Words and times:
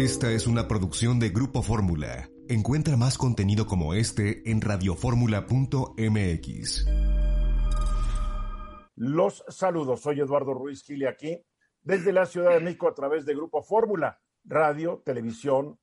Esta 0.00 0.32
es 0.32 0.46
una 0.46 0.66
producción 0.66 1.20
de 1.20 1.28
Grupo 1.28 1.62
Fórmula. 1.62 2.30
Encuentra 2.48 2.96
más 2.96 3.18
contenido 3.18 3.66
como 3.66 3.92
este 3.92 4.50
en 4.50 4.62
radioformula.mx. 4.62 6.86
Los 8.96 9.44
saludos, 9.48 10.00
soy 10.00 10.20
Eduardo 10.20 10.54
Ruiz 10.54 10.82
Gili 10.84 11.04
aquí, 11.04 11.44
desde 11.82 12.14
la 12.14 12.24
Ciudad 12.24 12.54
de 12.54 12.60
México 12.60 12.88
a 12.88 12.94
través 12.94 13.26
de 13.26 13.34
Grupo 13.34 13.62
Fórmula, 13.62 14.18
radio, 14.42 15.02
televisión, 15.04 15.78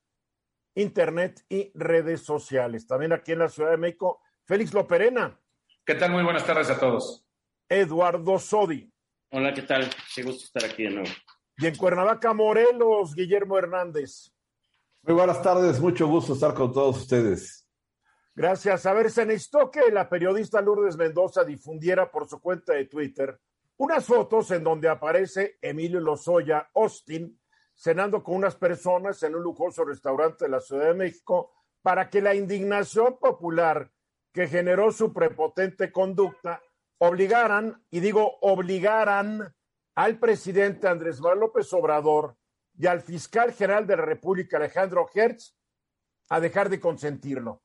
internet 0.74 1.46
y 1.48 1.72
redes 1.76 2.22
sociales. 2.22 2.88
También 2.88 3.14
aquí 3.14 3.34
en 3.34 3.40
la 3.40 3.50
Ciudad 3.50 3.70
de 3.70 3.78
México, 3.78 4.24
Félix 4.46 4.74
Loperena. 4.74 5.40
¿Qué 5.86 5.94
tal? 5.94 6.12
Muy 6.12 6.24
buenas 6.24 6.44
tardes 6.44 6.72
a 6.72 6.80
todos. 6.80 7.24
Eduardo 7.70 8.40
Sodi. 8.40 8.92
Hola, 9.30 9.54
¿qué 9.54 9.62
tal? 9.62 9.88
Qué 10.16 10.24
gusto 10.24 10.46
estar 10.46 10.66
aquí 10.66 10.86
de 10.86 10.90
nuevo. 10.90 11.10
Y 11.58 11.66
en 11.66 11.76
Cuernavaca, 11.76 12.34
Morelos, 12.34 13.16
Guillermo 13.16 13.58
Hernández. 13.58 14.32
Muy 15.02 15.16
buenas 15.16 15.42
tardes, 15.42 15.80
mucho 15.80 16.08
gusto 16.08 16.34
estar 16.34 16.54
con 16.54 16.72
todos 16.72 16.98
ustedes. 16.98 17.68
Gracias. 18.36 18.86
A 18.86 18.94
ver, 18.94 19.10
se 19.10 19.26
necesitó 19.26 19.72
que 19.72 19.92
la 19.92 20.08
periodista 20.08 20.62
Lourdes 20.62 20.96
Mendoza 20.98 21.44
difundiera 21.44 22.12
por 22.12 22.28
su 22.28 22.40
cuenta 22.40 22.74
de 22.74 22.86
Twitter 22.86 23.40
unas 23.78 24.06
fotos 24.06 24.52
en 24.52 24.64
donde 24.64 24.90
aparece 24.90 25.58
Emilio 25.62 26.00
Lozoya 26.00 26.70
Austin 26.76 27.40
cenando 27.74 28.24
con 28.24 28.36
unas 28.36 28.56
personas 28.56 29.22
en 29.24 29.36
un 29.36 29.44
lujoso 29.44 29.86
restaurante 29.86 30.46
de 30.46 30.52
la 30.52 30.60
Ciudad 30.60 30.88
de 30.88 30.94
México 30.96 31.52
para 31.82 32.10
que 32.10 32.22
la 32.22 32.34
indignación 32.34 33.18
popular 33.20 33.92
que 34.34 34.48
generó 34.48 34.92
su 34.92 35.14
prepotente 35.14 35.92
conducta 35.92 36.62
obligaran, 36.98 37.84
y 37.92 38.00
digo 38.00 38.38
obligaran, 38.42 39.56
al 39.98 40.20
presidente 40.20 40.88
Andrés 40.88 41.20
Manuel 41.20 41.40
López 41.40 41.74
Obrador 41.74 42.38
y 42.78 42.86
al 42.86 43.02
fiscal 43.02 43.52
general 43.52 43.88
de 43.88 43.98
la 43.98 44.06
República, 44.06 44.58
Alejandro 44.58 45.10
Hertz, 45.12 45.58
a 46.30 46.40
dejar 46.40 46.70
de 46.70 46.80
consentirlo. 46.80 47.64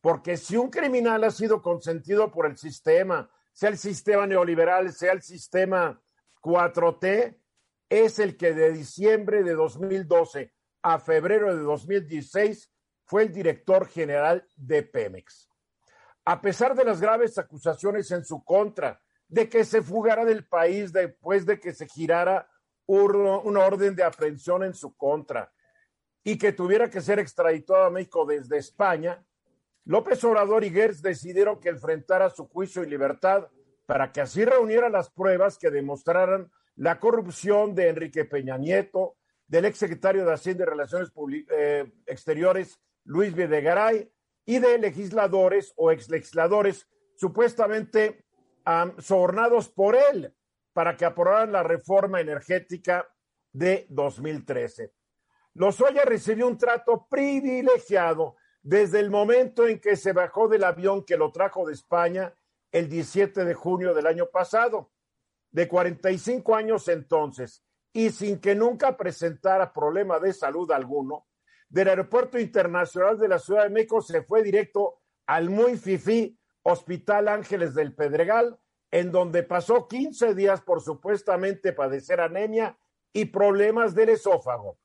Porque 0.00 0.36
si 0.36 0.56
un 0.56 0.70
criminal 0.70 1.24
ha 1.24 1.32
sido 1.32 1.60
consentido 1.60 2.30
por 2.30 2.46
el 2.46 2.56
sistema, 2.56 3.28
sea 3.52 3.70
el 3.70 3.78
sistema 3.78 4.28
neoliberal, 4.28 4.92
sea 4.92 5.10
el 5.10 5.22
sistema 5.22 6.00
4T, 6.40 7.40
es 7.88 8.20
el 8.20 8.36
que 8.36 8.54
de 8.54 8.70
diciembre 8.70 9.42
de 9.42 9.54
2012 9.54 10.54
a 10.82 11.00
febrero 11.00 11.52
de 11.52 11.62
2016 11.62 12.72
fue 13.04 13.24
el 13.24 13.32
director 13.32 13.88
general 13.88 14.46
de 14.54 14.84
Pemex 14.84 15.52
a 16.24 16.40
pesar 16.40 16.74
de 16.74 16.84
las 16.84 17.00
graves 17.00 17.38
acusaciones 17.38 18.10
en 18.10 18.24
su 18.24 18.44
contra, 18.44 19.00
de 19.32 19.48
que 19.48 19.64
se 19.64 19.80
fugara 19.80 20.26
del 20.26 20.44
país 20.44 20.92
después 20.92 21.46
de 21.46 21.58
que 21.58 21.72
se 21.72 21.88
girara 21.88 22.46
una 22.84 23.60
orden 23.60 23.96
de 23.96 24.04
aprehensión 24.04 24.62
en 24.62 24.74
su 24.74 24.94
contra 24.94 25.50
y 26.22 26.36
que 26.36 26.52
tuviera 26.52 26.90
que 26.90 27.00
ser 27.00 27.18
extraditado 27.18 27.82
a 27.82 27.90
México 27.90 28.26
desde 28.26 28.58
España, 28.58 29.24
López 29.86 30.22
Obrador 30.24 30.64
y 30.64 30.70
Gertz 30.70 31.00
decidieron 31.00 31.58
que 31.60 31.70
enfrentara 31.70 32.28
su 32.28 32.46
juicio 32.46 32.84
y 32.84 32.90
libertad 32.90 33.48
para 33.86 34.12
que 34.12 34.20
así 34.20 34.44
reuniera 34.44 34.90
las 34.90 35.08
pruebas 35.10 35.56
que 35.56 35.70
demostraran 35.70 36.50
la 36.76 37.00
corrupción 37.00 37.74
de 37.74 37.88
Enrique 37.88 38.26
Peña 38.26 38.58
Nieto, 38.58 39.16
del 39.46 39.64
exsecretario 39.64 40.26
de 40.26 40.34
Hacienda 40.34 40.64
y 40.64 40.66
Relaciones 40.66 41.10
eh, 41.48 41.90
Exteriores 42.04 42.78
Luis 43.04 43.34
Videgaray 43.34 44.12
y 44.44 44.58
de 44.58 44.76
legisladores 44.76 45.72
o 45.76 45.90
exlegisladores 45.90 46.86
supuestamente 47.16 48.26
sobornados 48.98 49.68
por 49.68 49.96
él 49.96 50.34
para 50.72 50.96
que 50.96 51.04
aprobaran 51.04 51.52
la 51.52 51.62
reforma 51.62 52.20
energética 52.20 53.06
de 53.52 53.86
2013. 53.90 54.92
Lozoya 55.54 56.04
recibió 56.04 56.46
un 56.46 56.56
trato 56.56 57.06
privilegiado 57.08 58.36
desde 58.62 59.00
el 59.00 59.10
momento 59.10 59.66
en 59.66 59.80
que 59.80 59.96
se 59.96 60.12
bajó 60.12 60.48
del 60.48 60.64
avión 60.64 61.04
que 61.04 61.16
lo 61.16 61.30
trajo 61.30 61.66
de 61.66 61.74
España 61.74 62.34
el 62.70 62.88
17 62.88 63.44
de 63.44 63.54
junio 63.54 63.92
del 63.92 64.06
año 64.06 64.26
pasado, 64.30 64.92
de 65.50 65.68
45 65.68 66.54
años 66.54 66.88
entonces, 66.88 67.64
y 67.92 68.10
sin 68.10 68.40
que 68.40 68.54
nunca 68.54 68.96
presentara 68.96 69.72
problema 69.72 70.18
de 70.18 70.32
salud 70.32 70.70
alguno, 70.72 71.26
del 71.68 71.88
Aeropuerto 71.88 72.38
Internacional 72.38 73.18
de 73.18 73.28
la 73.28 73.38
Ciudad 73.38 73.64
de 73.64 73.70
México 73.70 74.00
se 74.00 74.22
fue 74.22 74.42
directo 74.42 75.00
al 75.26 75.50
muy 75.50 75.76
fifí 75.76 76.38
Hospital 76.62 77.28
Ángeles 77.28 77.74
del 77.74 77.94
Pedregal, 77.94 78.58
en 78.92 79.10
donde 79.10 79.42
pasó 79.42 79.88
15 79.88 80.34
días 80.34 80.60
por 80.60 80.82
supuestamente 80.82 81.72
padecer 81.72 82.20
anemia 82.20 82.78
y 83.12 83.24
problemas 83.24 83.94
del 83.94 84.10
esófago. 84.10 84.78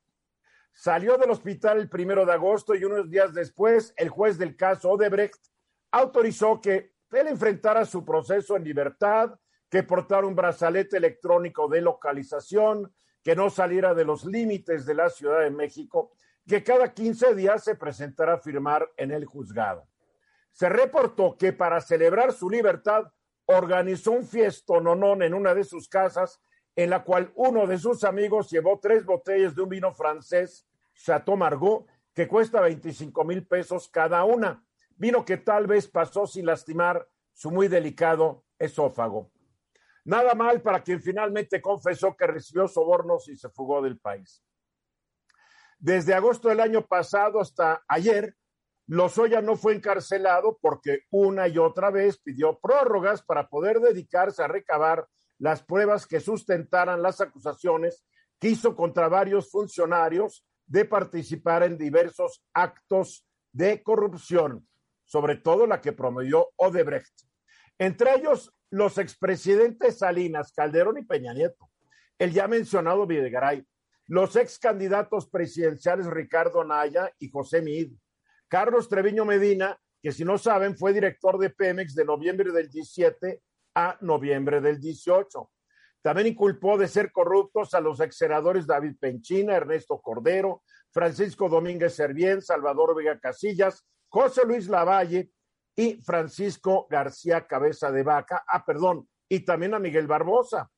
Salió 0.74 1.18
del 1.18 1.30
hospital 1.30 1.78
el 1.80 1.90
primero 1.90 2.26
de 2.26 2.32
agosto 2.32 2.74
y 2.74 2.86
unos 2.86 3.10
días 3.10 3.34
después, 3.34 3.94
el 3.98 4.10
juez 4.10 4.38
del 4.38 4.56
caso 4.56 4.92
Odebrecht 4.92 5.48
autorizó 5.92 6.62
que 6.62 6.94
él 7.12 7.28
enfrentara 7.28 7.86
su 7.86 8.06
proceso 8.06 8.56
en 8.56 8.64
libertad, 8.64 9.38
que 9.70 9.84
portara 9.84 10.26
un 10.26 10.36
brazalete 10.36 10.98
electrónico 10.98 11.68
de 11.68 11.82
localización, 11.82 12.94
que 13.22 13.36
no 13.36 13.50
saliera 13.50 13.94
de 13.94 14.06
los 14.06 14.24
límites 14.24 14.86
de 14.86 14.94
la 14.94 15.10
Ciudad 15.10 15.42
de 15.42 15.52
México 15.52 16.14
que 16.48 16.64
cada 16.64 16.94
15 16.94 17.36
días 17.36 17.62
se 17.66 17.76
presentará 17.76 18.36
a 18.36 18.40
firmar 18.40 18.90
en 18.96 19.12
el 19.12 19.26
juzgado. 19.26 19.86
Se 20.54 20.70
reportó 20.70 21.36
que 21.38 21.52
para 21.52 21.82
celebrar 21.82 22.32
su 22.32 22.50
libertad 22.50 23.12
organizó 23.48 24.12
un 24.12 24.26
fiestononón 24.26 25.24
en 25.24 25.34
una 25.34 25.56
de 25.56 25.64
sus 25.64 25.90
casas 25.90 26.40
en 26.76 26.92
la 26.92 27.04
cual 27.04 27.32
uno 27.36 27.66
de 27.66 27.80
sus 27.80 28.04
amigos 28.04 28.52
llevó 28.52 28.80
tres 28.80 29.04
botellas 29.04 29.56
de 29.56 29.64
un 29.64 29.70
vino 29.70 29.92
francés, 29.94 30.68
Chateau 30.94 31.36
Margaux, 31.36 31.90
que 32.14 32.28
cuesta 32.28 32.62
25 32.62 33.24
mil 33.24 33.48
pesos 33.48 33.90
cada 33.90 34.24
una, 34.24 34.64
vino 34.96 35.26
que 35.26 35.38
tal 35.38 35.66
vez 35.66 35.88
pasó 35.88 36.28
sin 36.28 36.46
lastimar 36.46 37.08
su 37.34 37.50
muy 37.50 37.68
delicado 37.68 38.44
esófago. 38.60 39.32
Nada 40.04 40.36
mal 40.36 40.62
para 40.62 40.84
quien 40.84 41.02
finalmente 41.02 41.62
confesó 41.62 42.16
que 42.16 42.28
recibió 42.28 42.68
sobornos 42.68 43.28
y 43.28 43.36
se 43.36 43.50
fugó 43.50 43.82
del 43.82 43.98
país. 43.98 44.44
Desde 45.80 46.14
agosto 46.14 46.50
del 46.50 46.60
año 46.60 46.86
pasado 46.86 47.40
hasta 47.40 47.84
ayer, 47.88 48.36
Lozoya 48.88 49.42
no 49.42 49.58
fue 49.58 49.76
encarcelado 49.76 50.58
porque 50.62 51.02
una 51.12 51.50
y 51.50 51.58
otra 51.58 51.92
vez 51.92 52.20
pidió 52.20 52.58
prórrogas 52.60 53.22
para 53.22 53.50
poder 53.50 53.82
dedicarse 53.82 54.42
a 54.42 54.48
recabar 54.48 55.06
las 55.40 55.62
pruebas 55.62 56.08
que 56.08 56.22
sustentaran 56.22 57.02
las 57.02 57.20
acusaciones 57.20 58.06
que 58.40 58.50
hizo 58.50 58.76
contra 58.76 59.10
varios 59.10 59.52
funcionarios 59.52 60.46
de 60.66 60.86
participar 60.86 61.64
en 61.64 61.78
diversos 61.78 62.44
actos 62.54 63.26
de 63.52 63.84
corrupción, 63.84 64.68
sobre 65.04 65.36
todo 65.36 65.68
la 65.68 65.82
que 65.82 65.92
promovió 65.92 66.50
Odebrecht. 66.56 67.14
Entre 67.78 68.16
ellos, 68.16 68.54
los 68.70 68.98
expresidentes 68.98 70.00
Salinas, 70.00 70.54
Calderón 70.54 70.98
y 70.98 71.04
Peña 71.04 71.34
Nieto, 71.34 71.70
el 72.18 72.32
ya 72.32 72.48
mencionado 72.48 73.06
Videgaray, 73.06 73.66
los 74.08 74.36
ex 74.38 74.60
candidatos 74.60 75.28
presidenciales 75.30 76.06
Ricardo 76.08 76.64
Naya 76.64 77.12
y 77.20 77.30
José 77.30 77.62
Mid, 77.62 77.92
Carlos 78.48 78.90
Treviño 78.90 79.26
Medina, 79.26 79.78
que 80.02 80.12
si 80.12 80.24
no 80.24 80.38
saben 80.38 80.78
fue 80.78 80.94
director 80.94 81.38
de 81.38 81.50
Pemex 81.50 81.96
de 81.96 82.06
noviembre 82.06 82.52
del 82.52 82.70
17 82.70 83.42
a 83.76 83.98
noviembre 84.02 84.62
del 84.62 84.80
18. 84.80 85.52
También 86.02 86.28
inculpó 86.28 86.78
de 86.78 86.88
ser 86.88 87.12
corruptos 87.12 87.74
a 87.74 87.82
los 87.82 88.00
ex 88.00 88.18
senadores 88.18 88.66
David 88.66 88.96
Penchina, 89.00 89.56
Ernesto 89.56 90.00
Cordero, 90.00 90.64
Francisco 90.92 91.50
Domínguez 91.50 91.94
Servién, 91.96 92.42
Salvador 92.42 92.96
Vega 92.96 93.20
Casillas, 93.20 93.86
José 94.08 94.46
Luis 94.46 94.70
Lavalle 94.70 95.32
y 95.76 96.02
Francisco 96.02 96.88
García 96.90 97.46
Cabeza 97.46 97.92
de 97.92 98.04
Vaca. 98.04 98.44
Ah, 98.48 98.64
perdón, 98.66 99.08
y 99.28 99.42
también 99.42 99.74
a 99.74 99.80
Miguel 99.80 100.08
Barbosa 100.08 100.70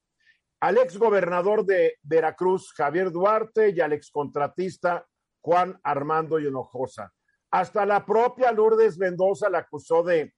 al 0.61 0.77
ex 0.77 0.97
gobernador 0.97 1.65
de 1.65 1.97
Veracruz, 2.03 2.73
Javier 2.73 3.11
Duarte, 3.11 3.69
y 3.69 3.79
al 3.79 3.93
ex 3.93 4.11
contratista 4.11 5.05
Juan 5.41 5.79
Armando 5.83 6.39
Hinojosa. 6.39 7.13
Hasta 7.51 7.85
la 7.85 8.05
propia 8.05 8.51
Lourdes 8.51 8.97
Mendoza 8.97 9.49
la 9.49 9.59
acusó 9.59 10.03
de, 10.03 10.33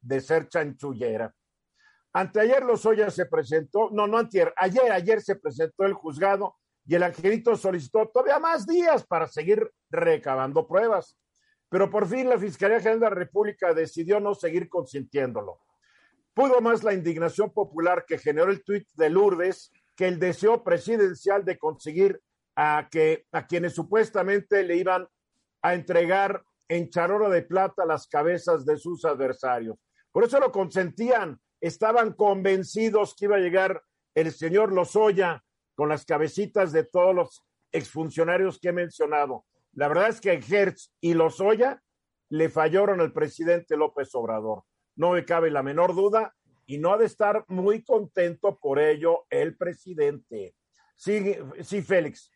de 0.00 0.20
ser 0.20 0.48
chanchullera. 0.48 1.34
Anteayer 2.12 2.64
Lozoya 2.64 3.10
se 3.10 3.26
presentó, 3.26 3.90
no, 3.92 4.06
no 4.06 4.18
antier, 4.18 4.52
ayer, 4.56 4.90
ayer 4.90 5.22
se 5.22 5.36
presentó 5.36 5.84
el 5.84 5.94
juzgado 5.94 6.56
y 6.84 6.96
el 6.96 7.04
angelito 7.04 7.56
solicitó 7.56 8.08
todavía 8.08 8.38
más 8.38 8.66
días 8.66 9.06
para 9.06 9.28
seguir 9.28 9.70
recabando 9.90 10.66
pruebas. 10.66 11.16
Pero 11.68 11.88
por 11.88 12.08
fin 12.08 12.28
la 12.28 12.38
Fiscalía 12.38 12.80
General 12.80 13.00
de 13.00 13.08
la 13.10 13.14
República 13.14 13.72
decidió 13.72 14.18
no 14.18 14.34
seguir 14.34 14.68
consintiéndolo. 14.68 15.60
Pudo 16.34 16.60
más 16.60 16.82
la 16.82 16.94
indignación 16.94 17.52
popular 17.52 18.04
que 18.06 18.18
generó 18.18 18.50
el 18.50 18.64
tuit 18.64 18.88
de 18.94 19.08
Lourdes 19.08 19.70
que 19.94 20.08
el 20.08 20.18
deseo 20.18 20.64
presidencial 20.64 21.44
de 21.44 21.58
conseguir 21.58 22.20
a, 22.56 22.88
que, 22.90 23.26
a 23.30 23.46
quienes 23.46 23.74
supuestamente 23.74 24.64
le 24.64 24.76
iban 24.76 25.06
a 25.62 25.74
entregar 25.74 26.42
en 26.70 26.88
charoro 26.88 27.28
de 27.28 27.42
plata 27.42 27.84
las 27.84 28.06
cabezas 28.06 28.64
de 28.64 28.78
sus 28.78 29.04
adversarios. 29.04 29.76
Por 30.12 30.22
eso 30.22 30.38
lo 30.38 30.52
consentían, 30.52 31.40
estaban 31.60 32.12
convencidos 32.12 33.16
que 33.16 33.24
iba 33.24 33.36
a 33.36 33.40
llegar 33.40 33.82
el 34.14 34.30
señor 34.30 34.72
Lozoya 34.72 35.42
con 35.74 35.88
las 35.88 36.04
cabecitas 36.04 36.70
de 36.70 36.84
todos 36.84 37.12
los 37.12 37.44
exfuncionarios 37.72 38.60
que 38.60 38.68
he 38.68 38.72
mencionado. 38.72 39.46
La 39.72 39.88
verdad 39.88 40.10
es 40.10 40.20
que 40.20 40.32
Hertz 40.32 40.92
y 41.00 41.14
Lozoya 41.14 41.82
le 42.28 42.48
fallaron 42.48 43.00
al 43.00 43.12
presidente 43.12 43.76
López 43.76 44.14
Obrador. 44.14 44.62
No 44.94 45.10
me 45.10 45.24
cabe 45.24 45.50
la 45.50 45.64
menor 45.64 45.96
duda 45.96 46.36
y 46.66 46.78
no 46.78 46.92
ha 46.92 46.98
de 46.98 47.06
estar 47.06 47.44
muy 47.48 47.82
contento 47.82 48.60
por 48.60 48.78
ello 48.78 49.24
el 49.28 49.56
presidente. 49.56 50.54
Sí, 50.94 51.34
sí, 51.62 51.82
Félix. 51.82 52.30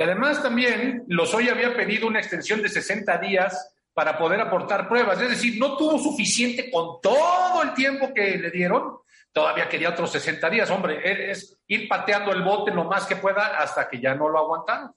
Y 0.00 0.02
además 0.02 0.42
también 0.42 1.04
Lozoya 1.08 1.52
había 1.52 1.76
pedido 1.76 2.08
una 2.08 2.20
extensión 2.20 2.62
de 2.62 2.70
60 2.70 3.18
días 3.18 3.76
para 3.92 4.16
poder 4.16 4.40
aportar 4.40 4.88
pruebas. 4.88 5.20
Es 5.20 5.28
decir, 5.28 5.60
no 5.60 5.76
tuvo 5.76 5.98
suficiente 5.98 6.70
con 6.70 7.02
todo 7.02 7.62
el 7.62 7.74
tiempo 7.74 8.10
que 8.14 8.38
le 8.38 8.50
dieron. 8.50 8.96
Todavía 9.30 9.68
quería 9.68 9.90
otros 9.90 10.10
60 10.12 10.48
días. 10.48 10.70
Hombre, 10.70 11.30
es 11.30 11.60
ir 11.66 11.86
pateando 11.86 12.32
el 12.32 12.42
bote 12.42 12.70
lo 12.70 12.84
más 12.84 13.04
que 13.04 13.16
pueda 13.16 13.58
hasta 13.58 13.90
que 13.90 14.00
ya 14.00 14.14
no 14.14 14.30
lo 14.30 14.38
aguantaron. 14.38 14.90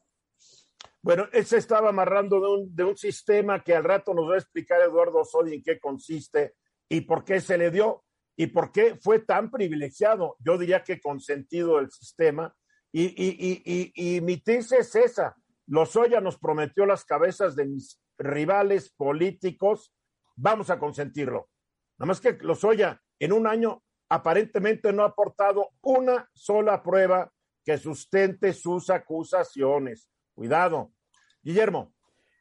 Bueno, 1.02 1.28
él 1.34 1.46
se 1.46 1.58
estaba 1.58 1.90
amarrando 1.90 2.40
de 2.40 2.48
un, 2.48 2.74
de 2.74 2.86
un 2.86 2.96
sistema 2.96 3.62
que 3.62 3.76
al 3.76 3.84
rato 3.84 4.14
nos 4.14 4.30
va 4.30 4.36
a 4.36 4.40
explicar 4.40 4.80
Eduardo 4.80 5.26
Sodi 5.26 5.56
en 5.56 5.64
qué 5.64 5.82
consiste 5.82 6.54
y 6.88 7.02
por 7.02 7.26
qué 7.26 7.42
se 7.42 7.58
le 7.58 7.72
dio 7.72 8.06
y 8.38 8.48
por 8.48 8.72
qué 8.72 8.96
fue 8.96 9.20
tan 9.20 9.52
privilegiado. 9.52 10.38
Yo 10.40 10.58
diría 10.58 10.82
que 10.82 11.02
consentido 11.02 11.78
el 11.80 11.92
sistema. 11.92 12.56
Y, 12.96 13.06
y, 13.06 13.64
y, 13.66 14.16
y, 14.18 14.22
mi 14.22 14.38
tesis 14.38 14.72
es 14.74 14.96
esa. 14.96 15.36
Lozoya 15.66 16.22
nos 16.22 16.38
prometió 16.38 16.86
las 16.86 17.04
cabezas 17.04 17.56
de 17.56 17.66
mis 17.66 18.00
rivales 18.20 18.92
políticos. 18.92 19.92
Vamos 20.36 20.70
a 20.70 20.78
consentirlo. 20.78 21.50
Nada 21.98 22.08
más 22.08 22.22
que 22.22 22.34
Lozoya 22.34 23.02
en 23.18 23.34
un 23.34 23.48
año 23.48 23.82
aparentemente 24.10 24.94
no 24.94 25.02
ha 25.02 25.08
aportado 25.08 25.70
una 25.82 26.30
sola 26.34 26.84
prueba 26.84 27.32
que 27.66 27.80
sustente 27.80 28.54
sus 28.54 28.92
acusaciones. 28.92 30.08
Cuidado. 30.36 30.92
Guillermo. 31.42 31.94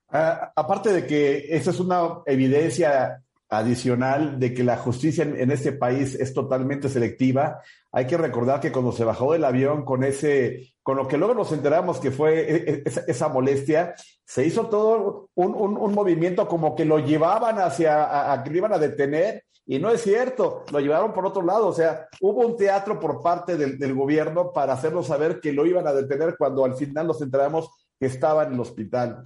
Uh, 0.08 0.52
aparte 0.54 0.92
de 0.92 1.06
que 1.06 1.56
esa 1.56 1.70
es 1.70 1.80
una 1.80 2.20
evidencia 2.26 3.24
adicional 3.52 4.38
de 4.40 4.54
que 4.54 4.64
la 4.64 4.78
justicia 4.78 5.24
en, 5.24 5.50
este 5.50 5.72
país 5.72 6.14
es 6.14 6.32
totalmente 6.32 6.88
selectiva. 6.88 7.60
Hay 7.92 8.06
que 8.06 8.16
recordar 8.16 8.60
que 8.60 8.72
cuando 8.72 8.92
se 8.92 9.04
bajó 9.04 9.34
del 9.34 9.44
avión 9.44 9.84
con 9.84 10.04
ese, 10.04 10.72
con 10.82 10.96
lo 10.96 11.06
que 11.06 11.18
luego 11.18 11.34
nos 11.34 11.52
enteramos 11.52 12.00
que 12.00 12.10
fue 12.10 12.82
esa, 12.86 13.02
esa 13.06 13.28
molestia, 13.28 13.94
se 14.24 14.46
hizo 14.46 14.68
todo 14.68 15.28
un, 15.34 15.54
un, 15.54 15.92
movimiento 15.92 16.48
como 16.48 16.74
que 16.74 16.86
lo 16.86 16.98
llevaban 16.98 17.58
hacia, 17.58 18.32
a, 18.32 18.42
que 18.42 18.50
lo 18.50 18.56
iban 18.56 18.72
a 18.72 18.78
detener, 18.78 19.44
y 19.66 19.78
no 19.78 19.90
es 19.90 20.00
cierto, 20.00 20.64
lo 20.72 20.80
llevaron 20.80 21.12
por 21.12 21.26
otro 21.26 21.42
lado. 21.42 21.66
O 21.66 21.74
sea, 21.74 22.08
hubo 22.22 22.46
un 22.46 22.56
teatro 22.56 22.98
por 22.98 23.22
parte 23.22 23.58
del, 23.58 23.78
del 23.78 23.94
gobierno 23.94 24.50
para 24.50 24.72
hacernos 24.72 25.08
saber 25.08 25.40
que 25.40 25.52
lo 25.52 25.66
iban 25.66 25.86
a 25.86 25.92
detener 25.92 26.36
cuando 26.38 26.64
al 26.64 26.74
final 26.74 27.06
nos 27.06 27.20
enteramos 27.20 27.70
que 28.00 28.06
estaba 28.06 28.44
en 28.44 28.54
el 28.54 28.60
hospital. 28.60 29.22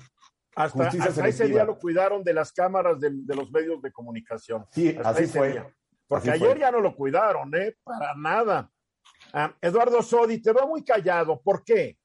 Hasta, 0.56 0.88
hasta 0.88 1.28
ese 1.28 1.48
día 1.48 1.64
lo 1.64 1.78
cuidaron 1.78 2.24
de 2.24 2.32
las 2.32 2.50
cámaras 2.50 2.98
de, 2.98 3.10
de 3.12 3.34
los 3.36 3.50
medios 3.50 3.82
de 3.82 3.92
comunicación. 3.92 4.64
Sí, 4.72 4.88
hasta 4.88 5.10
así 5.10 5.26
fue. 5.26 5.52
Día. 5.52 5.76
Porque 6.08 6.30
así 6.30 6.42
ayer 6.42 6.52
fue. 6.52 6.60
ya 6.60 6.70
no 6.70 6.80
lo 6.80 6.96
cuidaron, 6.96 7.54
¿eh? 7.54 7.76
Para 7.84 8.14
nada. 8.14 8.70
Ah, 9.34 9.54
Eduardo 9.60 10.02
Sodi, 10.02 10.40
te 10.40 10.54
veo 10.54 10.66
muy 10.66 10.82
callado. 10.82 11.42
¿Por 11.42 11.62
qué? 11.62 11.98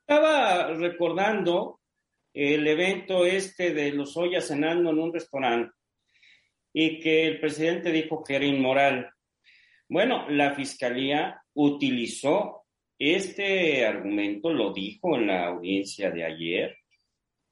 Estaba 0.00 0.72
recordando 0.74 1.80
el 2.34 2.66
evento 2.66 3.24
este 3.24 3.72
de 3.72 3.92
los 3.92 4.16
Ollas 4.16 4.48
cenando 4.48 4.90
en 4.90 4.98
un 4.98 5.12
restaurante 5.12 5.72
y 6.72 6.98
que 6.98 7.28
el 7.28 7.40
presidente 7.40 7.92
dijo 7.92 8.24
que 8.24 8.36
era 8.36 8.44
inmoral. 8.44 9.10
Bueno, 9.88 10.28
la 10.28 10.52
fiscalía 10.54 11.40
utilizó 11.54 12.64
este 12.98 13.86
argumento, 13.86 14.52
lo 14.52 14.72
dijo 14.72 15.16
en 15.16 15.28
la 15.28 15.46
audiencia 15.46 16.10
de 16.10 16.24
ayer, 16.24 16.76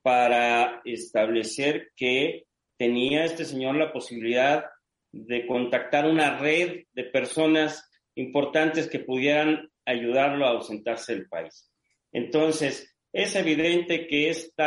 para 0.04 0.82
establecer 0.84 1.92
que 1.96 2.44
tenía 2.76 3.24
este 3.24 3.46
señor 3.46 3.76
la 3.76 3.90
posibilidad 3.90 4.66
de 5.10 5.46
contactar 5.46 6.06
una 6.06 6.36
red 6.38 6.82
de 6.92 7.04
personas 7.04 7.90
importantes 8.14 8.86
que 8.86 8.98
pudieran 8.98 9.70
ayudarlo 9.86 10.44
a 10.44 10.50
ausentarse 10.50 11.14
del 11.14 11.26
país. 11.26 11.72
Entonces, 12.12 12.94
es 13.14 13.34
evidente 13.34 14.06
que 14.06 14.28
este 14.28 14.62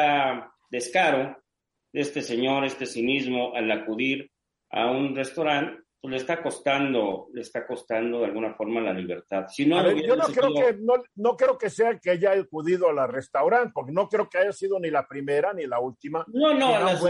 descaro 0.71 1.37
de 1.93 2.01
este 2.01 2.23
señor, 2.23 2.65
este 2.65 2.87
cinismo 2.87 3.53
al 3.53 3.69
acudir 3.71 4.31
a 4.71 4.89
un 4.89 5.15
restaurante, 5.15 5.83
pues 6.07 6.11
le 6.13 6.17
está 6.21 6.41
costando, 6.41 7.27
le 7.33 7.41
está 7.41 7.67
costando 7.67 8.19
de 8.19 8.27
alguna 8.27 8.53
forma 8.53 8.79
la 8.79 8.93
libertad. 8.93 9.45
Si 9.49 9.65
no, 9.65 9.83
ver, 9.83 10.01
yo 10.05 10.15
no 10.15 10.23
creo, 10.27 10.53
que, 10.53 10.77
no, 10.79 10.93
no, 11.15 11.35
creo 11.35 11.57
que 11.57 11.69
sea 11.69 11.99
que 11.99 12.11
haya 12.11 12.31
acudido 12.31 12.87
al 12.87 13.11
restaurante, 13.11 13.73
porque 13.73 13.91
no 13.91 14.07
creo 14.07 14.29
que 14.29 14.37
haya 14.37 14.53
sido 14.53 14.79
ni 14.79 14.89
la 14.89 15.05
primera 15.05 15.51
ni 15.51 15.67
la 15.67 15.81
última. 15.81 16.23
No, 16.27 16.53
no, 16.53 16.79
las 16.79 17.03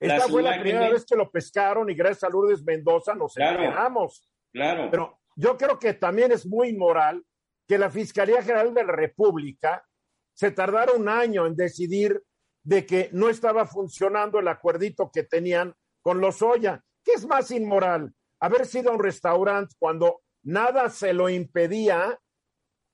Esta 0.00 0.16
las 0.16 0.30
fue 0.30 0.42
la 0.42 0.58
primera 0.58 0.88
vez 0.88 1.04
que 1.04 1.16
lo 1.16 1.30
pescaron 1.30 1.90
y 1.90 1.94
gracias 1.94 2.24
a 2.24 2.30
Lourdes 2.30 2.64
Mendoza 2.64 3.14
nos 3.14 3.34
claro, 3.34 3.62
enteramos. 3.62 4.26
Claro. 4.50 4.88
Pero 4.90 5.18
yo 5.34 5.58
creo 5.58 5.78
que 5.78 5.92
también 5.92 6.32
es 6.32 6.46
muy 6.46 6.68
inmoral 6.68 7.22
que 7.68 7.76
la 7.76 7.90
Fiscalía 7.90 8.40
General 8.40 8.72
de 8.72 8.84
la 8.84 8.92
República 8.92 9.84
se 10.32 10.50
tardara 10.50 10.92
un 10.92 11.10
año 11.10 11.44
en 11.44 11.54
decidir 11.54 12.22
de 12.62 12.86
que 12.86 13.10
no 13.12 13.28
estaba 13.28 13.66
funcionando 13.66 14.38
el 14.38 14.48
acuerdito 14.48 15.10
que 15.12 15.24
tenían 15.24 15.74
con 16.00 16.22
los 16.22 16.40
Oya. 16.40 16.82
¿Qué 17.06 17.12
es 17.12 17.24
más 17.24 17.52
inmoral? 17.52 18.12
Haber 18.40 18.66
sido 18.66 18.90
a 18.90 18.94
un 18.94 19.02
restaurante 19.02 19.76
cuando 19.78 20.22
nada 20.42 20.90
se 20.90 21.12
lo 21.12 21.28
impedía 21.28 22.18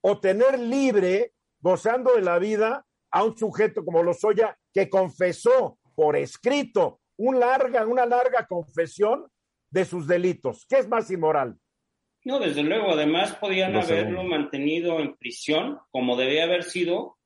o 0.03 0.21
tener 0.21 0.59
libre, 0.59 1.33
gozando 1.61 2.15
de 2.15 2.21
la 2.21 2.39
vida, 2.39 2.85
a 3.11 3.25
un 3.25 3.37
sujeto 3.37 3.83
como 3.83 4.03
Lozoya 4.03 4.59
que 4.75 4.91
confesó 4.91 5.79
por 5.95 6.17
escrito 6.17 7.01
un 7.17 7.41
larga, 7.41 7.87
una 7.87 8.05
larga 8.05 8.47
confesión 8.47 9.27
de 9.71 9.87
sus 9.87 10.07
delitos. 10.07 10.67
¿Qué 10.69 10.77
es 10.77 10.89
más 10.89 11.11
inmoral? 11.11 11.57
No, 12.25 12.39
desde 12.39 12.63
luego. 12.63 12.91
Además, 12.91 13.35
podían 13.37 13.73
no 13.73 13.81
haberlo 13.81 14.25
mantenido 14.25 15.01
en 15.01 15.17
prisión, 15.17 15.79
como 15.91 16.17
debía 16.17 16.45
haber 16.45 16.65
sido, 16.65 17.17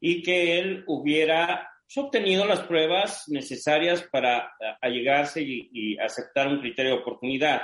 y 0.00 0.22
que 0.22 0.60
él 0.60 0.84
hubiera 0.86 1.68
obtenido 1.96 2.44
las 2.44 2.60
pruebas 2.60 3.24
necesarias 3.28 4.02
para 4.12 4.52
allegarse 4.80 5.40
y, 5.40 5.70
y 5.72 5.98
aceptar 5.98 6.48
un 6.48 6.60
criterio 6.60 6.92
de 6.92 7.00
oportunidad. 7.00 7.62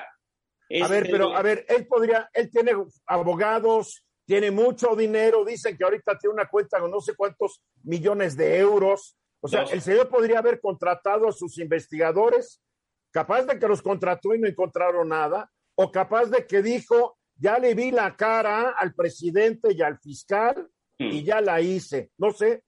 Este... 0.68 0.84
A 0.84 0.88
ver, 0.88 1.08
pero 1.10 1.36
a 1.36 1.42
ver, 1.42 1.64
él 1.68 1.86
podría, 1.86 2.28
él 2.32 2.50
tiene 2.50 2.72
abogados, 3.06 4.04
tiene 4.26 4.50
mucho 4.50 4.96
dinero, 4.96 5.44
dicen 5.44 5.76
que 5.76 5.84
ahorita 5.84 6.18
tiene 6.18 6.34
una 6.34 6.48
cuenta 6.48 6.80
con 6.80 6.90
no 6.90 7.00
sé 7.00 7.14
cuántos 7.14 7.62
millones 7.82 8.36
de 8.36 8.58
euros. 8.58 9.16
O 9.40 9.48
sea, 9.48 9.64
el 9.64 9.82
señor 9.82 10.08
podría 10.08 10.38
haber 10.38 10.58
contratado 10.58 11.28
a 11.28 11.32
sus 11.32 11.58
investigadores, 11.58 12.62
capaz 13.10 13.42
de 13.42 13.58
que 13.58 13.68
los 13.68 13.82
contrató 13.82 14.34
y 14.34 14.38
no 14.38 14.48
encontraron 14.48 15.08
nada, 15.08 15.50
o 15.74 15.92
capaz 15.92 16.26
de 16.26 16.46
que 16.46 16.62
dijo, 16.62 17.18
ya 17.36 17.58
le 17.58 17.74
vi 17.74 17.90
la 17.90 18.16
cara 18.16 18.70
al 18.70 18.94
presidente 18.94 19.74
y 19.74 19.82
al 19.82 19.98
fiscal 19.98 20.66
mm. 20.98 21.04
y 21.04 21.24
ya 21.24 21.42
la 21.42 21.60
hice. 21.60 22.10
No 22.16 22.32
sé, 22.32 22.63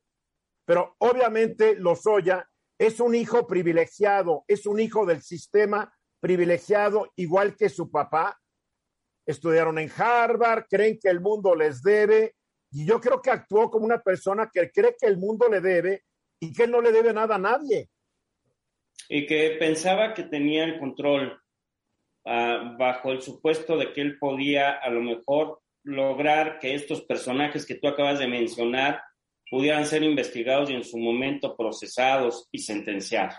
pero 0.67 0.97
obviamente 0.99 1.77
Lozoya 1.77 2.47
es 2.79 3.01
un 3.01 3.15
hijo 3.15 3.47
privilegiado, 3.47 4.45
es 4.49 4.67
un 4.67 4.81
hijo 4.81 5.07
del 5.07 5.23
sistema 5.23 5.97
privilegiado, 6.21 7.13
igual 7.17 7.57
que 7.57 7.69
su 7.69 7.91
papá. 7.91 8.39
Estudiaron 9.25 9.79
en 9.79 9.91
Harvard, 9.97 10.67
creen 10.69 10.99
que 11.01 11.09
el 11.09 11.21
mundo 11.21 11.55
les 11.55 11.83
debe, 11.83 12.35
y 12.73 12.85
yo 12.85 13.01
creo 13.01 13.23
que 13.23 13.31
actuó 13.31 13.71
como 13.71 13.87
una 13.87 14.03
persona 14.03 14.51
que 14.53 14.71
cree 14.71 14.97
que 15.01 15.07
el 15.07 15.19
mundo 15.19 15.49
le 15.49 15.61
debe 15.61 16.05
y 16.41 16.53
que 16.53 16.67
no 16.67 16.81
le 16.81 16.93
debe 16.93 17.13
nada 17.13 17.37
a 17.37 17.39
nadie. 17.39 17.89
Y 19.09 19.27
que 19.27 19.57
pensaba 19.59 20.15
que 20.15 20.25
tenía 20.25 20.65
el 20.65 20.79
control 20.79 21.41
uh, 22.25 22.77
bajo 22.77 23.13
el 23.13 23.23
supuesto 23.23 23.77
de 23.77 23.93
que 23.93 24.01
él 24.01 24.19
podía 24.19 24.73
a 24.73 24.91
lo 24.91 25.01
mejor 25.01 25.61
lograr 25.85 26.59
que 26.59 26.75
estos 26.75 27.03
personajes 27.03 27.65
que 27.65 27.77
tú 27.77 27.87
acabas 27.87 28.19
de 28.19 28.27
mencionar 28.27 29.01
pudieran 29.51 29.87
ser 29.87 30.03
investigados 30.03 30.71
y 30.71 30.75
en 30.75 30.85
su 30.85 30.99
momento 30.99 31.57
procesados 31.57 32.49
y 32.51 32.59
sentenciados. 32.59 33.37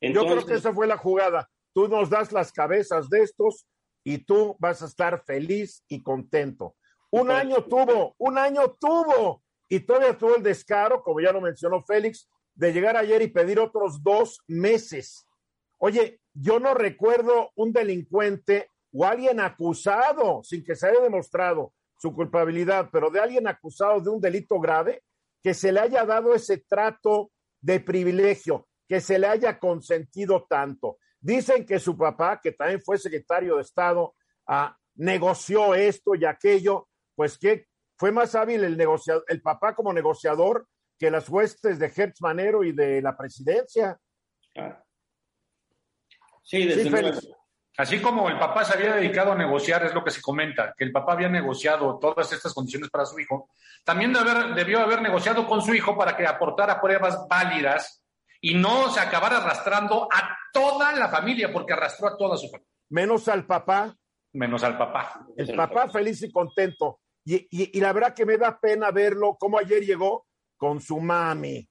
Entonces, 0.00 0.30
Yo 0.30 0.36
creo 0.36 0.46
que 0.46 0.54
esa 0.54 0.72
fue 0.72 0.86
la 0.86 0.96
jugada. 0.96 1.48
Tú 1.72 1.88
nos 1.88 2.10
das 2.10 2.32
las 2.32 2.52
cabezas 2.52 3.08
de 3.08 3.22
estos 3.22 3.66
y 4.04 4.18
tú 4.18 4.56
vas 4.58 4.82
a 4.82 4.86
estar 4.86 5.24
feliz 5.24 5.84
y 5.88 6.02
contento. 6.02 6.76
Un 7.10 7.26
pues, 7.26 7.38
año 7.38 7.64
tuvo, 7.64 8.14
un 8.18 8.38
año 8.38 8.76
tuvo, 8.78 9.42
y 9.68 9.80
todavía 9.80 10.18
tuvo 10.18 10.36
el 10.36 10.42
descaro, 10.42 11.02
como 11.02 11.20
ya 11.20 11.32
lo 11.32 11.40
mencionó 11.40 11.82
Félix, 11.82 12.28
de 12.54 12.72
llegar 12.72 12.96
ayer 12.96 13.22
y 13.22 13.28
pedir 13.28 13.58
otros 13.58 14.02
dos 14.02 14.40
meses. 14.46 15.26
Oye, 15.78 16.20
yo 16.32 16.60
no 16.60 16.74
recuerdo 16.74 17.50
un 17.56 17.72
delincuente 17.72 18.68
o 18.92 19.04
alguien 19.04 19.40
acusado, 19.40 20.42
sin 20.42 20.64
que 20.64 20.76
se 20.76 20.88
haya 20.88 21.00
demostrado 21.00 21.72
su 21.98 22.14
culpabilidad, 22.14 22.90
pero 22.92 23.10
de 23.10 23.20
alguien 23.20 23.48
acusado 23.48 24.00
de 24.00 24.10
un 24.10 24.20
delito 24.20 24.60
grave, 24.60 25.02
que 25.44 25.52
se 25.52 25.70
le 25.70 25.80
haya 25.80 26.06
dado 26.06 26.34
ese 26.34 26.64
trato 26.66 27.30
de 27.60 27.78
privilegio, 27.78 28.66
que 28.88 29.02
se 29.02 29.18
le 29.18 29.26
haya 29.26 29.58
consentido 29.58 30.46
tanto. 30.48 30.96
Dicen 31.20 31.66
que 31.66 31.78
su 31.78 31.98
papá, 31.98 32.40
que 32.42 32.52
también 32.52 32.80
fue 32.80 32.96
secretario 32.96 33.56
de 33.56 33.60
Estado, 33.62 34.14
ah, 34.46 34.74
negoció 34.94 35.74
esto 35.74 36.14
y 36.14 36.24
aquello, 36.24 36.88
pues 37.14 37.36
que 37.36 37.66
fue 37.98 38.10
más 38.10 38.34
hábil 38.34 38.64
el, 38.64 38.78
negociador, 38.78 39.22
el 39.28 39.42
papá 39.42 39.74
como 39.74 39.92
negociador 39.92 40.66
que 40.98 41.10
las 41.10 41.28
huestes 41.28 41.78
de 41.78 41.92
Hertz 41.94 42.22
Manero 42.22 42.64
y 42.64 42.72
de 42.72 43.02
la 43.02 43.14
presidencia. 43.14 43.98
Sí, 46.42 46.66
desde 46.66 47.20
Así 47.76 48.00
como 48.00 48.28
el 48.28 48.38
papá 48.38 48.64
se 48.64 48.74
había 48.74 48.94
dedicado 48.94 49.32
a 49.32 49.36
negociar, 49.36 49.84
es 49.84 49.94
lo 49.94 50.04
que 50.04 50.12
se 50.12 50.22
comenta, 50.22 50.74
que 50.76 50.84
el 50.84 50.92
papá 50.92 51.14
había 51.14 51.28
negociado 51.28 51.98
todas 51.98 52.32
estas 52.32 52.54
condiciones 52.54 52.88
para 52.88 53.04
su 53.04 53.18
hijo, 53.18 53.48
también 53.84 54.12
debió 54.12 54.80
haber 54.80 55.02
negociado 55.02 55.46
con 55.46 55.60
su 55.60 55.74
hijo 55.74 55.96
para 55.96 56.16
que 56.16 56.26
aportara 56.26 56.80
pruebas 56.80 57.26
válidas 57.28 58.04
y 58.40 58.54
no 58.54 58.90
se 58.90 59.00
acabara 59.00 59.38
arrastrando 59.38 60.06
a 60.12 60.36
toda 60.52 60.92
la 60.92 61.08
familia, 61.08 61.52
porque 61.52 61.72
arrastró 61.72 62.08
a 62.08 62.16
toda 62.16 62.36
su 62.36 62.46
familia. 62.46 62.68
Menos 62.90 63.26
al 63.26 63.44
papá. 63.44 63.96
Menos 64.34 64.62
al 64.62 64.78
papá. 64.78 65.26
El 65.36 65.56
papá 65.56 65.88
feliz 65.88 66.22
y 66.22 66.30
contento. 66.30 67.00
Y, 67.24 67.48
y, 67.50 67.80
la 67.80 67.92
verdad 67.92 68.14
que 68.14 68.26
me 68.26 68.36
da 68.36 68.60
pena 68.60 68.90
verlo, 68.90 69.36
como 69.36 69.58
ayer 69.58 69.82
llegó 69.82 70.26
con 70.56 70.80
su 70.80 71.00
mami. 71.00 71.66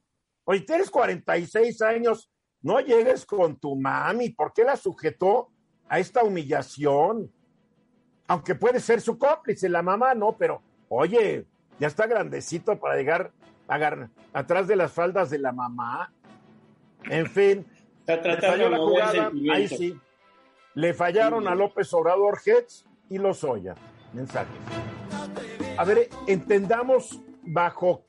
Oye, 0.46 0.62
tienes 0.62 0.90
46 0.90 1.82
años, 1.84 2.32
no 2.62 2.80
llegues 2.80 3.26
con 3.26 3.58
tu 3.60 3.76
mami. 3.76 4.32
¿Por 4.32 4.52
qué 4.52 4.64
la 4.64 4.76
sujetó 4.76 5.53
a 5.90 6.00
esta 6.00 6.24
humillación? 6.24 7.32
Aunque 8.28 8.56
puede 8.56 8.80
ser 8.80 9.02
su 9.02 9.18
cómplice, 9.18 9.70
la 9.70 9.82
mamá 9.82 10.14
no, 10.16 10.38
pero 10.38 10.62
oye, 10.90 11.46
ya 11.80 11.88
está 11.88 12.08
grandecito 12.08 12.80
para 12.80 12.96
llegar 12.96 13.32
a 13.68 14.10
atrás 14.34 14.68
de 14.68 14.76
las 14.76 14.92
faldas 14.92 15.30
de 15.30 15.40
la 15.40 15.52
mamá. 15.52 16.12
En 17.06 17.28
fin, 17.28 17.66
está 18.00 18.22
tratando 18.22 18.70
la 18.70 18.78
jugada, 18.78 19.32
ahí 19.52 19.68
sí. 19.68 20.00
Le 20.76 20.94
fallaron 20.94 21.48
a 21.48 21.56
López 21.56 21.94
Obrador 21.94 22.40
Hetz 22.44 22.86
y 23.10 23.18
Lozoya. 23.18 23.76
Mensajes. 24.14 24.56
A 25.78 25.84
ver, 25.86 26.10
entendamos 26.28 27.22
bajo 27.42 28.06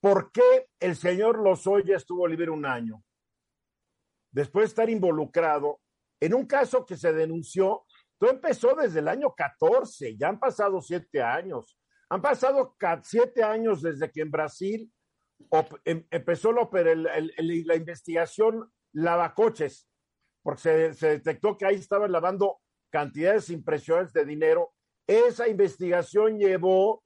por 0.00 0.32
qué 0.32 0.68
el 0.80 0.96
señor 0.96 1.38
Lozoya 1.38 1.96
estuvo 1.96 2.26
libre 2.26 2.50
un 2.50 2.66
año. 2.66 3.02
Después 4.30 4.64
de 4.64 4.68
estar 4.68 4.90
involucrado 4.90 5.80
en 6.22 6.34
un 6.34 6.46
caso 6.46 6.86
que 6.86 6.96
se 6.96 7.12
denunció, 7.12 7.82
todo 8.16 8.30
empezó 8.30 8.76
desde 8.76 9.00
el 9.00 9.08
año 9.08 9.34
14, 9.34 10.16
ya 10.16 10.28
han 10.28 10.38
pasado 10.38 10.80
siete 10.80 11.20
años. 11.20 11.76
Han 12.10 12.22
pasado 12.22 12.76
siete 13.02 13.42
años 13.42 13.82
desde 13.82 14.08
que 14.08 14.20
en 14.20 14.30
Brasil 14.30 14.92
em, 15.84 16.06
empezó 16.12 16.52
la 16.52 17.74
investigación 17.74 18.70
lavacoches, 18.92 19.88
porque 20.44 20.94
se, 20.94 21.08
detectó 21.08 21.58
que 21.58 21.66
ahí 21.66 21.74
estaban 21.74 22.12
lavando 22.12 22.60
cantidades 22.92 23.50
impresionantes 23.50 24.12
de 24.12 24.24
dinero. 24.24 24.72
Esa 25.08 25.48
investigación 25.48 26.38
llevó 26.38 27.02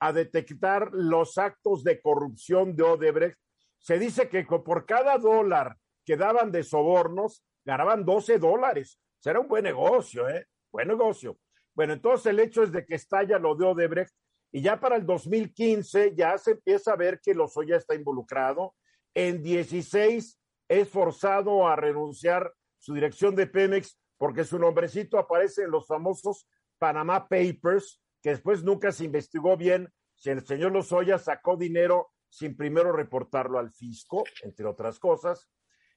a 0.00 0.12
detectar 0.12 0.90
los 0.92 1.38
actos 1.38 1.84
de 1.84 2.00
corrupción 2.00 2.74
de 2.74 2.82
Odebrecht. 2.82 3.38
Se 3.78 4.00
dice 4.00 4.28
que 4.28 4.42
por 4.42 4.84
cada 4.84 5.16
dólar 5.16 5.76
que 6.04 6.16
daban 6.16 6.50
de 6.50 6.64
sobornos, 6.64 7.44
ganaban 7.68 8.02
12 8.02 8.38
dólares. 8.38 8.98
Será 9.18 9.40
un 9.40 9.46
buen 9.46 9.62
negocio, 9.62 10.26
¿eh? 10.26 10.46
Buen 10.72 10.88
negocio. 10.88 11.38
Bueno, 11.74 11.92
entonces 11.92 12.24
el 12.30 12.40
hecho 12.40 12.62
es 12.62 12.72
de 12.72 12.86
que 12.86 12.94
estalla 12.94 13.38
lo 13.38 13.54
de 13.54 13.66
Odebrecht 13.66 14.14
y 14.50 14.62
ya 14.62 14.80
para 14.80 14.96
el 14.96 15.04
2015 15.04 16.14
ya 16.16 16.38
se 16.38 16.52
empieza 16.52 16.92
a 16.92 16.96
ver 16.96 17.20
que 17.22 17.34
Lozoya 17.34 17.76
está 17.76 17.94
involucrado. 17.94 18.74
En 19.14 19.42
16 19.42 20.40
es 20.66 20.88
forzado 20.88 21.68
a 21.68 21.76
renunciar 21.76 22.50
su 22.78 22.94
dirección 22.94 23.36
de 23.36 23.46
Pemex 23.46 24.00
porque 24.16 24.44
su 24.44 24.58
nombrecito 24.58 25.18
aparece 25.18 25.64
en 25.64 25.70
los 25.70 25.86
famosos 25.86 26.48
Panama 26.78 27.28
Papers, 27.28 28.00
que 28.22 28.30
después 28.30 28.64
nunca 28.64 28.92
se 28.92 29.04
investigó 29.04 29.58
bien 29.58 29.92
si 30.14 30.30
el 30.30 30.42
señor 30.46 30.72
Lozoya 30.72 31.18
sacó 31.18 31.58
dinero 31.58 32.12
sin 32.30 32.56
primero 32.56 32.92
reportarlo 32.92 33.58
al 33.58 33.70
fisco, 33.72 34.24
entre 34.42 34.64
otras 34.64 34.98
cosas. 34.98 35.50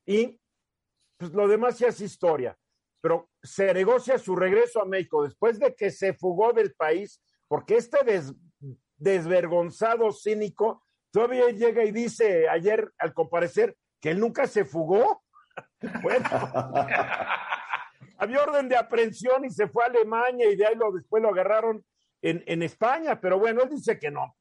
Y 0.06 0.38
pues 1.22 1.34
lo 1.34 1.48
demás 1.48 1.78
ya 1.78 1.90
es 1.90 2.01
historia. 2.01 2.58
Pero 3.00 3.30
se 3.44 3.72
negocia 3.75 4.18
su 4.18 4.36
regreso 4.36 4.82
a 4.82 4.86
México 4.86 5.24
después 5.24 5.60
de 5.60 5.75
que 5.75 5.92
se 5.92 6.16
fugó 6.16 6.51
del 6.51 6.74
país, 6.74 7.22
porque 7.48 7.78
este 7.78 8.00
desvergonzado 8.98 10.12
cínico 10.12 10.84
todavía 11.12 11.50
llega 11.50 11.84
y 11.84 11.92
dice 11.92 12.50
ayer 12.50 12.92
al 12.98 13.13
comparecer 13.13 13.78
que 14.00 14.10
él 14.10 14.20
nunca 14.20 14.48
se 14.48 14.66
fugó. 14.66 15.24
Bueno, 16.01 16.30
había 18.18 18.44
orden 18.44 18.70
de 18.70 18.78
aprehensión 18.78 19.44
y 19.46 19.50
se 19.50 19.68
fue 19.68 19.84
a 19.84 19.88
Alemania 19.88 20.50
y 20.50 20.56
de 20.56 20.66
ahí 20.66 20.75
lo, 20.75 20.92
después 20.92 21.22
lo 21.22 21.30
agarraron 21.30 21.84
en, 22.22 22.44
en 22.46 22.63
España, 22.63 23.20
pero 23.20 23.38
bueno, 23.38 23.63
él 23.63 23.70
dice 23.70 24.00
que 24.00 24.12
no. 24.12 24.36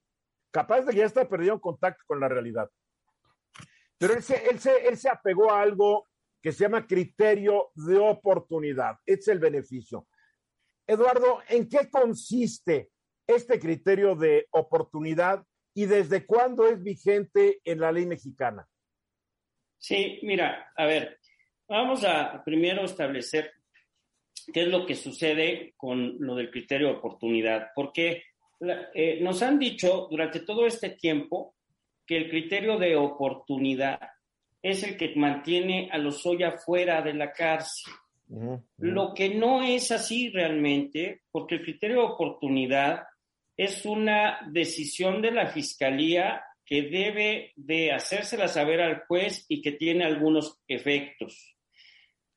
Capaz 0.50 0.82
de 0.82 0.92
que 0.92 0.98
ya 0.98 1.06
está 1.06 1.26
perdido 1.26 1.54
en 1.54 1.60
contacto 1.60 2.04
con 2.06 2.20
la 2.20 2.28
realidad. 2.28 2.70
Pero 3.98 4.14
él 4.14 4.22
se, 4.22 4.48
él, 4.48 4.60
se, 4.60 4.86
él 4.86 4.96
se 4.96 5.08
apegó 5.08 5.50
a 5.50 5.62
algo 5.62 6.09
que 6.42 6.52
se 6.52 6.64
llama 6.64 6.86
criterio 6.86 7.70
de 7.74 7.98
oportunidad. 7.98 8.96
Es 9.04 9.28
el 9.28 9.38
beneficio. 9.38 10.06
Eduardo, 10.86 11.40
¿en 11.48 11.68
qué 11.68 11.88
consiste 11.90 12.90
este 13.26 13.60
criterio 13.60 14.16
de 14.16 14.46
oportunidad 14.50 15.44
y 15.74 15.86
desde 15.86 16.26
cuándo 16.26 16.66
es 16.66 16.82
vigente 16.82 17.60
en 17.64 17.80
la 17.80 17.92
ley 17.92 18.06
mexicana? 18.06 18.66
Sí, 19.78 20.18
mira, 20.22 20.72
a 20.76 20.84
ver, 20.84 21.18
vamos 21.68 22.04
a 22.04 22.42
primero 22.44 22.84
establecer 22.84 23.52
qué 24.52 24.62
es 24.62 24.68
lo 24.68 24.84
que 24.84 24.94
sucede 24.94 25.74
con 25.76 26.16
lo 26.18 26.34
del 26.34 26.50
criterio 26.50 26.88
de 26.88 26.94
oportunidad, 26.94 27.68
porque 27.74 28.24
eh, 28.94 29.20
nos 29.20 29.42
han 29.42 29.58
dicho 29.58 30.08
durante 30.10 30.40
todo 30.40 30.66
este 30.66 30.90
tiempo 30.90 31.54
que 32.06 32.16
el 32.16 32.28
criterio 32.28 32.78
de 32.78 32.96
oportunidad 32.96 34.00
es 34.62 34.82
el 34.82 34.96
que 34.96 35.14
mantiene 35.16 35.88
a 35.90 35.98
los 35.98 36.24
Lozoya 36.24 36.58
fuera 36.58 37.02
de 37.02 37.14
la 37.14 37.32
cárcel. 37.32 37.92
Lo 38.78 39.12
que 39.12 39.34
no 39.34 39.62
es 39.62 39.90
así 39.90 40.30
realmente, 40.30 41.22
porque 41.32 41.56
el 41.56 41.62
criterio 41.62 41.96
de 41.96 42.06
oportunidad 42.06 43.02
es 43.56 43.84
una 43.84 44.38
decisión 44.50 45.20
de 45.20 45.32
la 45.32 45.48
Fiscalía 45.48 46.44
que 46.64 46.82
debe 46.82 47.52
de 47.56 47.92
hacérsela 47.92 48.46
saber 48.46 48.80
al 48.80 49.02
juez 49.06 49.44
y 49.48 49.60
que 49.60 49.72
tiene 49.72 50.04
algunos 50.04 50.60
efectos. 50.68 51.56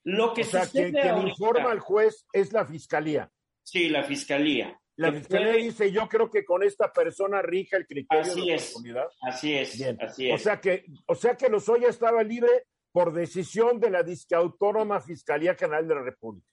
Lo 0.03 0.33
que 0.33 0.41
o 0.41 0.45
sea, 0.45 0.65
quien, 0.65 0.95
informa 1.27 1.71
al 1.71 1.79
juez 1.79 2.25
es 2.33 2.51
la 2.51 2.65
fiscalía. 2.65 3.31
Sí, 3.61 3.89
la 3.89 4.03
fiscalía. 4.03 4.77
La 4.95 5.11
fiscalía 5.11 5.53
dice, 5.53 5.91
yo 5.91 6.07
creo 6.07 6.29
que 6.29 6.45
con 6.45 6.61
esta 6.61 6.91
persona 6.91 7.41
rija 7.41 7.77
el 7.77 7.87
criterio 7.87 8.21
así 8.21 8.47
de 8.47 8.53
es, 8.53 8.75
Así 9.21 9.53
es, 9.55 9.81
así 9.99 10.29
es. 10.29 10.33
O 10.35 10.37
sea 10.37 10.61
que, 10.61 10.85
o 11.07 11.15
sea 11.15 11.35
que 11.35 11.49
Lozoya 11.49 11.89
estaba 11.89 12.21
libre 12.23 12.67
por 12.91 13.11
decisión 13.11 13.79
de 13.79 13.89
la 13.89 14.03
disque 14.03 14.35
autónoma 14.35 15.01
Fiscalía 15.01 15.55
General 15.55 15.87
de 15.87 15.95
la 15.95 16.03
República. 16.03 16.47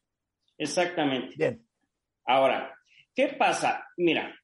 Exactamente. 0.56 1.34
Bien. 1.36 1.66
Ahora, 2.24 2.74
¿qué 3.14 3.28
pasa? 3.28 3.86
Mira, 3.98 4.34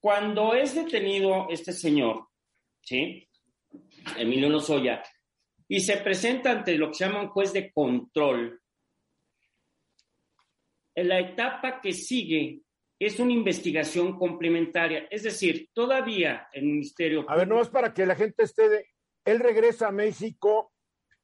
cuando 0.00 0.54
es 0.54 0.74
detenido 0.74 1.48
este 1.50 1.72
señor, 1.72 2.28
¿sí? 2.80 3.28
Emilio 4.16 4.48
Lozoya, 4.48 5.02
y 5.68 5.80
se 5.80 5.98
presenta 5.98 6.50
ante 6.50 6.76
lo 6.76 6.88
que 6.88 6.94
se 6.94 7.04
llama 7.06 7.22
un 7.22 7.28
juez 7.28 7.52
de 7.52 7.70
control. 7.72 8.60
En 10.94 11.08
la 11.08 11.20
etapa 11.20 11.80
que 11.80 11.92
sigue 11.92 12.60
es 13.04 13.18
una 13.18 13.32
investigación 13.32 14.18
complementaria, 14.18 15.06
es 15.10 15.22
decir, 15.22 15.70
todavía 15.72 16.48
el 16.52 16.64
Ministerio... 16.64 17.24
A 17.28 17.36
ver, 17.36 17.48
no 17.48 17.60
es 17.60 17.68
para 17.68 17.92
que 17.92 18.06
la 18.06 18.14
gente 18.14 18.44
esté 18.44 18.68
de... 18.68 18.86
Él 19.24 19.40
regresa 19.40 19.88
a 19.88 19.92
México. 19.92 20.72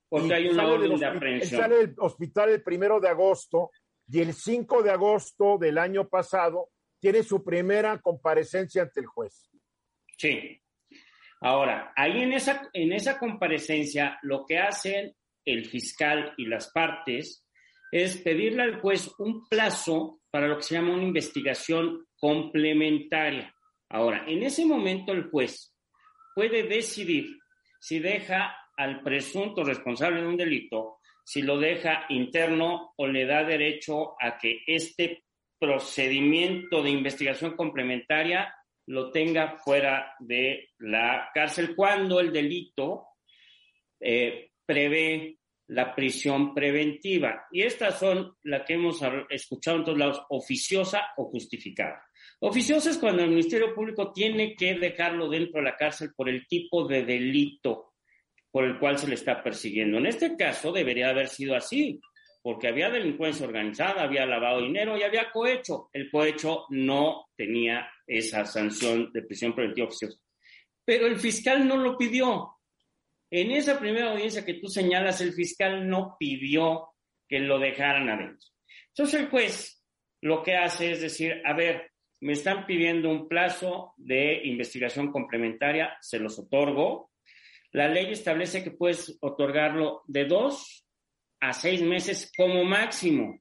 Porque 0.09 0.35
hay 0.35 0.49
una 0.49 0.67
orden 0.67 0.99
de 0.99 1.07
aprehensión. 1.07 1.61
sale 1.61 1.77
del 1.77 1.95
hospital 1.99 2.51
el 2.51 2.63
primero 2.63 3.01
de 3.01 3.09
agosto 3.09 3.71
y 4.07 4.21
el 4.21 4.33
5 4.33 4.83
de 4.83 4.91
agosto 4.91 5.59
del 5.59 5.79
año 5.79 6.09
pasado 6.09 6.71
tiene 7.01 7.23
su 7.23 7.45
primera 7.45 8.01
comparecencia 8.01 8.83
ante 8.83 9.01
el 9.01 9.07
juez. 9.07 9.51
Sí. 10.17 10.61
Ahora, 11.41 11.93
ahí 11.95 12.23
en 12.23 12.33
esa, 12.33 12.69
en 12.73 12.93
esa 12.93 13.19
comparecencia, 13.19 14.19
lo 14.23 14.45
que 14.45 14.59
hacen 14.59 15.15
el 15.45 15.67
fiscal 15.67 16.35
y 16.37 16.47
las 16.47 16.73
partes 16.73 17.47
es 17.93 18.17
pedirle 18.19 18.63
al 18.63 18.81
juez 18.81 19.11
un 19.19 19.47
plazo 19.49 20.18
para 20.31 20.49
lo 20.49 20.57
que 20.57 20.63
se 20.63 20.75
llama 20.75 20.95
una 20.95 21.05
investigación 21.05 22.07
complementaria. 22.17 23.55
Ahora, 23.89 24.25
en 24.27 24.43
ese 24.43 24.67
momento 24.67 25.13
el 25.13 25.31
juez 25.31 25.75
puede 26.35 26.65
decidir 26.65 27.37
si 27.81 27.99
deja 27.99 28.57
al 28.77 29.03
presunto 29.03 29.65
responsable 29.65 30.21
de 30.21 30.29
un 30.29 30.37
delito, 30.37 30.99
si 31.25 31.43
lo 31.43 31.59
deja 31.59 32.07
interno 32.11 32.95
o 32.97 33.07
le 33.07 33.27
da 33.27 33.45
derecho 33.45 34.15
a 34.21 34.39
que 34.39 34.63
este 34.67 35.25
procedimiento 35.59 36.83
de 36.83 36.91
investigación 36.91 37.57
complementaria 37.57 38.55
lo 38.87 39.11
tenga 39.11 39.57
fuera 39.59 40.15
de 40.19 40.71
la 40.79 41.31
cárcel 41.35 41.75
cuando 41.75 42.21
el 42.21 42.33
delito 42.33 43.09
eh, 44.01 44.53
prevé 44.65 45.38
la 45.69 45.95
prisión 45.95 46.55
preventiva. 46.55 47.47
Y 47.51 47.63
estas 47.63 47.99
son 47.99 48.37
las 48.43 48.65
que 48.67 48.75
hemos 48.75 49.01
escuchado 49.31 49.79
en 49.79 49.85
todos 49.85 49.99
lados, 49.99 50.23
oficiosa 50.31 51.09
o 51.17 51.27
justificada. 51.27 52.03
Oficioso 52.41 52.91
es 52.91 52.99
cuando 52.99 53.23
el 53.23 53.31
Ministerio 53.31 53.75
Público 53.75 54.13
tiene 54.13 54.55
que 54.55 54.75
dejarlo 54.75 55.29
dentro 55.29 55.61
de 55.61 55.65
la 55.65 55.77
cárcel 55.77 56.13
por 56.15 56.29
el 56.29 56.47
tipo 56.47 56.87
de 56.87 57.05
delito 57.05 57.89
por 58.51 58.65
el 58.65 58.79
cual 58.79 58.99
se 58.99 59.09
le 59.09 59.15
está 59.15 59.43
persiguiendo. 59.43 59.99
En 59.99 60.07
este 60.07 60.37
caso 60.37 60.73
debería 60.73 61.11
haber 61.11 61.29
sido 61.29 61.55
así, 61.55 62.01
porque 62.43 62.69
había 62.69 62.91
delincuencia 62.91 63.47
organizada, 63.47 64.03
había 64.03 64.27
lavado 64.27 64.63
dinero 64.63 64.97
y 64.97 65.03
había 65.03 65.31
cohecho. 65.31 65.91
El 65.93 66.11
cohecho 66.11 66.65
no 66.71 67.27
tenía 67.37 67.89
esa 68.07 68.45
sanción 68.47 69.13
de 69.13 69.23
prisión 69.23 69.55
preventiva 69.55 69.89
oficiosa. 69.89 70.19
Pero 70.85 71.07
el 71.07 71.19
fiscal 71.19 71.69
no 71.69 71.77
lo 71.77 71.97
pidió. 71.99 72.58
En 73.31 73.51
esa 73.51 73.79
primera 73.79 74.13
audiencia 74.13 74.45
que 74.45 74.55
tú 74.55 74.69
señalas, 74.69 75.21
el 75.21 75.33
fiscal 75.33 75.89
no 75.89 76.17
pidió 76.19 76.89
que 77.29 77.41
lo 77.41 77.59
dejaran 77.59 78.09
adentro. 78.09 78.49
Entonces 78.89 79.21
el 79.21 79.29
juez 79.29 79.85
lo 80.21 80.43
que 80.43 80.57
hace 80.57 80.93
es 80.93 81.01
decir, 81.01 81.41
a 81.45 81.53
ver, 81.53 81.93
me 82.21 82.33
están 82.33 82.67
pidiendo 82.67 83.11
un 83.11 83.29
plazo 83.29 83.95
de 83.97 84.41
investigación 84.45 85.13
complementaria, 85.13 85.97
se 86.01 86.19
los 86.19 86.39
otorgo. 86.39 87.13
La 87.71 87.87
ley 87.87 88.11
establece 88.11 88.65
que 88.65 88.73
puedes 88.73 89.17
otorgarlo 89.21 90.03
de 90.07 90.25
dos 90.25 90.87
a 91.41 91.53
seis 91.53 91.83
meses 91.83 92.33
como 92.37 92.65
máximo. 92.65 93.39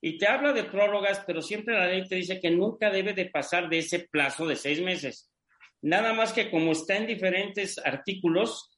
Y 0.00 0.18
te 0.18 0.28
habla 0.28 0.52
de 0.52 0.64
prórrogas, 0.64 1.22
pero 1.26 1.40
siempre 1.40 1.74
la 1.74 1.86
ley 1.86 2.06
te 2.06 2.16
dice 2.16 2.40
que 2.40 2.50
nunca 2.50 2.90
debe 2.90 3.14
de 3.14 3.30
pasar 3.30 3.68
de 3.68 3.78
ese 3.78 4.00
plazo 4.00 4.46
de 4.46 4.56
seis 4.56 4.80
meses. 4.80 5.30
Nada 5.80 6.12
más 6.12 6.32
que 6.32 6.50
como 6.50 6.72
está 6.72 6.96
en 6.96 7.06
diferentes 7.06 7.78
artículos, 7.78 8.77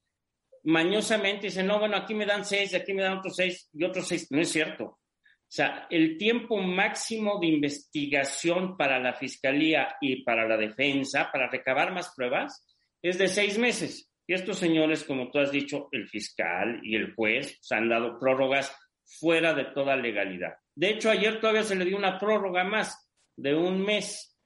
mañosamente 0.64 1.47
dice, 1.47 1.62
no, 1.62 1.79
bueno, 1.79 1.97
aquí 1.97 2.14
me 2.14 2.26
dan 2.26 2.45
seis, 2.45 2.75
aquí 2.75 2.93
me 2.93 3.02
dan 3.02 3.19
otros 3.19 3.37
seis 3.37 3.69
y 3.73 3.85
otros 3.85 4.07
seis. 4.07 4.26
No 4.31 4.40
es 4.40 4.50
cierto. 4.50 4.85
O 4.85 5.52
sea, 5.52 5.87
el 5.90 6.17
tiempo 6.17 6.59
máximo 6.59 7.40
de 7.40 7.49
investigación 7.49 8.76
para 8.76 9.00
la 9.00 9.14
fiscalía 9.14 9.97
y 10.00 10.23
para 10.23 10.47
la 10.47 10.57
defensa, 10.57 11.29
para 11.33 11.50
recabar 11.50 11.93
más 11.93 12.12
pruebas, 12.14 12.64
es 13.02 13.19
de 13.19 13.26
seis 13.26 13.59
meses. 13.59 14.09
Y 14.26 14.35
estos 14.35 14.59
señores, 14.59 15.02
como 15.02 15.29
tú 15.31 15.40
has 15.40 15.50
dicho, 15.50 15.88
el 15.90 16.07
fiscal 16.07 16.79
y 16.85 16.95
el 16.95 17.14
juez, 17.14 17.59
se 17.61 17.75
han 17.75 17.88
dado 17.88 18.17
prórrogas 18.19 18.73
fuera 19.05 19.52
de 19.55 19.64
toda 19.64 19.97
legalidad. 19.97 20.55
De 20.73 20.90
hecho, 20.90 21.11
ayer 21.11 21.40
todavía 21.40 21.64
se 21.64 21.75
le 21.75 21.85
dio 21.85 21.97
una 21.97 22.17
prórroga 22.17 22.62
más 22.62 23.11
de 23.35 23.55
un 23.55 23.83
mes. 23.83 24.38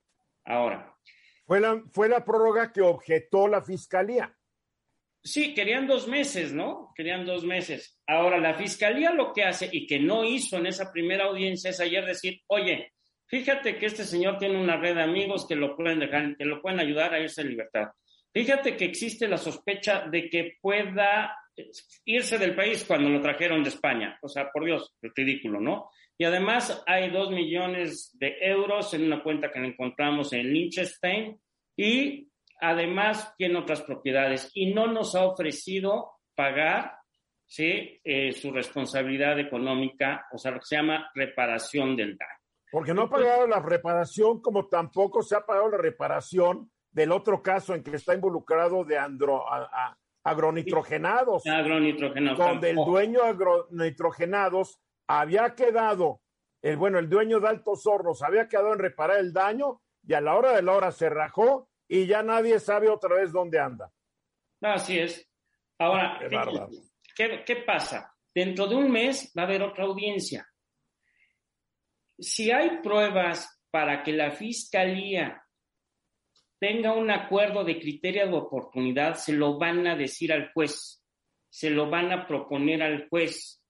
Ahora. 0.44 0.96
Fue 1.44 1.60
la, 1.60 1.82
fue 1.92 2.08
la 2.08 2.24
prórroga 2.24 2.72
que 2.72 2.80
objetó 2.80 3.46
la 3.46 3.60
fiscalía. 3.60 4.34
Sí, 5.26 5.54
querían 5.54 5.86
dos 5.86 6.06
meses, 6.06 6.52
¿no? 6.52 6.92
Querían 6.94 7.24
dos 7.24 7.44
meses. 7.44 7.98
Ahora, 8.06 8.38
la 8.38 8.52
fiscalía 8.52 9.10
lo 9.10 9.32
que 9.32 9.42
hace 9.42 9.70
y 9.72 9.86
que 9.86 9.98
no 9.98 10.22
hizo 10.22 10.58
en 10.58 10.66
esa 10.66 10.92
primera 10.92 11.24
audiencia 11.24 11.70
es 11.70 11.80
ayer 11.80 12.04
decir, 12.04 12.42
oye, 12.48 12.92
fíjate 13.26 13.78
que 13.78 13.86
este 13.86 14.04
señor 14.04 14.36
tiene 14.36 14.60
una 14.60 14.76
red 14.76 14.96
de 14.96 15.02
amigos 15.02 15.46
que 15.48 15.56
lo 15.56 15.74
pueden 15.74 15.98
dejar, 15.98 16.36
que 16.36 16.44
lo 16.44 16.60
pueden 16.60 16.78
ayudar 16.78 17.14
a 17.14 17.20
irse 17.20 17.40
en 17.40 17.48
libertad. 17.48 17.88
Fíjate 18.34 18.76
que 18.76 18.84
existe 18.84 19.26
la 19.26 19.38
sospecha 19.38 20.06
de 20.06 20.28
que 20.28 20.58
pueda 20.60 21.34
irse 22.04 22.36
del 22.36 22.54
país 22.54 22.84
cuando 22.84 23.08
lo 23.08 23.22
trajeron 23.22 23.62
de 23.62 23.70
España. 23.70 24.18
O 24.20 24.28
sea, 24.28 24.50
por 24.52 24.66
Dios, 24.66 24.94
ridículo, 25.00 25.58
¿no? 25.58 25.88
Y 26.18 26.24
además 26.24 26.82
hay 26.86 27.10
dos 27.10 27.30
millones 27.30 28.10
de 28.18 28.36
euros 28.42 28.92
en 28.92 29.04
una 29.04 29.22
cuenta 29.22 29.50
que 29.50 29.58
encontramos 29.58 30.34
en 30.34 30.52
Liechtenstein 30.52 31.40
y 31.76 32.28
además 32.64 33.34
tiene 33.36 33.58
otras 33.58 33.82
propiedades 33.82 34.50
y 34.54 34.72
no 34.72 34.86
nos 34.86 35.14
ha 35.14 35.24
ofrecido 35.24 36.12
pagar 36.34 37.04
¿sí? 37.46 38.00
Eh, 38.02 38.32
su 38.32 38.50
responsabilidad 38.50 39.38
económica, 39.38 40.26
o 40.32 40.38
sea, 40.38 40.52
lo 40.52 40.60
que 40.60 40.66
se 40.66 40.76
llama 40.76 41.10
reparación 41.14 41.96
del 41.96 42.16
daño. 42.16 42.30
Porque 42.70 42.94
no 42.94 43.02
ha 43.02 43.10
pagado 43.10 43.46
la 43.46 43.60
reparación, 43.60 44.40
como 44.40 44.66
tampoco 44.66 45.22
se 45.22 45.36
ha 45.36 45.46
pagado 45.46 45.70
la 45.70 45.78
reparación 45.78 46.70
del 46.90 47.12
otro 47.12 47.42
caso 47.42 47.74
en 47.74 47.82
que 47.82 47.96
está 47.96 48.14
involucrado 48.14 48.84
de 48.84 48.98
andro, 48.98 49.44
agronitrogenados. 50.24 51.46
Agronitrogenados. 51.46 52.38
Donde 52.38 52.70
el 52.70 52.76
dueño 52.76 53.22
de 53.22 53.28
agronitrogenados 53.28 54.80
había 55.06 55.54
quedado, 55.54 56.20
el 56.62 56.76
bueno, 56.76 56.98
el 56.98 57.08
dueño 57.08 57.38
de 57.38 57.48
Altos 57.48 57.86
Hornos 57.86 58.22
había 58.22 58.48
quedado 58.48 58.72
en 58.72 58.80
reparar 58.80 59.18
el 59.18 59.32
daño 59.32 59.82
y 60.06 60.14
a 60.14 60.20
la 60.20 60.34
hora 60.34 60.52
de 60.52 60.62
la 60.62 60.72
hora 60.72 60.90
se 60.90 61.08
rajó 61.08 61.68
y 61.88 62.06
ya 62.06 62.22
nadie 62.22 62.58
sabe 62.58 62.88
otra 62.88 63.16
vez 63.16 63.32
dónde 63.32 63.58
anda. 63.58 63.90
Así 64.60 64.98
es. 64.98 65.28
Ahora, 65.78 66.18
¿qué, 67.16 67.44
¿qué, 67.44 67.56
pasa? 67.56 68.14
Dentro 68.34 68.66
de 68.66 68.76
un 68.76 68.90
mes 68.90 69.32
va 69.36 69.42
a 69.42 69.46
haber 69.46 69.62
otra 69.62 69.84
audiencia. 69.84 70.46
Si 72.18 72.50
hay 72.50 72.80
pruebas 72.82 73.60
para 73.70 74.02
que 74.02 74.12
la 74.12 74.30
fiscalía 74.32 75.44
tenga 76.58 76.92
un 76.92 77.10
acuerdo 77.10 77.64
de 77.64 77.78
criterio 77.78 78.26
de 78.26 78.36
oportunidad, 78.36 79.14
se 79.14 79.32
lo 79.32 79.58
van 79.58 79.86
a 79.86 79.96
decir 79.96 80.32
al 80.32 80.52
juez, 80.52 81.04
se 81.50 81.70
lo 81.70 81.90
van 81.90 82.12
a 82.12 82.26
proponer 82.26 82.82
al 82.82 83.08
juez. 83.08 83.62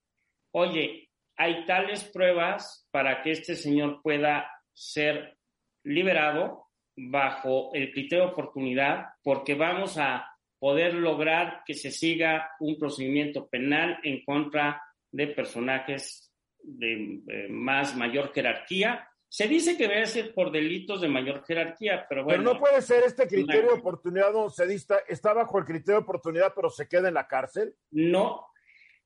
Oye, 0.53 1.11
hay 1.37 1.65
tales 1.65 2.05
pruebas 2.05 2.87
para 2.91 3.23
que 3.23 3.33
este 3.33 3.57
señor 3.57 4.01
pueda 4.03 4.49
ser 4.73 5.39
liberado 5.83 6.64
bajo 6.97 7.71
el 7.75 7.93
criterio 7.93 8.27
de 8.27 8.31
oportunidad 8.33 9.07
porque 9.23 9.55
vamos 9.55 9.99
a 9.99 10.31
poder 10.59 10.95
lograr 10.95 11.63
que 11.67 11.75
se 11.75 11.91
siga 11.91 12.51
un 12.61 12.79
procedimiento 12.79 13.47
penal 13.49 13.99
en 14.03 14.25
contra 14.25 14.83
de 15.11 15.27
personajes 15.29 16.33
de 16.63 17.21
eh, 17.29 17.49
más 17.51 17.95
mayor 17.97 18.33
jerarquía. 18.33 19.09
Se 19.29 19.47
dice 19.47 19.77
que 19.77 19.89
debe 19.89 20.07
ser 20.07 20.33
por 20.33 20.51
delitos 20.51 21.01
de 21.01 21.09
mayor 21.09 21.45
jerarquía, 21.45 22.07
pero 22.09 22.25
bueno. 22.25 22.43
Pero 22.43 22.55
no 22.55 22.61
puede 22.61 22.81
ser 22.81 23.03
este 23.05 23.27
criterio 23.27 23.75
de 23.75 23.81
oportunidad, 23.81 24.33
don 24.33 24.51
Cedista, 24.51 25.01
está 25.09 25.33
bajo 25.33 25.59
el 25.59 25.65
criterio 25.65 25.97
de 25.99 26.05
oportunidad, 26.05 26.53
pero 26.55 26.71
se 26.71 26.89
queda 26.89 27.09
en 27.09 27.15
la 27.15 27.27
cárcel. 27.27 27.75
No. 27.91 28.47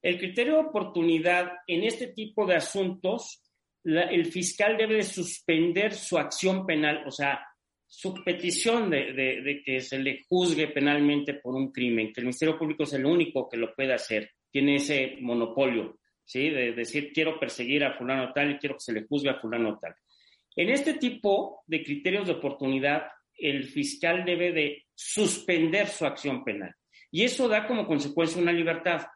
El 0.00 0.18
criterio 0.18 0.54
de 0.54 0.68
oportunidad 0.68 1.52
en 1.66 1.82
este 1.82 2.08
tipo 2.08 2.46
de 2.46 2.56
asuntos, 2.56 3.42
el 3.82 4.26
fiscal 4.26 4.76
debe 4.76 5.02
suspender 5.02 5.94
su 5.94 6.18
acción 6.18 6.66
penal, 6.66 7.02
o 7.06 7.10
sea, 7.10 7.47
su 7.90 8.14
petición 8.22 8.90
de, 8.90 9.62
que 9.64 9.80
se 9.80 9.98
le 9.98 10.22
juzgue 10.28 10.68
penalmente 10.68 11.34
por 11.34 11.54
un 11.54 11.72
crimen, 11.72 12.12
que 12.12 12.20
el 12.20 12.26
Ministerio 12.26 12.58
Público 12.58 12.82
es 12.82 12.92
el 12.92 13.06
único 13.06 13.48
que 13.48 13.56
lo 13.56 13.74
puede 13.74 13.94
hacer, 13.94 14.30
tiene 14.50 14.76
ese 14.76 15.16
monopolio, 15.20 15.98
¿sí? 16.24 16.50
De 16.50 16.72
decir, 16.72 17.12
quiero 17.12 17.40
perseguir 17.40 17.84
a 17.84 17.96
fulano 17.96 18.32
tal 18.34 18.50
y 18.50 18.58
quiero 18.58 18.74
que 18.74 18.82
se 18.82 18.92
le 18.92 19.06
juzgue 19.06 19.30
a 19.30 19.40
fulano 19.40 19.78
tal. 19.80 19.94
En 20.54 20.68
este 20.68 20.94
tipo 20.94 21.62
de 21.66 21.82
criterios 21.82 22.26
de 22.26 22.34
oportunidad, 22.34 23.04
el 23.34 23.64
fiscal 23.64 24.24
debe 24.24 24.52
de 24.52 24.86
suspender 24.94 25.86
su 25.86 26.04
acción 26.04 26.44
penal. 26.44 26.74
Y 27.10 27.24
eso 27.24 27.48
da 27.48 27.66
como 27.66 27.86
consecuencia 27.86 28.42
una 28.42 28.52
libertad, 28.52 29.06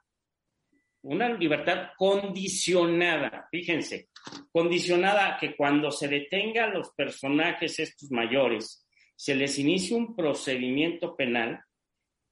una 1.02 1.28
libertad 1.28 1.90
condicionada, 1.96 3.48
fíjense, 3.50 4.08
condicionada 4.52 5.34
a 5.34 5.38
que 5.38 5.56
cuando 5.56 5.90
se 5.90 6.08
detenga 6.08 6.64
a 6.64 6.70
los 6.70 6.90
personajes 6.90 7.78
estos 7.78 8.10
mayores, 8.10 8.86
se 9.16 9.34
les 9.34 9.58
inicie 9.58 9.96
un 9.96 10.14
procedimiento 10.14 11.16
penal, 11.16 11.60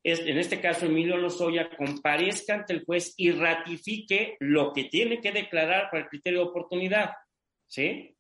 en 0.03 0.39
este 0.39 0.61
caso 0.61 0.87
Emilio 0.87 1.17
Lozoya 1.17 1.69
comparezca 1.77 2.55
ante 2.55 2.73
el 2.73 2.85
juez 2.85 3.13
y 3.19 3.33
ratifique 3.33 4.37
lo 4.41 4.73
que 4.73 4.85
tiene 4.85 5.21
que 5.21 5.31
declarar 5.31 5.91
para 5.91 6.05
el 6.05 6.09
criterio 6.09 6.41
de 6.41 6.47
oportunidad, 6.47 7.11
¿sí? 7.67 8.17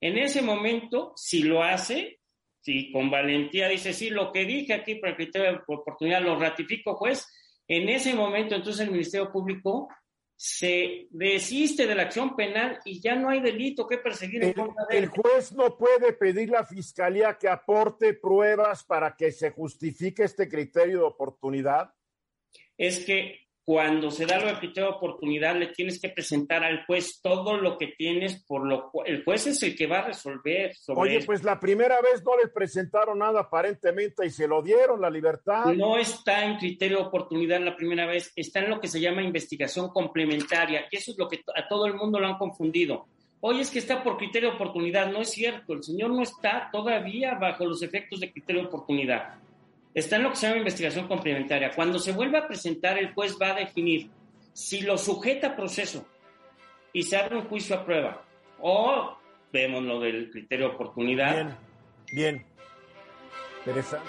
En 0.00 0.18
ese 0.18 0.42
momento, 0.42 1.12
si 1.16 1.42
lo 1.42 1.62
hace, 1.62 2.20
si 2.60 2.92
con 2.92 3.10
valentía 3.10 3.68
dice, 3.68 3.92
sí, 3.92 4.10
lo 4.10 4.32
que 4.32 4.44
dije 4.44 4.74
aquí 4.74 4.94
para 4.96 5.12
el 5.12 5.16
criterio 5.16 5.50
de 5.50 5.58
oportunidad 5.66 6.22
lo 6.22 6.38
ratifico, 6.38 6.94
juez, 6.94 7.26
en 7.68 7.88
ese 7.88 8.14
momento 8.14 8.54
entonces 8.54 8.86
el 8.86 8.92
Ministerio 8.92 9.32
Público 9.32 9.88
se 10.36 11.06
desiste 11.10 11.86
de 11.86 11.94
la 11.94 12.02
acción 12.02 12.34
penal 12.34 12.80
y 12.84 13.00
ya 13.00 13.14
no 13.14 13.30
hay 13.30 13.40
delito 13.40 13.86
que 13.86 13.98
perseguir. 13.98 14.42
El, 14.42 14.54
el 14.90 15.08
juez 15.08 15.52
no 15.52 15.76
puede 15.78 16.12
pedir 16.12 16.50
a 16.50 16.60
la 16.60 16.66
fiscalía 16.66 17.38
que 17.38 17.48
aporte 17.48 18.14
pruebas 18.14 18.82
para 18.84 19.16
que 19.16 19.30
se 19.30 19.50
justifique 19.50 20.24
este 20.24 20.48
criterio 20.48 20.98
de 20.98 21.04
oportunidad. 21.04 21.94
Es 22.76 23.04
que 23.04 23.43
cuando 23.64 24.10
se 24.10 24.26
da 24.26 24.38
la 24.38 24.60
de 24.60 24.82
oportunidad, 24.82 25.56
le 25.56 25.68
tienes 25.68 25.98
que 25.98 26.10
presentar 26.10 26.62
al 26.62 26.84
juez 26.84 27.20
todo 27.22 27.56
lo 27.56 27.78
que 27.78 27.88
tienes, 27.88 28.44
por 28.44 28.66
lo 28.66 28.90
cual 28.90 29.08
el 29.08 29.24
juez 29.24 29.46
es 29.46 29.62
el 29.62 29.74
que 29.74 29.86
va 29.86 30.00
a 30.00 30.06
resolver 30.08 30.74
sobre 30.74 31.00
Oye, 31.00 31.24
pues 31.24 31.42
la 31.42 31.58
primera 31.58 31.98
vez 32.02 32.22
no 32.22 32.36
le 32.36 32.48
presentaron 32.48 33.20
nada 33.20 33.40
aparentemente 33.40 34.26
y 34.26 34.30
se 34.30 34.46
lo 34.46 34.60
dieron 34.60 35.00
la 35.00 35.08
libertad. 35.08 35.72
No 35.74 35.96
está 35.96 36.44
en 36.44 36.58
criterio 36.58 36.98
de 36.98 37.04
oportunidad 37.04 37.58
la 37.60 37.74
primera 37.74 38.04
vez, 38.04 38.32
está 38.36 38.60
en 38.60 38.68
lo 38.68 38.80
que 38.80 38.88
se 38.88 39.00
llama 39.00 39.22
investigación 39.22 39.88
complementaria, 39.88 40.86
y 40.90 40.96
eso 40.96 41.12
es 41.12 41.18
lo 41.18 41.26
que 41.26 41.42
a 41.54 41.66
todo 41.66 41.86
el 41.86 41.94
mundo 41.94 42.20
lo 42.20 42.26
han 42.26 42.36
confundido. 42.36 43.06
Oye, 43.40 43.62
es 43.62 43.70
que 43.70 43.78
está 43.78 44.02
por 44.02 44.18
criterio 44.18 44.50
de 44.50 44.56
oportunidad, 44.56 45.10
no 45.10 45.22
es 45.22 45.30
cierto, 45.30 45.72
el 45.72 45.82
señor 45.82 46.10
no 46.10 46.22
está 46.22 46.68
todavía 46.70 47.34
bajo 47.34 47.64
los 47.64 47.82
efectos 47.82 48.20
de 48.20 48.30
criterio 48.30 48.62
de 48.62 48.68
oportunidad 48.68 49.34
está 49.94 50.16
en 50.16 50.24
lo 50.24 50.30
que 50.30 50.36
se 50.36 50.46
llama 50.46 50.58
investigación 50.58 51.06
complementaria. 51.06 51.70
Cuando 51.74 51.98
se 51.98 52.12
vuelva 52.12 52.40
a 52.40 52.48
presentar, 52.48 52.98
el 52.98 53.14
juez 53.14 53.36
va 53.40 53.50
a 53.50 53.54
definir 53.54 54.10
si 54.52 54.82
lo 54.82 54.98
sujeta 54.98 55.48
a 55.48 55.56
proceso 55.56 56.06
y 56.92 57.02
se 57.04 57.16
abre 57.16 57.36
un 57.36 57.44
juicio 57.48 57.76
a 57.76 57.84
prueba 57.84 58.24
o 58.60 59.16
vemos 59.52 59.82
lo 59.82 60.00
del 60.00 60.30
criterio 60.30 60.68
de 60.68 60.74
oportunidad 60.74 61.58
Bien. 62.12 62.44
Interesante. 63.58 64.08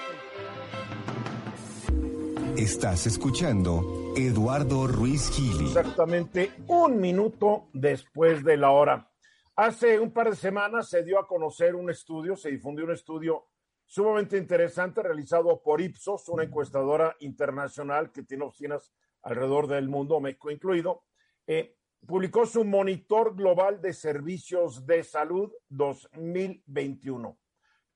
Estás 2.57 3.07
escuchando 3.07 4.13
Eduardo 4.15 4.85
Ruiz 4.87 5.31
Gili. 5.31 5.65
Exactamente 5.65 6.51
un 6.67 6.99
minuto 6.99 7.69
después 7.73 8.43
de 8.43 8.57
la 8.57 8.71
hora. 8.71 9.09
Hace 9.55 9.99
un 9.99 10.11
par 10.11 10.29
de 10.29 10.35
semanas 10.35 10.89
se 10.89 11.03
dio 11.03 11.17
a 11.17 11.27
conocer 11.27 11.75
un 11.75 11.89
estudio, 11.89 12.35
se 12.35 12.51
difundió 12.51 12.85
un 12.85 12.91
estudio 12.91 13.45
sumamente 13.85 14.37
interesante 14.37 15.01
realizado 15.01 15.61
por 15.61 15.81
Ipsos, 15.81 16.27
una 16.29 16.43
encuestadora 16.43 17.15
internacional 17.19 18.11
que 18.11 18.23
tiene 18.23 18.45
oficinas 18.45 18.93
alrededor 19.21 19.67
del 19.67 19.89
mundo, 19.89 20.19
México 20.19 20.51
incluido. 20.51 21.03
Eh, 21.47 21.75
publicó 22.05 22.45
su 22.45 22.63
Monitor 22.63 23.35
Global 23.35 23.81
de 23.81 23.93
Servicios 23.93 24.85
de 24.85 25.03
Salud 25.03 25.51
2021. 25.69 27.37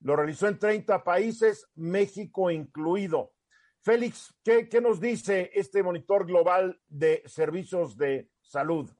Lo 0.00 0.16
realizó 0.16 0.48
en 0.48 0.58
30 0.58 1.04
países, 1.04 1.68
México 1.74 2.50
incluido. 2.50 3.34
Félix, 3.82 4.34
¿qué, 4.44 4.68
¿qué, 4.68 4.80
nos 4.80 5.00
dice 5.00 5.50
este 5.54 5.82
monitor 5.82 6.26
global 6.26 6.78
de 6.88 7.22
servicios 7.26 7.96
de 7.96 8.28
salud? 8.40 8.90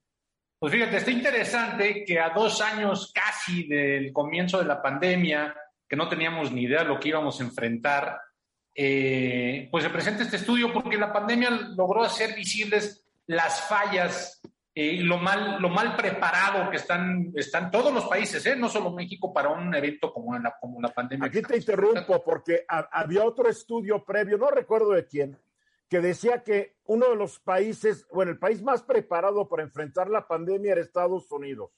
Pues 0.58 0.72
fíjate, 0.72 0.98
está 0.98 1.10
interesante 1.10 2.04
que 2.04 2.18
a 2.18 2.30
dos 2.30 2.60
años 2.60 3.12
casi 3.14 3.66
del 3.66 4.12
comienzo 4.12 4.58
de 4.58 4.64
la 4.64 4.80
pandemia, 4.80 5.54
que 5.90 5.96
no 5.96 6.08
teníamos 6.08 6.52
ni 6.52 6.62
idea 6.62 6.84
de 6.84 6.88
lo 6.88 7.00
que 7.00 7.08
íbamos 7.08 7.40
a 7.40 7.42
enfrentar, 7.42 8.20
eh, 8.72 9.68
pues 9.72 9.82
se 9.82 9.90
presenta 9.90 10.22
este 10.22 10.36
estudio 10.36 10.72
porque 10.72 10.96
la 10.96 11.12
pandemia 11.12 11.50
logró 11.50 12.04
hacer 12.04 12.32
visibles 12.36 13.04
las 13.26 13.68
fallas 13.68 14.40
y 14.72 14.98
lo 14.98 15.18
mal, 15.18 15.60
lo 15.60 15.68
mal 15.68 15.96
preparado 15.96 16.70
que 16.70 16.76
están, 16.76 17.32
están 17.34 17.72
todos 17.72 17.92
los 17.92 18.04
países, 18.04 18.46
¿eh? 18.46 18.54
no 18.54 18.68
solo 18.68 18.92
México, 18.92 19.32
para 19.32 19.48
un 19.48 19.74
evento 19.74 20.12
como 20.12 20.38
la, 20.38 20.54
como 20.60 20.80
la 20.80 20.90
pandemia. 20.90 21.26
Aquí 21.26 21.42
te 21.42 21.56
interrumpo 21.56 22.22
porque 22.22 22.64
había 22.68 23.24
otro 23.24 23.48
estudio 23.48 24.04
previo, 24.04 24.38
no 24.38 24.48
recuerdo 24.48 24.92
de 24.92 25.08
quién, 25.08 25.36
que 25.88 26.00
decía 26.00 26.44
que 26.44 26.76
uno 26.84 27.08
de 27.10 27.16
los 27.16 27.40
países, 27.40 28.06
bueno, 28.12 28.30
el 28.30 28.38
país 28.38 28.62
más 28.62 28.82
preparado 28.82 29.48
para 29.48 29.64
enfrentar 29.64 30.08
la 30.08 30.28
pandemia 30.28 30.70
era 30.70 30.80
Estados 30.80 31.32
Unidos. 31.32 31.72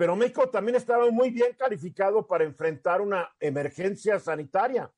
Pero 0.00 0.16
México 0.16 0.48
también 0.48 0.76
estaba 0.76 1.10
muy 1.10 1.28
bien 1.28 1.52
calificado 1.58 2.26
para 2.26 2.44
enfrentar 2.44 3.02
una 3.02 3.30
emergencia 3.38 4.18
sanitaria. 4.18 4.90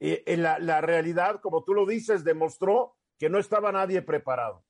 Y, 0.00 0.18
la, 0.34 0.58
la 0.58 0.80
realidad, 0.80 1.40
como 1.40 1.62
tú 1.62 1.74
lo 1.74 1.86
dices, 1.86 2.24
demostró 2.24 2.96
que 3.16 3.30
no 3.30 3.38
estaba 3.38 3.70
nadie 3.70 4.02
preparado. 4.02 4.64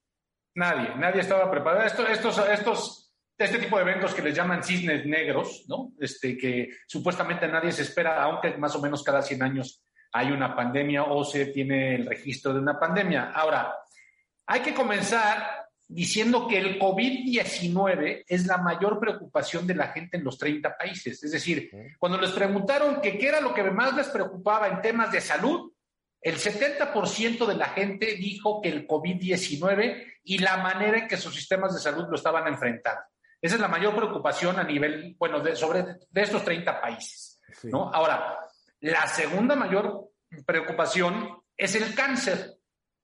Nadie, 0.55 0.95
nadie 0.97 1.23
estaba 1.23 1.51
preparado. 1.51 1.87
Esto, 1.87 2.07
estos, 2.07 2.37
estos, 2.51 3.15
este 3.39 3.61
tipo 3.61 3.77
de 3.77 3.83
eventos 3.85 4.13
que 4.13 4.21
les 4.21 4.35
llaman 4.35 4.63
cisnes 4.63 5.07
negros, 5.07 5.65
¿no? 5.69 5.95
Este, 5.99 6.37
que 6.37 6.69
supuestamente 6.87 7.49
nadie 7.49 7.73
se 7.73 7.81
espera, 7.81 8.23
aunque 8.25 8.55
más 8.59 8.77
o 8.77 8.83
menos 8.83 9.03
cada 9.03 9.23
100 9.23 9.43
años 9.43 9.87
hay 10.13 10.33
una 10.33 10.55
pandemia 10.55 11.05
o 11.05 11.25
se 11.25 11.47
tiene 11.47 11.95
el 11.95 12.05
registro 12.05 12.53
de 12.53 12.61
una 12.61 12.79
pandemia. 12.79 13.31
Ahora, 13.31 13.75
hay 14.49 14.61
que 14.61 14.75
comenzar 14.75 15.62
diciendo 15.93 16.49
que 16.49 16.59
el 16.59 16.79
COVID-19 16.79 18.25
es 18.27 18.47
la 18.47 18.59
mayor 18.59 18.99
preocupación 18.99 19.67
de 19.67 19.75
la 19.75 19.89
gente 19.89 20.17
en 20.17 20.25
los 20.25 20.39
30 20.39 20.77
países. 20.77 21.23
Es 21.23 21.33
decir, 21.33 21.71
cuando 21.99 22.21
les 22.21 22.31
preguntaron 22.31 23.01
que 23.01 23.19
qué 23.19 23.29
era 23.29 23.41
lo 23.41 23.53
que 23.53 23.63
más 23.65 23.95
les 23.95 24.09
preocupaba 24.09 24.69
en 24.69 24.81
temas 24.81 25.13
de 25.13 25.21
salud, 25.21 25.73
el 26.21 26.37
70% 26.37 27.47
de 27.47 27.55
la 27.57 27.69
gente 27.71 28.15
dijo 28.15 28.63
que 28.63 28.69
el 28.69 28.87
COVID-19 28.87 30.21
y 30.25 30.39
la 30.39 30.59
manera 30.59 30.99
en 30.99 31.09
que 31.09 31.17
sus 31.17 31.35
sistemas 31.35 31.75
de 31.75 31.81
salud 31.81 32.07
lo 32.09 32.17
estaban 32.17 32.47
enfrentando. 32.47 33.03
Esa 33.41 33.57
es 33.57 33.61
la 33.61 33.69
mayor 33.69 33.95
preocupación 33.97 34.59
a 34.59 34.63
nivel, 34.63 35.17
bueno, 35.19 35.41
de, 35.41 35.57
sobre 35.57 35.85
de 36.09 36.23
estos 36.23 36.45
30 36.45 36.81
países. 36.81 37.41
¿no? 37.65 37.93
Ahora, 37.93 38.39
la 38.81 39.07
segunda 39.09 39.57
mayor 39.57 40.11
preocupación 40.47 41.43
es 41.57 41.75
el 41.75 41.93
cáncer. 41.95 42.55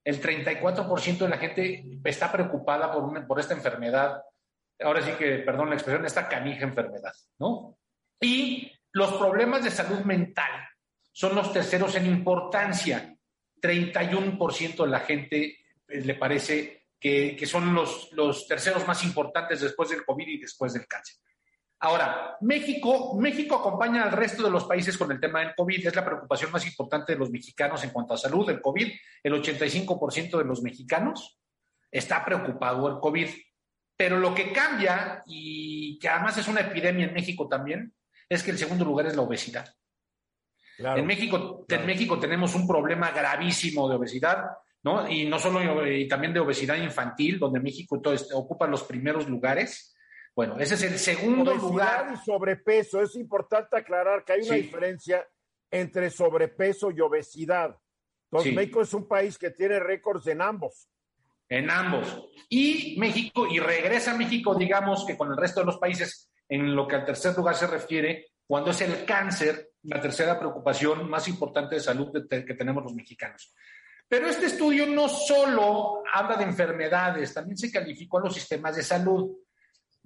El 0.08 0.22
34% 0.22 1.18
de 1.18 1.28
la 1.28 1.36
gente 1.36 1.84
está 2.02 2.32
preocupada 2.32 2.90
por, 2.90 3.38
esta 3.38 3.52
enfermedad. 3.52 4.22
Ahora 4.80 5.02
sí 5.02 5.10
que, 5.18 5.40
perdón 5.40 5.68
la 5.68 5.74
expresión, 5.74 6.06
esta 6.06 6.26
canija 6.26 6.64
enfermedad, 6.64 7.12
¿no? 7.38 7.76
Y 8.18 8.72
los 8.92 9.12
problemas 9.18 9.62
de 9.64 9.70
salud 9.70 9.98
mental 10.06 10.50
son 11.12 11.34
los 11.34 11.52
terceros 11.52 11.94
en 11.96 12.06
importancia. 12.06 13.14
31% 13.60 14.82
de 14.82 14.90
la 14.90 15.00
gente 15.00 15.58
eh, 15.86 16.00
le 16.00 16.14
parece 16.14 16.86
que, 16.98 17.38
son 17.44 17.74
los, 17.74 18.46
terceros 18.48 18.86
más 18.86 19.04
importantes 19.04 19.60
después 19.60 19.90
del 19.90 20.06
COVID 20.06 20.26
y 20.26 20.38
después 20.38 20.72
del 20.72 20.86
cáncer. 20.86 21.18
Ahora, 21.80 22.36
México, 22.40 23.16
México 23.18 23.56
acompaña 23.56 24.02
al 24.02 24.12
resto 24.12 24.42
de 24.42 24.50
los 24.50 24.64
países 24.64 24.98
con 24.98 25.12
el 25.12 25.20
tema 25.20 25.40
del 25.40 25.54
COVID. 25.54 25.86
Es 25.86 25.94
la 25.94 26.04
preocupación 26.04 26.50
más 26.50 26.66
importante 26.66 27.12
de 27.12 27.18
los 27.18 27.30
mexicanos 27.30 27.84
en 27.84 27.90
cuanto 27.90 28.14
a 28.14 28.18
salud, 28.18 28.48
el 28.50 28.60
COVID. 28.60 28.92
El 29.22 29.32
85% 29.32 30.38
de 30.38 30.44
los 30.44 30.62
mexicanos 30.62 31.38
está 31.90 32.24
preocupado 32.24 32.80
por 32.80 32.92
el 32.92 32.98
COVID. 32.98 33.28
Pero 33.96 34.18
lo 34.18 34.34
que 34.34 34.52
cambia, 34.52 35.22
y 35.26 35.98
que 35.98 36.08
además 36.08 36.38
es 36.38 36.48
una 36.48 36.60
epidemia 36.60 37.06
en 37.06 37.14
México 37.14 37.48
también, 37.48 37.94
es 38.28 38.42
que 38.42 38.50
el 38.50 38.58
segundo 38.58 38.84
lugar 38.84 39.06
es 39.06 39.16
la 39.16 39.22
obesidad 39.22 39.74
en, 40.78 41.06
México, 41.06 41.64
en 41.68 41.86
México 41.86 42.18
tenemos 42.18 42.54
un 42.54 42.66
problema 42.66 43.10
gravísimo 43.10 43.88
de 43.88 43.96
obesidad, 43.96 44.44
¿no? 44.82 45.10
Y 45.10 45.26
no 45.26 45.38
solo, 45.38 45.86
y 45.86 46.06
también 46.06 46.32
de 46.32 46.40
obesidad 46.40 46.76
infantil, 46.76 47.38
donde 47.38 47.60
México 47.60 48.00
todo 48.00 48.14
ocupa 48.34 48.66
los 48.66 48.84
primeros 48.84 49.28
lugares. 49.28 49.96
Bueno, 50.38 50.56
ese 50.60 50.74
es 50.76 50.82
el 50.84 50.98
segundo 51.00 51.50
obesidad 51.50 51.68
lugar. 51.68 52.14
y 52.14 52.24
sobrepeso. 52.24 53.02
Es 53.02 53.16
importante 53.16 53.76
aclarar 53.76 54.24
que 54.24 54.34
hay 54.34 54.42
una 54.42 54.54
sí. 54.54 54.62
diferencia 54.62 55.26
entre 55.68 56.10
sobrepeso 56.10 56.92
y 56.92 57.00
obesidad. 57.00 57.76
Entonces, 58.30 58.50
sí. 58.50 58.54
México 58.54 58.80
es 58.80 58.94
un 58.94 59.08
país 59.08 59.36
que 59.36 59.50
tiene 59.50 59.80
récords 59.80 60.28
en 60.28 60.40
ambos. 60.40 60.88
En 61.48 61.68
ambos. 61.68 62.30
Y 62.48 62.94
México, 63.00 63.48
y 63.48 63.58
regresa 63.58 64.12
a 64.12 64.16
México, 64.16 64.54
digamos 64.54 65.04
que 65.04 65.16
con 65.16 65.28
el 65.32 65.36
resto 65.36 65.58
de 65.58 65.66
los 65.66 65.78
países, 65.78 66.30
en 66.48 66.72
lo 66.76 66.86
que 66.86 66.94
al 66.94 67.04
tercer 67.04 67.36
lugar 67.36 67.56
se 67.56 67.66
refiere, 67.66 68.28
cuando 68.46 68.70
es 68.70 68.80
el 68.82 69.04
cáncer, 69.04 69.72
la 69.82 70.00
tercera 70.00 70.38
preocupación 70.38 71.10
más 71.10 71.26
importante 71.26 71.74
de 71.74 71.80
salud 71.80 72.12
que 72.28 72.54
tenemos 72.54 72.84
los 72.84 72.94
mexicanos. 72.94 73.52
Pero 74.06 74.28
este 74.28 74.46
estudio 74.46 74.86
no 74.86 75.08
solo 75.08 76.04
habla 76.14 76.36
de 76.36 76.44
enfermedades, 76.44 77.34
también 77.34 77.58
se 77.58 77.72
calificó 77.72 78.18
a 78.18 78.22
los 78.22 78.34
sistemas 78.34 78.76
de 78.76 78.84
salud. 78.84 79.36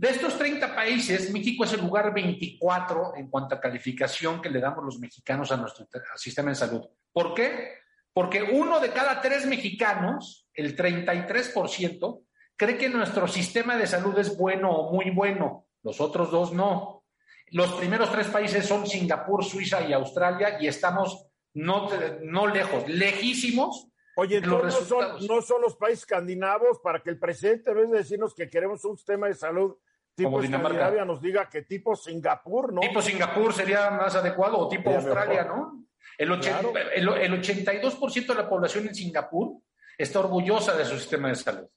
De 0.03 0.09
estos 0.09 0.37
30 0.37 0.75
países, 0.75 1.31
México 1.31 1.63
es 1.63 1.75
el 1.75 1.81
lugar 1.83 2.13
24 2.13 3.15
en 3.15 3.31
cuanto 3.31 3.55
a 3.55 3.61
calificación 3.61 4.43
que 4.43 4.51
le 4.51 4.59
damos 4.59 4.85
los 4.85 4.99
mexicanos 4.99 5.53
a 5.53 5.57
nuestro 5.57 5.87
sistema 6.17 6.51
de 6.51 6.57
salud. 6.57 6.85
¿Por 7.13 7.33
qué? 7.35 7.75
Porque 8.13 8.43
uno 8.43 8.81
de 8.81 8.91
cada 8.91 9.21
tres 9.21 9.47
mexicanos, 9.47 10.49
el 10.55 10.77
33%, 10.77 12.21
cree 12.57 12.77
que 12.77 12.89
nuestro 12.89 13.29
sistema 13.29 13.77
de 13.77 13.87
salud 13.87 14.19
es 14.19 14.37
bueno 14.37 14.73
o 14.73 14.93
muy 14.93 15.11
bueno. 15.11 15.69
Los 15.85 16.01
otros 16.01 16.33
dos 16.33 16.53
no. 16.53 17.05
Los 17.53 17.73
primeros 17.75 18.11
tres 18.11 18.27
países 18.27 18.67
son 18.67 18.89
Singapur, 18.89 19.45
Suiza 19.45 19.83
y 19.83 19.93
Australia 19.93 20.59
y 20.61 20.67
estamos 20.67 21.29
no, 21.55 21.89
no 22.25 22.49
lejos, 22.49 22.89
lejísimos. 22.89 23.87
Oye, 24.17 24.41
los 24.41 24.65
no, 24.65 24.71
son, 24.73 25.27
no 25.29 25.41
son 25.43 25.63
los 25.63 25.77
países 25.77 26.01
escandinavos 26.01 26.81
para 26.83 27.01
que 27.01 27.11
el 27.11 27.21
presidente, 27.21 27.71
en 27.71 27.77
vez 27.77 27.91
de 27.93 27.99
decirnos 27.99 28.35
que 28.35 28.51
queremos 28.51 28.85
un 28.85 28.97
sistema 28.97 29.29
de 29.29 29.35
salud 29.35 29.77
tipo 30.15 30.31
Como 30.31 30.43
Escandinavia, 30.43 31.05
nos 31.05 31.21
diga 31.21 31.49
que 31.49 31.63
tipo 31.63 31.97
Singapur, 31.97 32.73
¿no? 32.73 32.81
Tipo 32.81 33.01
Singapur 33.01 33.53
sería 33.53 33.91
más 33.91 34.15
adecuado 34.15 34.59
o 34.59 34.69
tipo 34.69 34.91
sería 34.91 34.99
Australia, 34.99 35.43
mejor. 35.45 35.59
¿no? 35.59 35.87
El, 36.19 36.33
80, 36.33 36.61
claro. 36.61 36.91
el, 36.95 37.09
el 37.09 37.43
82% 37.43 38.27
de 38.27 38.35
la 38.35 38.49
población 38.49 38.89
en 38.89 38.95
Singapur 38.95 39.59
está 39.97 40.21
orgullosa 40.21 40.77
de 40.77 40.85
su 40.85 40.99
sistema 40.99 41.29
de 41.29 41.37
salud. 41.37 41.69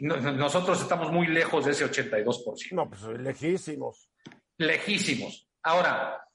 Nosotros 0.00 0.82
estamos 0.82 1.12
muy 1.12 1.28
lejos 1.28 1.64
de 1.64 1.70
ese 1.70 1.86
82%. 1.88 2.72
No, 2.72 2.88
pues 2.88 3.02
lejísimos 3.20 4.08
lejísimos. 4.58 5.48
Ahora, 5.62 6.26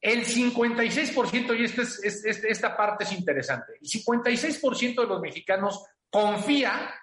el 0.00 0.24
56%, 0.24 1.58
y 1.58 1.64
esta, 1.64 1.82
es, 1.82 2.24
es, 2.24 2.44
esta 2.44 2.76
parte 2.76 3.04
es 3.04 3.12
interesante, 3.12 3.74
el 3.80 3.88
56% 3.88 5.00
de 5.00 5.06
los 5.06 5.20
mexicanos 5.20 5.84
confía 6.10 6.94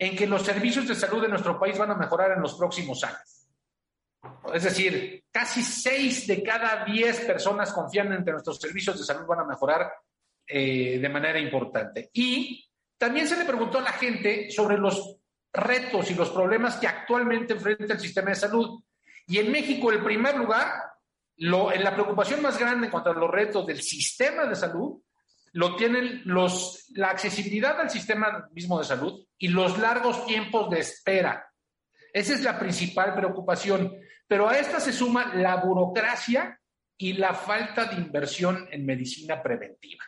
en 0.00 0.16
que 0.16 0.26
los 0.26 0.42
servicios 0.42 0.88
de 0.88 0.94
salud 0.94 1.20
de 1.20 1.28
nuestro 1.28 1.60
país 1.60 1.76
van 1.76 1.90
a 1.90 1.94
mejorar 1.94 2.32
en 2.32 2.40
los 2.40 2.54
próximos 2.54 3.04
años. 3.04 3.46
Es 4.54 4.64
decir, 4.64 5.24
casi 5.30 5.62
6 5.62 6.26
de 6.26 6.42
cada 6.42 6.86
10 6.86 7.20
personas 7.26 7.70
confían 7.70 8.10
en 8.14 8.24
que 8.24 8.32
nuestros 8.32 8.58
servicios 8.58 8.98
de 8.98 9.04
salud 9.04 9.26
van 9.26 9.40
a 9.40 9.44
mejorar 9.44 9.92
eh, 10.46 10.98
de 10.98 11.08
manera 11.10 11.38
importante. 11.38 12.08
Y 12.14 12.66
también 12.96 13.28
se 13.28 13.36
le 13.36 13.44
preguntó 13.44 13.78
a 13.78 13.82
la 13.82 13.92
gente 13.92 14.50
sobre 14.50 14.78
los 14.78 15.18
retos 15.52 16.10
y 16.10 16.14
los 16.14 16.30
problemas 16.30 16.76
que 16.76 16.86
actualmente 16.86 17.52
enfrenta 17.52 17.92
el 17.92 18.00
sistema 18.00 18.30
de 18.30 18.36
salud. 18.36 18.82
Y 19.26 19.38
en 19.38 19.52
México, 19.52 19.92
el 19.92 20.02
primer 20.02 20.34
lugar, 20.34 20.82
en 21.36 21.84
la 21.84 21.92
preocupación 21.92 22.40
más 22.40 22.58
grande 22.58 22.86
en 22.86 22.90
cuanto 22.90 23.10
a 23.10 23.14
los 23.14 23.30
retos 23.30 23.66
del 23.66 23.82
sistema 23.82 24.46
de 24.46 24.56
salud, 24.56 24.98
lo 25.52 25.76
tienen 25.76 26.22
los, 26.24 26.86
la 26.94 27.10
accesibilidad 27.10 27.80
al 27.80 27.90
sistema 27.90 28.48
mismo 28.52 28.78
de 28.78 28.84
salud 28.84 29.26
y 29.38 29.48
los 29.48 29.78
largos 29.78 30.26
tiempos 30.26 30.70
de 30.70 30.80
espera. 30.80 31.46
Esa 32.12 32.34
es 32.34 32.42
la 32.42 32.58
principal 32.58 33.14
preocupación. 33.14 33.96
Pero 34.26 34.48
a 34.48 34.58
esta 34.58 34.78
se 34.78 34.92
suma 34.92 35.34
la 35.34 35.56
burocracia 35.56 36.60
y 36.96 37.14
la 37.14 37.34
falta 37.34 37.86
de 37.86 37.96
inversión 37.96 38.68
en 38.70 38.86
medicina 38.86 39.42
preventiva. 39.42 40.04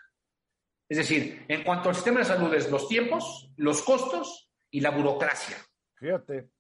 Es 0.89 0.99
decir, 0.99 1.45
en 1.49 1.65
cuanto 1.65 1.89
al 1.89 1.95
sistema 1.95 2.21
de 2.21 2.27
salud 2.27 2.53
es 2.55 2.71
los 2.71 2.87
tiempos, 2.87 3.51
los 3.57 3.83
costos 3.83 4.53
y 4.71 4.81
la 4.81 4.91
burocracia. 4.91 5.57
Fíjate. 5.97 6.52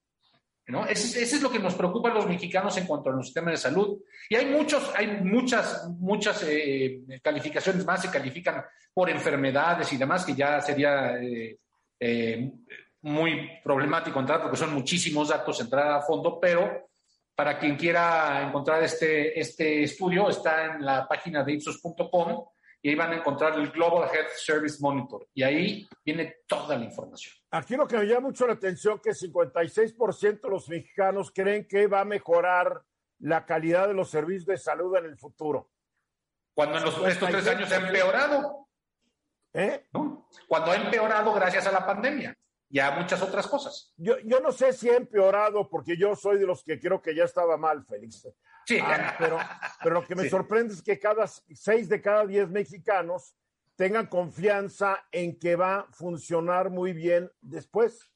¿No? 0.72 0.86
Eso, 0.86 1.18
es 1.18 1.42
lo 1.42 1.50
que 1.50 1.58
nos 1.58 1.74
preocupa 1.74 2.10
a 2.10 2.14
los 2.14 2.26
mexicanos 2.26 2.76
en 2.78 2.86
cuanto 2.86 3.10
al 3.10 3.22
sistema 3.22 3.50
de 3.50 3.58
salud. 3.58 3.98
Y 4.30 4.36
hay 4.36 4.46
muchos, 4.46 4.90
hay 4.96 5.20
muchas, 5.22 5.86
muchas 5.98 6.42
eh, 6.48 7.02
calificaciones 7.22 7.84
más, 7.84 8.00
se 8.00 8.10
califican 8.10 8.64
por 8.94 9.10
enfermedades 9.10 9.92
y 9.92 9.98
demás, 9.98 10.24
que 10.24 10.34
ya 10.34 10.62
sería 10.62 11.18
eh, 11.20 11.58
eh, 12.00 12.50
muy 13.02 13.50
problemático 13.62 14.18
entrar 14.18 14.40
porque 14.40 14.56
son 14.56 14.72
muchísimos 14.72 15.28
datos 15.28 15.60
entrar 15.60 15.92
a 15.92 16.00
fondo, 16.00 16.40
pero 16.40 16.88
para 17.34 17.58
quien 17.58 17.76
quiera 17.76 18.48
encontrar 18.48 18.82
este, 18.82 19.38
este 19.38 19.82
estudio, 19.82 20.30
está 20.30 20.74
en 20.76 20.84
la 20.86 21.06
página 21.06 21.44
de 21.44 21.52
ipsos.com 21.52 22.46
y 22.82 22.90
ahí 22.90 22.94
van 22.96 23.12
a 23.12 23.16
encontrar 23.16 23.54
el 23.54 23.70
Global 23.70 24.10
Health 24.12 24.32
Service 24.36 24.78
Monitor 24.80 25.28
y 25.32 25.44
ahí 25.44 25.88
viene 26.04 26.38
toda 26.46 26.76
la 26.76 26.84
información. 26.84 27.34
Aquí 27.52 27.76
lo 27.76 27.86
que 27.86 27.96
me 27.96 28.06
llama 28.06 28.28
mucho 28.28 28.46
la 28.46 28.54
atención 28.54 29.00
es 29.04 29.20
que 29.20 29.28
56% 29.28 30.40
de 30.40 30.50
los 30.50 30.68
mexicanos 30.68 31.30
creen 31.32 31.66
que 31.68 31.86
va 31.86 32.00
a 32.00 32.04
mejorar 32.04 32.82
la 33.20 33.46
calidad 33.46 33.86
de 33.86 33.94
los 33.94 34.10
servicios 34.10 34.46
de 34.46 34.58
salud 34.58 34.96
en 34.96 35.04
el 35.04 35.16
futuro. 35.16 35.70
Cuando 36.54 36.78
en 36.78 36.84
los, 36.84 37.06
estos 37.06 37.30
tres 37.30 37.46
años 37.46 37.70
ha 37.70 37.76
empeorado. 37.76 38.68
¿Eh? 39.54 39.84
Cuando 40.48 40.72
ha 40.72 40.76
empeorado 40.76 41.32
gracias 41.32 41.66
a 41.66 41.72
la 41.72 41.86
pandemia 41.86 42.36
y 42.68 42.80
a 42.80 42.90
muchas 42.90 43.22
otras 43.22 43.46
cosas. 43.46 43.92
Yo, 43.96 44.18
yo 44.24 44.40
no 44.40 44.50
sé 44.50 44.72
si 44.72 44.88
ha 44.88 44.96
empeorado 44.96 45.68
porque 45.68 45.96
yo 45.96 46.16
soy 46.16 46.38
de 46.38 46.46
los 46.46 46.64
que 46.64 46.80
creo 46.80 47.00
que 47.00 47.14
ya 47.14 47.24
estaba 47.24 47.56
mal, 47.56 47.84
Félix. 47.84 48.26
Sí. 48.66 48.78
Ah, 48.80 49.14
pero, 49.18 49.38
pero 49.82 49.94
lo 49.94 50.06
que 50.06 50.14
me 50.14 50.28
sorprende 50.28 50.74
es 50.74 50.82
que 50.82 50.98
cada 50.98 51.26
seis 51.26 51.88
de 51.88 52.00
cada 52.00 52.26
diez 52.26 52.48
mexicanos 52.48 53.34
tengan 53.76 54.06
confianza 54.06 55.04
en 55.10 55.38
que 55.38 55.56
va 55.56 55.80
a 55.80 55.86
funcionar 55.92 56.70
muy 56.70 56.92
bien 56.92 57.30
después. 57.40 58.08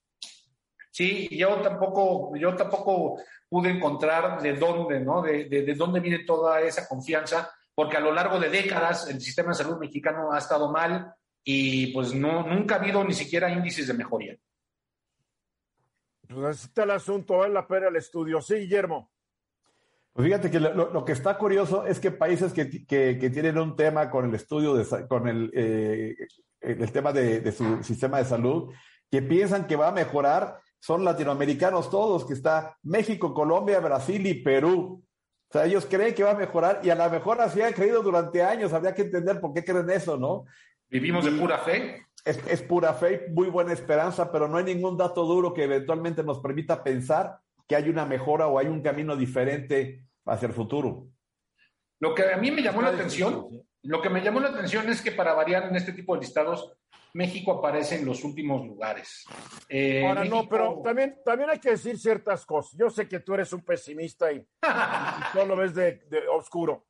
Sí, 0.90 1.28
yo 1.36 1.60
tampoco, 1.60 2.36
yo 2.36 2.54
tampoco 2.54 3.20
pude 3.48 3.70
encontrar 3.70 4.40
de 4.40 4.54
dónde, 4.54 5.00
¿no? 5.00 5.22
De, 5.22 5.44
de, 5.44 5.62
de, 5.62 5.74
dónde 5.74 6.00
viene 6.00 6.24
toda 6.24 6.60
esa 6.62 6.88
confianza, 6.88 7.50
porque 7.74 7.96
a 7.96 8.00
lo 8.00 8.12
largo 8.12 8.38
de 8.40 8.48
décadas 8.48 9.08
el 9.10 9.20
sistema 9.20 9.50
de 9.50 9.56
salud 9.56 9.78
mexicano 9.78 10.32
ha 10.32 10.38
estado 10.38 10.72
mal 10.72 11.14
y 11.44 11.92
pues 11.92 12.14
no, 12.14 12.46
nunca 12.46 12.76
ha 12.76 12.78
habido 12.78 13.04
ni 13.04 13.12
siquiera 13.12 13.52
índices 13.52 13.86
de 13.86 13.94
mejoría. 13.94 14.36
Pues 16.26 16.44
así 16.44 16.66
está 16.66 16.82
el 16.84 16.90
asunto, 16.90 17.36
vale 17.36 17.54
la 17.54 17.66
pena 17.66 17.88
el 17.88 17.96
estudio. 17.96 18.40
Sí, 18.40 18.54
Guillermo. 18.54 19.12
Pues 20.16 20.28
fíjate 20.28 20.50
que 20.50 20.60
lo, 20.60 20.72
lo, 20.72 21.04
que 21.04 21.12
está 21.12 21.36
curioso 21.36 21.84
es 21.84 22.00
que 22.00 22.10
países 22.10 22.54
que, 22.54 22.70
que, 22.86 23.18
que, 23.18 23.28
tienen 23.28 23.58
un 23.58 23.76
tema 23.76 24.08
con 24.08 24.24
el 24.24 24.34
estudio, 24.34 24.72
de, 24.72 25.06
con 25.06 25.28
el, 25.28 25.50
eh, 25.52 26.16
el 26.62 26.90
tema 26.90 27.12
de, 27.12 27.40
de, 27.40 27.52
su 27.52 27.82
sistema 27.82 28.16
de 28.16 28.24
salud, 28.24 28.72
que 29.10 29.20
piensan 29.20 29.66
que 29.66 29.76
va 29.76 29.88
a 29.88 29.92
mejorar, 29.92 30.58
son 30.80 31.04
latinoamericanos 31.04 31.90
todos, 31.90 32.24
que 32.24 32.32
está 32.32 32.78
México, 32.82 33.34
Colombia, 33.34 33.78
Brasil 33.80 34.26
y 34.26 34.42
Perú. 34.42 35.04
O 35.50 35.52
sea, 35.52 35.66
ellos 35.66 35.84
creen 35.84 36.14
que 36.14 36.24
va 36.24 36.30
a 36.30 36.34
mejorar 36.38 36.80
y 36.82 36.88
a 36.88 36.94
lo 36.94 37.10
mejor 37.10 37.42
así 37.42 37.60
han 37.60 37.74
creído 37.74 38.02
durante 38.02 38.42
años. 38.42 38.72
Habría 38.72 38.94
que 38.94 39.02
entender 39.02 39.38
por 39.38 39.52
qué 39.52 39.66
creen 39.66 39.90
eso, 39.90 40.16
¿no? 40.16 40.46
Vivimos 40.88 41.26
de 41.26 41.32
pura 41.32 41.58
fe. 41.58 42.06
Es, 42.24 42.40
es 42.48 42.62
pura 42.62 42.94
fe, 42.94 43.26
muy 43.34 43.48
buena 43.50 43.74
esperanza, 43.74 44.32
pero 44.32 44.48
no 44.48 44.56
hay 44.56 44.64
ningún 44.64 44.96
dato 44.96 45.26
duro 45.26 45.52
que 45.52 45.64
eventualmente 45.64 46.24
nos 46.24 46.38
permita 46.38 46.82
pensar 46.82 47.38
que 47.68 47.76
hay 47.76 47.90
una 47.90 48.06
mejora 48.06 48.46
o 48.46 48.58
hay 48.58 48.68
un 48.68 48.80
camino 48.80 49.14
diferente 49.14 50.05
hacia 50.26 50.48
el 50.48 50.54
futuro. 50.54 51.08
Lo 52.00 52.14
que 52.14 52.30
a 52.32 52.36
mí 52.36 52.50
me 52.50 52.62
llamó 52.62 52.82
la 52.82 52.88
atención, 52.88 53.48
lo 53.82 54.02
que 54.02 54.10
me 54.10 54.20
llamó 54.20 54.40
la 54.40 54.48
atención 54.48 54.88
es 54.90 55.00
que 55.00 55.12
para 55.12 55.32
variar 55.32 55.64
en 55.68 55.76
este 55.76 55.92
tipo 55.92 56.14
de 56.14 56.20
listados, 56.20 56.76
México 57.14 57.52
aparece 57.52 57.96
en 57.96 58.04
los 58.04 58.22
últimos 58.24 58.66
lugares. 58.66 59.24
Eh, 59.70 60.06
Ahora 60.06 60.20
México... 60.20 60.36
no, 60.36 60.48
pero 60.48 60.82
también, 60.84 61.18
también 61.24 61.48
hay 61.48 61.58
que 61.58 61.70
decir 61.70 61.98
ciertas 61.98 62.44
cosas. 62.44 62.78
Yo 62.78 62.90
sé 62.90 63.08
que 63.08 63.20
tú 63.20 63.32
eres 63.32 63.52
un 63.54 63.62
pesimista 63.62 64.30
y, 64.30 64.46
todo 65.32 65.46
lo 65.46 65.56
ves 65.56 65.74
de, 65.74 66.02
de, 66.10 66.28
oscuro, 66.28 66.84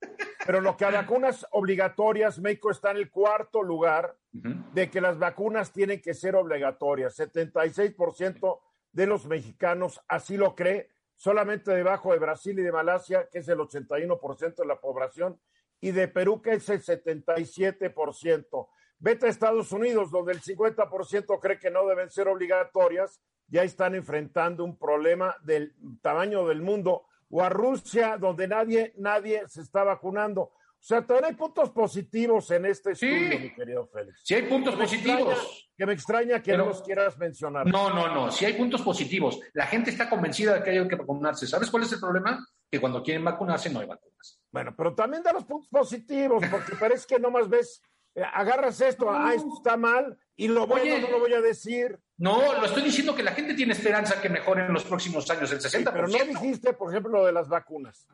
pero 0.44 0.61
lo 0.61 0.77
que 0.77 0.85
a 0.85 0.90
vacunas 0.90 1.46
obligatorias, 1.53 2.40
México 2.40 2.72
está 2.72 2.90
en 2.90 2.96
el 2.96 3.11
cuarto 3.11 3.62
lugar 3.62 4.16
uh 4.33 4.38
-huh. 4.38 4.72
de 4.72 4.90
que 4.90 5.01
las 5.01 5.16
vacunas 5.16 5.72
tienen 5.72 6.01
que 6.01 6.12
ser 6.12 6.35
obligatorias. 6.35 7.16
76% 7.16 8.61
de 8.90 9.07
los 9.07 9.27
mexicanos 9.27 10.01
así 10.09 10.37
lo 10.37 10.57
cree 10.57 10.96
solamente 11.16 11.72
debajo 11.72 12.12
de 12.12 12.18
Brasil 12.18 12.59
y 12.59 12.62
de 12.62 12.72
Malasia, 12.72 13.29
que 13.31 13.38
es 13.38 13.48
el 13.48 13.59
81% 13.59 14.55
de 14.55 14.66
la 14.66 14.81
población, 14.81 15.40
y 15.81 15.90
de 15.90 16.09
Perú, 16.09 16.40
que 16.40 16.55
es 16.55 16.68
el 16.68 16.83
77%. 16.83 18.68
Vete 18.98 19.26
a 19.26 19.29
Estados 19.29 19.72
Unidos, 19.72 20.11
donde 20.11 20.33
el 20.33 20.40
50% 20.40 21.40
cree 21.40 21.59
que 21.59 21.70
no 21.70 21.87
deben 21.87 22.11
ser 22.11 22.29
obligatorias, 22.29 23.20
ya 23.48 23.62
están 23.62 23.94
enfrentando 23.94 24.64
un 24.64 24.79
problema 24.79 25.37
del 25.42 25.74
tamaño 26.00 26.46
del 26.46 26.62
mundo, 26.62 27.07
o 27.29 27.42
a 27.42 27.48
Rusia, 27.48 28.16
donde 28.18 28.48
nadie, 28.48 28.94
nadie 28.96 29.42
se 29.48 29.61
está 29.61 29.85
vacunando. 29.85 30.52
O 30.87 30.88
sea, 30.88 31.05
también 31.05 31.25
hay 31.25 31.35
puntos 31.35 31.70
positivos 31.70 32.49
en 32.53 32.64
este 32.66 32.92
estudio, 32.92 33.33
sí. 33.33 33.38
mi 33.38 33.53
querido 33.53 33.88
Félix. 33.88 34.20
Sí 34.22 34.35
hay 34.35 34.42
puntos 34.42 34.77
que 34.77 34.83
positivos. 34.83 35.33
Extraña, 35.33 35.75
que 35.77 35.87
me 35.87 35.92
extraña 35.92 36.42
que 36.44 36.51
Pero, 36.53 36.62
no 36.62 36.70
los 36.70 36.83
quieras 36.83 37.18
mencionar. 37.18 37.66
No, 37.66 37.90
no, 37.90 38.14
no. 38.14 38.31
Sí 38.31 38.44
hay 38.44 38.53
puntos 38.53 38.83
positivos. 38.83 39.40
La 39.53 39.66
gente 39.66 39.90
está 39.90 40.09
convencida 40.09 40.55
de 40.55 40.62
que 40.62 40.70
hay 40.70 40.87
que 40.87 40.94
vacunarse. 40.94 41.49
¿Sabes 41.49 41.72
cuál 41.72 41.83
es 41.83 41.92
el 41.92 41.99
problema? 41.99 42.46
Que 42.70 42.81
cuando 42.81 43.03
quieren 43.03 43.25
vacunarse 43.25 43.68
no 43.68 43.81
hay 43.81 43.88
vacunas. 43.88 44.40
Bueno, 44.53 44.75
pero 44.77 44.94
también 44.94 45.25
da 45.25 45.33
los 45.33 45.44
puntos 45.44 45.68
positivos, 45.68 46.44
porque 46.49 46.77
parece 46.79 47.05
que 47.09 47.18
nomás 47.18 47.49
ves, 47.49 47.83
eh, 48.14 48.22
agarras 48.22 48.81
esto, 48.81 49.11
ah, 49.11 49.35
esto 49.35 49.55
está 49.57 49.77
mal, 49.77 50.16
y 50.37 50.46
lo 50.46 50.68
bueno 50.68 50.85
Oye, 50.85 51.01
no 51.01 51.11
lo 51.11 51.18
voy 51.18 51.33
a 51.33 51.40
decir. 51.40 51.99
No, 52.16 52.61
lo 52.61 52.64
estoy 52.64 52.85
diciendo 52.85 53.12
que 53.12 53.25
la 53.25 53.33
gente 53.33 53.55
tiene 53.55 53.72
esperanza 53.72 54.20
que 54.20 54.29
mejore 54.29 54.66
en 54.66 54.72
los 54.72 54.85
próximos 54.85 55.29
años, 55.31 55.51
el 55.51 55.59
60%. 55.59 55.68
Sí, 55.68 55.85
pero 55.85 56.07
no 56.07 56.25
dijiste, 56.27 56.75
por 56.75 56.92
ejemplo, 56.92 57.11
lo 57.11 57.27
de 57.27 57.33
las 57.33 57.49
vacunas. 57.49 58.07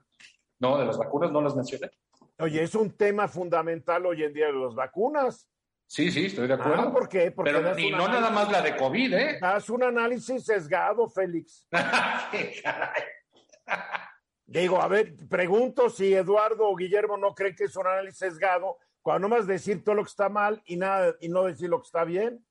No, 0.59 0.79
de 0.79 0.87
las 0.87 0.97
vacunas 0.97 1.31
no 1.31 1.43
las 1.43 1.55
mencioné. 1.55 1.91
Oye, 2.43 2.65
es 2.65 2.75
un 2.75 2.91
tema 2.97 3.29
fundamental 3.29 4.05
hoy 4.05 4.25
en 4.25 4.33
día 4.33 4.47
de 4.47 4.53
las 4.55 4.75
vacunas. 4.75 5.49
Sí, 5.87 6.11
sí, 6.11 6.27
estoy 6.27 6.49
de 6.49 6.55
acuerdo. 6.55 6.89
Ah, 6.89 6.93
¿Por 6.93 7.09
qué? 7.09 7.31
Porque 7.31 7.53
Pero 7.53 7.79
y 7.79 7.93
no 7.93 8.09
nada 8.09 8.31
más 8.31 8.51
la 8.51 8.61
de 8.61 8.77
COVID, 8.77 9.15
¿eh? 9.15 9.39
Haz 9.41 9.71
un 9.71 9.85
análisis 9.85 10.45
sesgado, 10.45 11.09
Félix. 11.09 11.69
¿Qué 12.33 12.61
caray? 12.61 13.03
Digo, 14.45 14.83
a 14.83 14.89
ver, 14.89 15.15
pregunto 15.29 15.89
si 15.89 16.13
Eduardo 16.13 16.69
o 16.69 16.75
Guillermo 16.75 17.17
no 17.17 17.33
creen 17.33 17.55
que 17.55 17.65
es 17.65 17.77
un 17.77 17.87
análisis 17.87 18.19
sesgado, 18.19 18.77
cuando 19.03 19.29
nomás 19.29 19.47
decir 19.47 19.85
todo 19.85 19.95
lo 19.95 20.03
que 20.03 20.11
está 20.11 20.29
mal 20.29 20.61
y 20.65 20.77
nada 20.77 21.15
y 21.21 21.29
no 21.29 21.45
decir 21.45 21.69
lo 21.69 21.81
que 21.81 21.87
está 21.87 22.03
bien. 22.03 22.45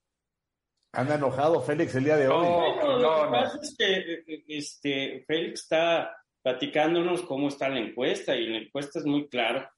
Anda 0.94 1.16
enojado 1.16 1.62
Félix 1.62 1.96
el 1.96 2.06
día 2.06 2.16
de 2.16 2.30
hoy. 2.30 2.46
No, 2.46 2.76
bueno, 2.76 2.98
lo 2.98 3.26
que 3.26 3.32
pasa 3.32 3.60
es 3.62 3.76
que 3.78 4.44
este, 4.48 5.26
Félix 5.28 5.64
está 5.64 6.16
platicándonos 6.42 7.24
cómo 7.24 7.50
está 7.50 7.68
la 7.68 7.80
encuesta 7.80 8.38
y 8.38 8.48
la 8.48 8.58
encuesta 8.60 8.98
es 9.00 9.06
muy 9.06 9.28
claro 9.28 9.70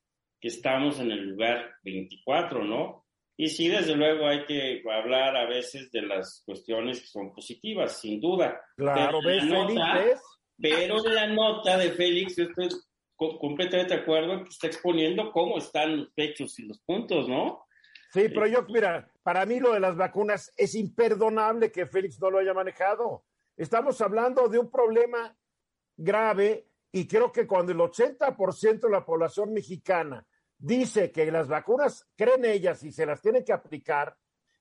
que 0.43 0.49
estamos 0.49 0.99
en 0.99 1.09
el 1.09 1.29
lugar 1.29 1.73
24, 1.85 2.65
¿no? 2.65 3.05
Y 3.37 3.47
sí, 3.47 3.69
desde 3.69 3.95
luego 3.95 4.27
hay 4.27 4.43
que 4.43 4.83
hablar 4.91 5.37
a 5.37 5.47
veces 5.47 5.89
de 5.89 6.01
las 6.01 6.43
cuestiones 6.45 6.99
que 6.99 7.07
son 7.07 7.33
positivas, 7.33 8.01
sin 8.01 8.19
duda. 8.19 8.61
Claro, 8.75 9.19
pero 9.23 9.35
¿ves, 9.35 9.45
nota, 9.45 9.95
Félix? 9.95 10.21
Pero 10.59 10.97
la 10.97 11.27
nota 11.27 11.77
de 11.77 11.91
Félix, 11.91 12.35
yo 12.35 12.43
estoy 12.43 12.67
completamente 13.15 13.95
de 13.95 14.01
acuerdo 14.01 14.43
que 14.43 14.49
está 14.49 14.67
exponiendo 14.67 15.31
cómo 15.31 15.59
están 15.59 15.95
los 15.95 16.09
pechos 16.09 16.59
y 16.59 16.67
los 16.67 16.81
puntos, 16.81 17.29
¿no? 17.29 17.63
Sí, 18.11 18.27
pero 18.27 18.45
yo, 18.45 18.65
mira, 18.67 19.09
para 19.23 19.45
mí 19.45 19.61
lo 19.61 19.71
de 19.71 19.79
las 19.79 19.95
vacunas 19.95 20.51
es 20.57 20.75
imperdonable 20.75 21.71
que 21.71 21.87
Félix 21.87 22.19
no 22.19 22.29
lo 22.29 22.39
haya 22.39 22.53
manejado. 22.53 23.23
Estamos 23.55 24.01
hablando 24.01 24.49
de 24.49 24.59
un 24.59 24.69
problema 24.69 25.37
grave 25.95 26.67
y 26.91 27.07
creo 27.07 27.31
que 27.31 27.47
cuando 27.47 27.71
el 27.71 27.77
80% 27.77 28.81
de 28.81 28.89
la 28.89 29.05
población 29.05 29.53
mexicana 29.53 30.27
dice 30.63 31.11
que 31.11 31.29
las 31.29 31.47
vacunas 31.49 32.07
creen 32.15 32.45
ellas 32.45 32.83
y 32.83 32.91
se 32.91 33.05
las 33.05 33.21
tienen 33.21 33.43
que 33.43 33.51
aplicar, 33.51 34.15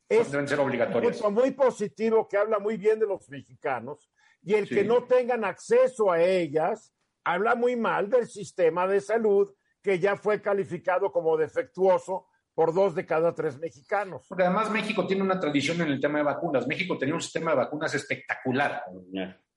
es 0.08 0.30
Deben 0.32 0.48
ser 0.48 0.58
obligatorias. 0.58 1.16
un 1.16 1.22
punto 1.22 1.40
muy 1.40 1.52
positivo 1.52 2.26
que 2.28 2.36
habla 2.36 2.58
muy 2.58 2.76
bien 2.76 2.98
de 2.98 3.06
los 3.06 3.28
mexicanos 3.30 4.10
y 4.42 4.54
el 4.54 4.66
Sí. 4.66 4.74
que 4.74 4.84
no 4.84 5.04
tengan 5.04 5.44
acceso 5.44 6.10
a 6.10 6.20
ellas 6.20 6.92
habla 7.24 7.54
muy 7.54 7.76
mal 7.76 8.10
del 8.10 8.26
sistema 8.26 8.86
de 8.88 9.00
salud 9.00 9.54
que 9.80 10.00
ya 10.00 10.16
fue 10.16 10.42
calificado 10.42 11.12
como 11.12 11.36
defectuoso 11.36 12.26
por 12.52 12.74
dos 12.74 12.94
de 12.96 13.06
cada 13.06 13.32
tres 13.34 13.58
mexicanos. 13.60 14.26
Porque 14.28 14.42
además 14.44 14.70
México 14.72 15.06
tiene 15.06 15.22
una 15.22 15.38
tradición 15.38 15.80
en 15.82 15.88
el 15.88 16.00
tema 16.00 16.18
de 16.18 16.24
vacunas. 16.24 16.66
México 16.66 16.98
tenía 16.98 17.14
un 17.14 17.20
sistema 17.22 17.52
de 17.52 17.58
vacunas 17.58 17.94
espectacular, 17.94 18.82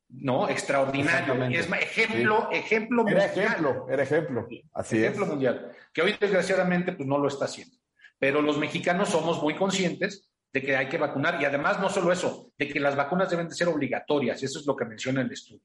¿no? 0.09 0.49
Extraordinario. 0.49 1.33
Es 1.45 1.71
ejemplo, 1.71 2.49
ejemplo 2.51 3.07
Era 3.07 3.27
mundial. 3.27 3.45
ejemplo, 3.45 3.85
era 3.89 4.03
ejemplo. 4.03 4.47
Así 4.73 4.97
ejemplo 4.97 5.23
es. 5.25 5.29
mundial. 5.29 5.71
Que 5.93 6.01
hoy 6.01 6.15
desgraciadamente 6.19 6.93
pues 6.93 7.07
no 7.07 7.17
lo 7.17 7.27
está 7.27 7.45
haciendo. 7.45 7.75
Pero 8.19 8.41
los 8.41 8.57
mexicanos 8.57 9.09
somos 9.09 9.41
muy 9.41 9.55
conscientes 9.55 10.31
de 10.53 10.61
que 10.61 10.75
hay 10.75 10.87
que 10.87 10.97
vacunar 10.97 11.41
y 11.41 11.45
además 11.45 11.79
no 11.81 11.89
solo 11.89 12.11
eso, 12.11 12.51
de 12.57 12.69
que 12.69 12.79
las 12.79 12.95
vacunas 12.95 13.29
deben 13.29 13.49
de 13.49 13.55
ser 13.55 13.67
obligatorias. 13.67 14.41
Eso 14.41 14.59
es 14.59 14.65
lo 14.65 14.75
que 14.75 14.85
menciona 14.85 15.21
el 15.21 15.31
estudio. 15.31 15.61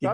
Y 0.00 0.06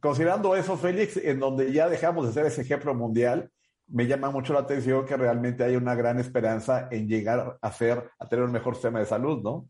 considerando 0.00 0.56
eso, 0.56 0.76
Félix, 0.76 1.16
en 1.16 1.38
donde 1.38 1.72
ya 1.72 1.88
dejamos 1.88 2.26
de 2.26 2.32
ser 2.32 2.46
ese 2.46 2.62
ejemplo 2.62 2.94
mundial, 2.94 3.50
me 3.86 4.06
llama 4.06 4.30
mucho 4.30 4.52
la 4.52 4.60
atención 4.60 5.04
que 5.04 5.16
realmente 5.16 5.62
hay 5.62 5.76
una 5.76 5.94
gran 5.94 6.18
esperanza 6.18 6.88
en 6.90 7.06
llegar 7.06 7.58
a 7.60 7.72
ser, 7.72 8.10
a 8.18 8.28
tener 8.28 8.44
un 8.44 8.52
mejor 8.52 8.74
sistema 8.74 8.98
de 8.98 9.06
salud, 9.06 9.42
¿no? 9.42 9.68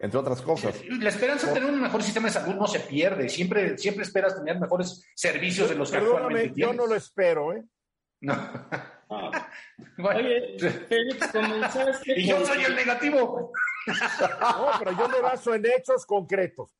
Entre 0.00 0.18
otras 0.18 0.40
cosas. 0.42 0.80
La 0.88 1.08
esperanza 1.08 1.48
de 1.48 1.54
tener 1.54 1.70
un 1.70 1.80
mejor 1.80 2.02
sistema 2.02 2.28
de 2.28 2.34
salud 2.34 2.54
no 2.54 2.68
se 2.68 2.80
pierde. 2.80 3.28
Siempre, 3.28 3.76
siempre 3.76 4.04
esperas 4.04 4.36
tener 4.36 4.58
mejores 4.60 5.04
servicios 5.14 5.68
de 5.68 5.74
los 5.74 5.90
que 5.90 5.96
actualmente 5.96 6.60
Yo 6.60 6.72
no 6.72 6.86
lo 6.86 6.94
espero, 6.94 7.52
¿eh? 7.52 7.64
No. 8.20 8.34
Oye, 9.98 10.56
Félix, 10.88 11.28
comenzaste. 11.32 12.20
y 12.20 12.28
yo 12.28 12.44
soy 12.44 12.62
el 12.62 12.76
negativo. 12.76 13.52
no, 14.40 14.70
pero 14.78 14.92
yo 14.92 15.08
me 15.08 15.20
baso 15.20 15.54
en 15.54 15.64
hechos 15.66 16.04
concretos. 16.06 16.74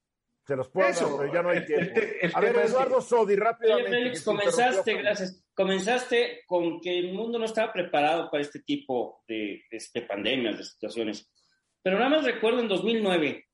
Se 0.46 0.56
los 0.56 0.68
puedo 0.68 0.88
Eso, 0.88 1.08
dar, 1.08 1.18
pero 1.18 1.32
ya 1.34 1.42
no 1.42 1.50
hay 1.50 1.64
tiempo. 1.66 2.00
a 2.34 2.40
ver, 2.40 2.56
Eduardo 2.56 3.00
Sodi, 3.00 3.36
rápidamente. 3.36 3.90
Oye, 3.90 3.98
Félix, 3.98 4.24
comenzaste, 4.24 4.94
gracias. 4.94 5.44
Comenzaste 5.54 6.44
con 6.46 6.80
que 6.80 6.98
el 6.98 7.12
mundo 7.12 7.38
no 7.38 7.44
estaba 7.44 7.72
preparado 7.72 8.30
para 8.30 8.42
este 8.42 8.60
tipo 8.60 9.22
de, 9.26 9.62
de, 9.70 9.82
de 9.92 10.02
pandemias, 10.02 10.56
de 10.56 10.64
situaciones. 10.64 11.30
Pero 11.88 12.00
nada 12.00 12.16
más 12.16 12.24
recuerdo 12.26 12.60
en 12.60 12.68
2009, 12.68 13.46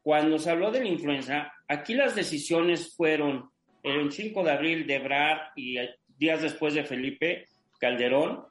cuando 0.00 0.38
se 0.38 0.50
habló 0.50 0.70
de 0.70 0.80
la 0.80 0.88
influenza, 0.88 1.52
aquí 1.68 1.92
las 1.92 2.14
decisiones 2.14 2.94
fueron 2.96 3.50
el 3.82 4.10
5 4.10 4.42
de 4.42 4.50
abril 4.50 4.86
de 4.86 4.98
Brad 5.00 5.36
y 5.54 5.76
días 6.06 6.40
después 6.40 6.72
de 6.72 6.84
Felipe 6.84 7.44
Calderón, 7.78 8.46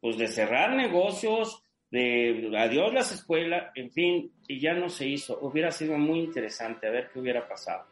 pues 0.00 0.16
de 0.16 0.26
cerrar 0.26 0.74
negocios, 0.74 1.62
de 1.90 2.50
adiós 2.56 2.94
las 2.94 3.12
escuelas, 3.12 3.72
en 3.74 3.92
fin, 3.92 4.32
y 4.48 4.58
ya 4.58 4.72
no 4.72 4.88
se 4.88 5.06
hizo. 5.06 5.38
Hubiera 5.42 5.70
sido 5.70 5.98
muy 5.98 6.20
interesante 6.20 6.86
a 6.86 6.92
ver 6.92 7.10
qué 7.12 7.20
hubiera 7.20 7.46
pasado. 7.46 7.84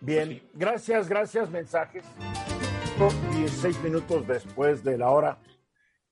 Bien, 0.00 0.28
pues 0.28 0.38
sí. 0.38 0.48
gracias, 0.54 1.08
gracias, 1.08 1.50
mensajes. 1.50 2.04
16 3.34 3.82
minutos 3.82 4.24
después 4.28 4.84
de 4.84 4.98
la 4.98 5.10
hora. 5.10 5.38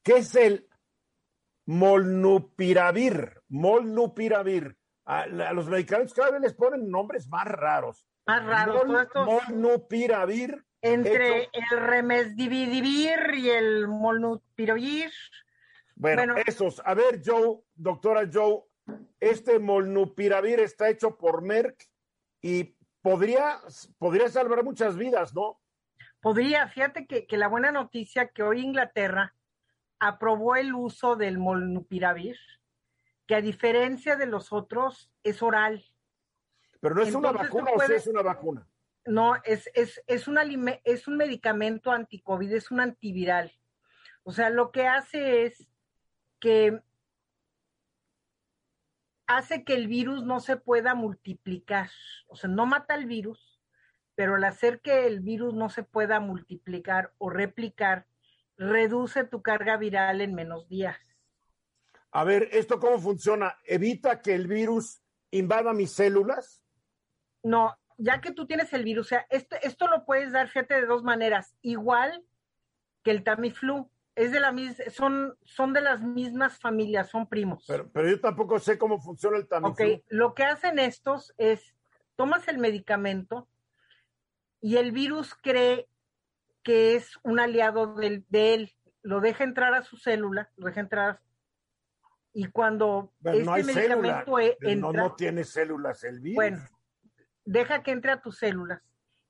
¿Qué 0.02 0.14
es 0.14 0.34
el 0.34 0.66
molnupiravir? 1.66 3.35
Molnupiravir. 3.48 4.76
A, 5.04 5.22
a 5.22 5.52
los 5.52 5.68
medicamentos 5.68 6.14
cada 6.14 6.32
vez 6.32 6.40
les 6.40 6.54
ponen 6.54 6.90
nombres 6.90 7.28
más 7.28 7.46
raros. 7.46 8.08
Más 8.26 8.44
raros. 8.44 8.84
Mol, 8.86 9.08
molnupiravir. 9.14 10.64
Entre 10.82 11.42
hecho, 11.42 11.50
el 11.52 11.80
remesdividivir 11.80 13.34
y 13.34 13.50
el 13.50 13.88
molnupiravir. 13.88 15.10
Bueno, 15.94 16.34
bueno, 16.34 16.42
esos. 16.46 16.82
A 16.84 16.94
ver, 16.94 17.22
Joe, 17.24 17.60
doctora 17.74 18.28
Joe, 18.32 18.62
este 19.18 19.58
molnupiravir 19.58 20.60
está 20.60 20.88
hecho 20.88 21.16
por 21.16 21.42
Merck 21.42 21.88
y 22.42 22.76
podría, 23.00 23.60
podría 23.98 24.28
salvar 24.28 24.62
muchas 24.62 24.96
vidas, 24.96 25.34
¿no? 25.34 25.60
Podría, 26.20 26.68
fíjate 26.68 27.06
que, 27.06 27.26
que 27.26 27.36
la 27.36 27.48
buena 27.48 27.72
noticia 27.72 28.28
que 28.28 28.42
hoy 28.42 28.60
Inglaterra 28.60 29.34
aprobó 29.98 30.56
el 30.56 30.74
uso 30.74 31.16
del 31.16 31.38
molnupiravir, 31.38 32.36
que 33.26 33.34
a 33.34 33.40
diferencia 33.40 34.16
de 34.16 34.26
los 34.26 34.52
otros 34.52 35.10
es 35.22 35.42
oral. 35.42 35.84
Pero 36.80 36.94
no 36.94 37.02
es 37.02 37.08
Entonces, 37.08 37.30
una 37.30 37.42
vacuna 37.42 37.70
puedes, 37.74 37.84
o 37.84 37.86
sea, 37.86 37.96
es 37.96 38.06
una 38.06 38.22
vacuna. 38.22 38.68
No, 39.04 39.36
es, 39.44 39.70
es, 39.74 40.02
es, 40.06 40.28
una, 40.28 40.42
es 40.84 41.08
un 41.08 41.16
medicamento 41.16 41.92
anticovid, 41.92 42.52
es 42.52 42.70
un 42.70 42.80
antiviral. 42.80 43.52
O 44.24 44.32
sea, 44.32 44.50
lo 44.50 44.72
que 44.72 44.86
hace 44.86 45.44
es 45.44 45.68
que 46.40 46.82
hace 49.26 49.64
que 49.64 49.74
el 49.74 49.88
virus 49.88 50.24
no 50.24 50.40
se 50.40 50.56
pueda 50.56 50.94
multiplicar. 50.94 51.90
O 52.26 52.36
sea, 52.36 52.50
no 52.50 52.66
mata 52.66 52.94
el 52.94 53.06
virus, 53.06 53.60
pero 54.14 54.34
al 54.36 54.44
hacer 54.44 54.80
que 54.80 55.06
el 55.06 55.20
virus 55.20 55.54
no 55.54 55.68
se 55.68 55.82
pueda 55.82 56.20
multiplicar 56.20 57.12
o 57.18 57.30
replicar, 57.30 58.06
reduce 58.56 59.24
tu 59.24 59.42
carga 59.42 59.76
viral 59.76 60.20
en 60.20 60.34
menos 60.34 60.68
días. 60.68 60.98
A 62.16 62.24
ver, 62.24 62.48
¿esto 62.52 62.80
cómo 62.80 62.98
funciona? 62.98 63.58
¿Evita 63.66 64.22
que 64.22 64.34
el 64.34 64.46
virus 64.46 65.02
invada 65.30 65.74
mis 65.74 65.92
células? 65.92 66.64
No, 67.42 67.76
ya 67.98 68.22
que 68.22 68.32
tú 68.32 68.46
tienes 68.46 68.72
el 68.72 68.84
virus, 68.84 69.08
o 69.08 69.08
sea, 69.10 69.26
esto, 69.28 69.56
esto 69.60 69.86
lo 69.86 70.06
puedes 70.06 70.32
dar, 70.32 70.48
fíjate, 70.48 70.76
de 70.76 70.86
dos 70.86 71.04
maneras. 71.04 71.54
Igual 71.60 72.24
que 73.02 73.10
el 73.10 73.22
Tamiflu, 73.22 73.90
es 74.14 74.32
de 74.32 74.40
la 74.40 74.50
mis, 74.50 74.82
son, 74.94 75.36
son 75.44 75.74
de 75.74 75.82
las 75.82 76.00
mismas 76.00 76.58
familias, 76.58 77.10
son 77.10 77.28
primos. 77.28 77.66
Pero, 77.68 77.90
pero 77.92 78.08
yo 78.08 78.18
tampoco 78.18 78.58
sé 78.60 78.78
cómo 78.78 78.98
funciona 78.98 79.36
el 79.36 79.46
Tamiflu. 79.46 79.72
Ok, 79.72 80.02
lo 80.08 80.32
que 80.32 80.44
hacen 80.44 80.78
estos 80.78 81.34
es, 81.36 81.76
tomas 82.14 82.48
el 82.48 82.56
medicamento 82.56 83.46
y 84.62 84.78
el 84.78 84.90
virus 84.90 85.34
cree 85.34 85.86
que 86.62 86.96
es 86.96 87.18
un 87.24 87.40
aliado 87.40 87.94
de, 87.94 88.24
de 88.30 88.54
él, 88.54 88.74
lo 89.02 89.20
deja 89.20 89.44
entrar 89.44 89.74
a 89.74 89.82
su 89.82 89.98
célula, 89.98 90.50
lo 90.56 90.68
deja 90.68 90.80
entrar 90.80 91.20
y 92.38 92.50
cuando 92.50 93.14
pero 93.22 93.38
este 93.38 93.46
no 93.46 93.52
hay 93.54 93.64
medicamento 93.64 94.36
célula. 94.36 94.56
entra, 94.60 94.76
No, 94.76 94.92
no 94.92 95.14
tiene 95.14 95.42
células 95.42 96.04
el 96.04 96.20
virus. 96.20 96.34
bueno, 96.34 96.64
deja 97.46 97.82
que 97.82 97.92
entre 97.92 98.12
a 98.12 98.20
tus 98.20 98.36
células 98.36 98.82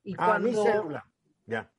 y 0.03 0.13
ah, 0.15 0.25
cuando 0.25 0.49
mi 0.49 0.53
célula, 0.53 1.09
ya. 1.45 1.71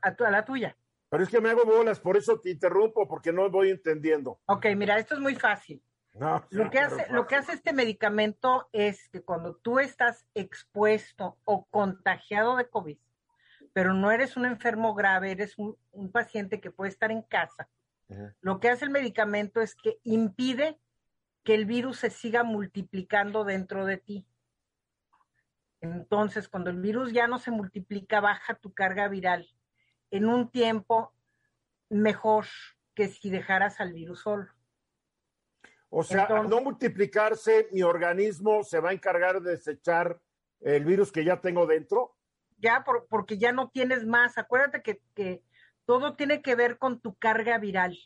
a, 0.00 0.14
tu, 0.14 0.24
a 0.24 0.30
la 0.30 0.42
tuya. 0.46 0.74
Pero 1.10 1.22
es 1.22 1.28
que 1.28 1.38
me 1.38 1.50
hago 1.50 1.66
bolas, 1.66 2.00
por 2.00 2.16
eso 2.16 2.40
te 2.40 2.48
interrumpo, 2.48 3.06
porque 3.06 3.30
no 3.30 3.50
voy 3.50 3.68
entendiendo. 3.68 4.40
Ok, 4.46 4.68
mira, 4.74 4.98
esto 4.98 5.14
es 5.16 5.20
muy 5.20 5.34
fácil. 5.34 5.82
No, 6.14 6.42
Lo 6.48 6.70
que, 6.70 6.78
hace, 6.78 7.12
lo 7.12 7.26
que 7.26 7.36
hace 7.36 7.52
este 7.52 7.74
medicamento 7.74 8.70
es 8.72 9.10
que 9.10 9.20
cuando 9.20 9.56
tú 9.56 9.80
estás 9.80 10.26
expuesto 10.34 11.36
o 11.44 11.66
contagiado 11.66 12.56
de 12.56 12.70
COVID, 12.70 12.96
pero 13.74 13.92
no 13.92 14.10
eres 14.10 14.38
un 14.38 14.46
enfermo 14.46 14.94
grave, 14.94 15.32
eres 15.32 15.58
un, 15.58 15.76
un 15.90 16.10
paciente 16.10 16.58
que 16.58 16.70
puede 16.70 16.90
estar 16.90 17.10
en 17.10 17.20
casa, 17.20 17.68
uh 18.08 18.14
-huh. 18.14 18.34
lo 18.40 18.60
que 18.60 18.68
hace 18.68 18.84
el 18.84 18.90
medicamento 18.90 19.60
es 19.60 19.74
que 19.74 19.98
impide 20.02 20.78
que 21.44 21.54
el 21.54 21.66
virus 21.66 21.98
se 21.98 22.10
siga 22.10 22.44
multiplicando 22.44 23.44
dentro 23.44 23.84
de 23.84 23.96
ti. 23.96 24.26
Entonces, 25.80 26.48
cuando 26.48 26.70
el 26.70 26.80
virus 26.80 27.12
ya 27.12 27.26
no 27.26 27.38
se 27.40 27.50
multiplica, 27.50 28.20
baja 28.20 28.54
tu 28.54 28.72
carga 28.72 29.08
viral 29.08 29.48
en 30.10 30.26
un 30.26 30.50
tiempo 30.50 31.12
mejor 31.88 32.46
que 32.94 33.08
si 33.08 33.30
dejaras 33.30 33.80
al 33.80 33.92
virus 33.92 34.20
solo. 34.20 34.46
O 35.88 36.02
sea, 36.02 36.22
Entonces, 36.22 36.44
al 36.44 36.50
no 36.50 36.62
multiplicarse, 36.62 37.68
mi 37.72 37.82
organismo 37.82 38.62
se 38.62 38.78
va 38.78 38.90
a 38.90 38.92
encargar 38.92 39.42
de 39.42 39.52
desechar 39.52 40.20
el 40.60 40.84
virus 40.84 41.10
que 41.10 41.24
ya 41.24 41.40
tengo 41.40 41.66
dentro. 41.66 42.16
Ya, 42.58 42.84
por, 42.84 43.08
porque 43.08 43.36
ya 43.36 43.52
no 43.52 43.70
tienes 43.70 44.06
más. 44.06 44.38
Acuérdate 44.38 44.82
que, 44.82 45.02
que, 45.14 45.42
todo 45.84 46.14
tiene 46.14 46.42
que 46.42 46.54
ver 46.54 46.78
con 46.78 47.00
tu 47.00 47.14
carga 47.14 47.58
viral, 47.58 47.98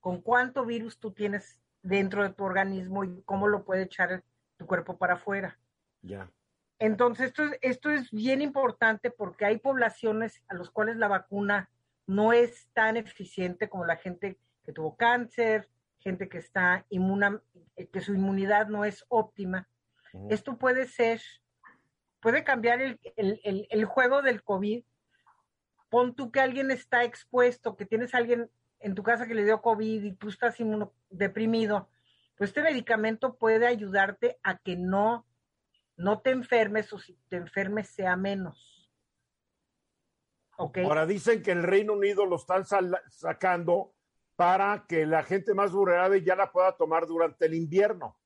con 0.00 0.20
cuánto 0.20 0.64
virus 0.64 0.98
tú 0.98 1.12
tienes 1.12 1.60
dentro 1.82 2.22
de 2.22 2.30
tu 2.30 2.44
organismo 2.44 3.04
y 3.04 3.22
cómo 3.22 3.48
lo 3.48 3.64
puede 3.64 3.82
echar 3.82 4.22
tu 4.56 4.66
cuerpo 4.66 4.96
para 4.96 5.14
afuera. 5.14 5.58
Ya. 6.02 6.30
Entonces, 6.78 7.28
esto 7.28 7.44
es, 7.44 7.58
esto 7.62 7.90
es 7.90 8.10
bien 8.10 8.42
importante 8.42 9.10
porque 9.10 9.44
hay 9.44 9.58
poblaciones 9.58 10.42
a 10.48 10.54
las 10.54 10.70
cuales 10.70 10.96
la 10.96 11.08
vacuna 11.08 11.70
no 12.06 12.32
es 12.32 12.68
tan 12.72 12.96
eficiente 12.96 13.68
como 13.68 13.84
la 13.84 13.96
gente 13.96 14.38
que 14.64 14.72
tuvo 14.72 14.96
cáncer, 14.96 15.68
gente 16.00 16.28
que 16.28 16.38
está 16.38 16.84
inmuna, 16.90 17.40
que 17.92 18.00
su 18.00 18.14
inmunidad 18.14 18.68
no 18.68 18.84
es 18.84 19.04
óptima. 19.08 19.68
Uh 20.12 20.28
-huh. 20.28 20.32
Esto 20.32 20.56
puede 20.58 20.86
ser, 20.86 21.20
puede 22.20 22.44
cambiar 22.44 22.80
el, 22.80 23.00
el, 23.16 23.40
el, 23.44 23.66
el, 23.70 23.84
juego 23.86 24.22
del 24.22 24.42
COVID. 24.42 24.84
Pon 25.96 26.14
tú 26.14 26.30
que 26.30 26.40
alguien 26.40 26.70
está 26.70 27.04
expuesto, 27.04 27.74
que 27.74 27.86
tienes 27.86 28.14
a 28.14 28.18
alguien 28.18 28.50
en 28.80 28.94
tu 28.94 29.02
casa 29.02 29.26
que 29.26 29.32
le 29.32 29.46
dio 29.46 29.62
COVID 29.62 30.04
y 30.04 30.12
tú 30.12 30.28
estás 30.28 30.54
deprimido, 31.08 31.88
pues 32.36 32.50
este 32.50 32.60
medicamento 32.60 33.38
puede 33.38 33.66
ayudarte 33.66 34.38
a 34.42 34.58
que 34.58 34.76
no 34.76 35.24
no 35.96 36.20
te 36.20 36.32
enfermes 36.32 36.92
o 36.92 36.98
si 36.98 37.18
te 37.30 37.36
enfermes 37.36 37.88
sea 37.88 38.14
menos. 38.14 38.92
Okay. 40.58 40.84
Ahora 40.84 41.06
dicen 41.06 41.42
que 41.42 41.52
el 41.52 41.62
Reino 41.62 41.94
Unido 41.94 42.26
lo 42.26 42.36
están 42.36 42.66
sacando 43.08 43.94
para 44.34 44.84
que 44.86 45.06
la 45.06 45.22
gente 45.22 45.54
más 45.54 45.72
vulnerable 45.72 46.22
ya 46.22 46.36
la 46.36 46.52
pueda 46.52 46.76
tomar 46.76 47.06
durante 47.06 47.46
el 47.46 47.54
invierno. 47.54 48.18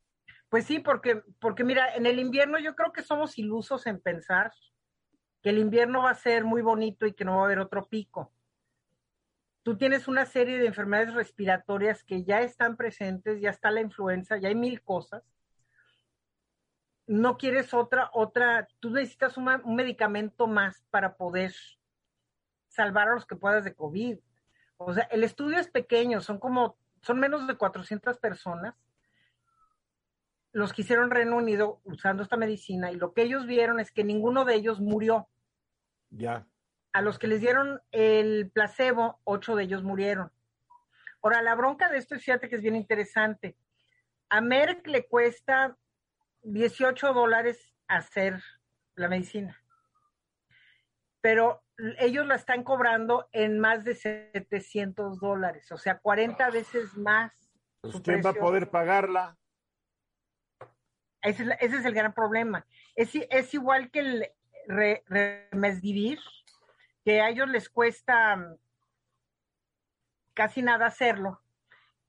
Pues 0.49 0.65
sí, 0.65 0.81
porque, 0.81 1.23
porque 1.41 1.63
mira, 1.63 1.95
en 1.95 2.07
el 2.07 2.19
invierno 2.19 2.59
yo 2.59 2.75
creo 2.75 2.93
que 2.93 3.05
somos 3.05 3.39
ilusos 3.39 3.87
en 3.87 4.01
pensar 4.01 4.51
que 5.43 5.51
el 5.51 5.59
invierno 5.59 6.03
va 6.03 6.11
a 6.11 6.15
ser 6.15 6.45
muy 6.45 6.63
bonito 6.63 7.07
y 7.07 7.13
que 7.13 7.25
no 7.25 7.37
va 7.37 7.43
a 7.43 7.45
haber 7.47 7.59
otro 7.59 7.87
pico. 7.87 8.33
Tú 9.63 9.77
tienes 9.77 10.09
una 10.09 10.27
serie 10.27 10.59
de 10.59 10.67
enfermedades 10.67 11.15
respiratorias 11.15 12.03
que 12.03 12.25
ya 12.25 12.41
están 12.41 12.77
presentes, 12.77 13.41
ya 13.41 13.51
está 13.51 13.71
la 13.71 13.81
influenza, 13.81 14.39
ya 14.39 14.49
hay 14.49 14.55
mil 14.55 14.83
cosas 14.83 15.23
no 17.11 17.39
quieres 17.39 17.75
otra, 17.75 18.09
otra, 18.13 18.69
tú 18.79 18.91
necesitas 18.91 19.37
una, 19.37 19.61
un 19.65 19.75
medicamento 19.75 20.47
más 20.47 20.85
para 20.91 21.17
poder 21.17 21.53
salvar 22.69 23.09
a 23.09 23.15
los 23.15 23.27
que 23.27 23.35
puedas 23.35 23.65
de 23.65 23.75
COVID. 23.75 24.17
O 24.77 24.95
sea, 24.95 25.03
el 25.11 25.25
estudio 25.25 25.59
es 25.59 25.67
pequeño, 25.67 26.21
son 26.21 26.39
como, 26.39 26.77
son 27.03 27.19
menos 27.19 27.49
de 27.49 27.57
400 27.57 28.17
personas. 28.19 28.77
Los 30.53 30.73
que 30.73 30.83
hicieron 30.83 31.11
Reino 31.11 31.37
Unido 31.37 31.81
usando 31.85 32.23
esta 32.23 32.37
medicina 32.37 32.91
y 32.91 32.97
lo 32.97 33.13
que 33.13 33.23
ellos 33.23 33.47
vieron 33.47 33.81
es 33.81 33.93
que 33.93 34.05
ninguno 34.05 34.45
de 34.45 34.55
ellos 34.55 34.81
murió. 34.81 35.29
Ya. 36.11 36.47
A 36.93 37.03
los 37.03 37.19
que 37.19 37.29
les 37.29 37.41
dieron 37.41 37.81
el 37.93 38.51
placebo, 38.51 39.21
ocho 39.25 39.55
de 39.55 39.65
ellos 39.65 39.85
murieron. 39.85 40.33
Ahora, 41.23 41.43
la 41.43 41.55
bronca 41.55 41.89
de 41.89 41.99
esto, 41.99 42.19
fíjate 42.19 42.49
que 42.49 42.57
es 42.57 42.63
bien 42.63 42.77
interesante. 42.77 43.57
A 44.29 44.41
Merck 44.41 44.87
le 44.87 45.07
cuesta 45.07 45.77
18 46.43 47.13
dólares 47.13 47.75
hacer 47.87 48.43
la 48.95 49.09
medicina, 49.09 49.63
pero 51.21 51.63
ellos 51.99 52.27
la 52.27 52.37
están 52.37 52.63
cobrando 52.65 53.29
en 53.33 53.59
más 53.59 53.85
de 53.85 53.95
700 53.95 55.21
dólares, 55.21 55.71
o 55.73 55.79
sea, 55.79 55.99
40 55.99 56.51
veces 56.51 56.97
más. 56.97 57.33
Pues, 57.81 58.01
¿Quién 58.01 58.23
va 58.25 58.31
a 58.31 58.35
poder 58.35 58.71
pagarla? 58.71 59.37
Ese 61.23 61.43
es, 61.43 61.49
ese 61.61 61.77
es 61.79 61.85
el 61.85 61.95
gran 61.95 62.13
problema. 62.13 62.67
Es, 62.95 63.11
es 63.15 63.55
igual 63.55 63.91
que 63.91 64.01
el 64.01 64.31
re, 64.67 65.05
Remesdivir, 65.07 66.19
que 67.05 67.21
a 67.21 67.29
ellos 67.29 67.49
les 67.49 67.69
cuesta 67.69 68.37
mm, 68.37 68.57
casi 70.35 70.63
nada 70.63 70.87
hacerlo 70.87 71.41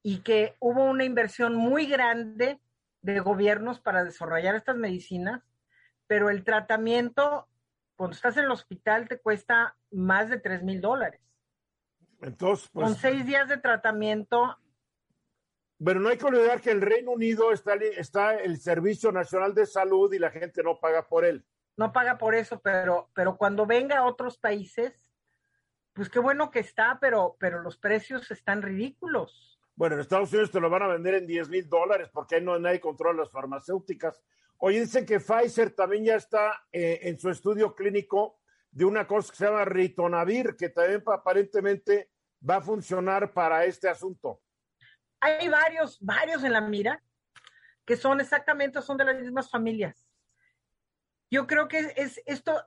y 0.04 0.20
que 0.20 0.56
hubo 0.60 0.84
una 0.86 1.04
inversión 1.04 1.56
muy 1.56 1.86
grande 1.86 2.60
de 3.02 3.20
gobiernos 3.20 3.80
para 3.80 4.04
desarrollar 4.04 4.56
estas 4.56 4.76
medicinas, 4.78 5.44
pero 6.08 6.30
el 6.30 6.44
tratamiento, 6.44 7.48
cuando 7.96 8.16
estás 8.16 8.38
en 8.38 8.46
el 8.46 8.52
hospital, 8.52 9.08
te 9.08 9.20
cuesta 9.20 9.76
más 9.92 10.30
de 10.30 10.40
3 10.40 10.64
mil 10.64 10.82
dólares. 10.82 11.22
Entonces, 12.22 12.70
pues, 12.72 12.86
Con 12.86 12.96
seis 12.96 13.26
días 13.26 13.50
de 13.50 13.58
tratamiento. 13.58 14.58
Pero 15.84 16.00
no 16.00 16.10
hay 16.10 16.18
que 16.18 16.26
olvidar 16.26 16.62
que 16.62 16.72
el 16.72 16.82
Reino 16.82 17.12
Unido 17.12 17.52
está, 17.52 17.76
está 17.76 18.36
el 18.36 18.60
Servicio 18.60 19.12
Nacional 19.12 19.56
de 19.56 19.66
Salud 19.66 20.14
y 20.14 20.20
la 20.20 20.30
gente 20.30 20.62
no 20.62 20.80
paga 20.80 21.08
por 21.08 21.26
él. 21.26 21.44
No 21.76 21.92
paga 21.92 22.18
por 22.18 22.36
eso, 22.36 22.60
pero, 22.60 23.10
pero 23.16 23.38
cuando 23.38 23.66
venga 23.66 23.98
a 23.98 24.06
otros 24.06 24.38
países, 24.38 24.94
pues 25.94 26.10
qué 26.10 26.20
bueno 26.20 26.52
que 26.52 26.60
está, 26.60 27.00
pero, 27.02 27.36
pero 27.40 27.62
los 27.62 27.78
precios 27.78 28.30
están 28.30 28.62
ridículos. 28.62 29.60
Bueno, 29.76 29.96
en 29.96 30.02
Estados 30.02 30.32
Unidos 30.32 30.52
te 30.52 30.60
lo 30.60 30.70
van 30.70 30.84
a 30.84 30.88
vender 30.88 31.16
en 31.16 31.26
10 31.26 31.50
mil 31.50 31.68
dólares 31.68 32.10
porque 32.14 32.36
ahí 32.36 32.44
no 32.44 32.60
nadie 32.60 32.80
controla 32.80 33.24
las 33.24 33.32
farmacéuticas. 33.32 34.22
Oye, 34.58 34.82
dicen 34.82 35.06
que 35.06 35.20
Pfizer 35.20 35.72
también 35.72 36.06
ya 36.06 36.16
está 36.16 36.66
eh, 36.72 37.00
en 37.04 37.18
su 37.20 37.32
estudio 37.32 37.74
clínico 37.74 38.38
de 38.70 38.86
una 38.86 39.08
cosa 39.08 39.32
que 39.32 39.38
se 39.38 39.46
llama 39.46 39.66
Ritonavir, 39.66 40.56
que 40.56 40.70
también 40.70 41.02
aparentemente 41.08 42.12
va 42.48 42.58
a 42.58 42.62
funcionar 42.62 43.34
para 43.34 43.66
este 43.66 43.90
asunto. 43.90 44.42
Hay 45.22 45.48
varios, 45.48 46.00
varios 46.02 46.44
en 46.44 46.54
la 46.54 46.62
mira 46.62 47.02
que 47.86 47.96
son 47.96 48.20
exactamente, 48.20 48.82
son 48.82 48.98
de 48.98 49.06
las 49.06 49.20
mismas 49.20 49.50
familias. 49.50 50.08
Yo 51.30 51.48
creo 51.48 51.68
que 51.68 51.94
es 51.96 52.22
esto, 52.26 52.62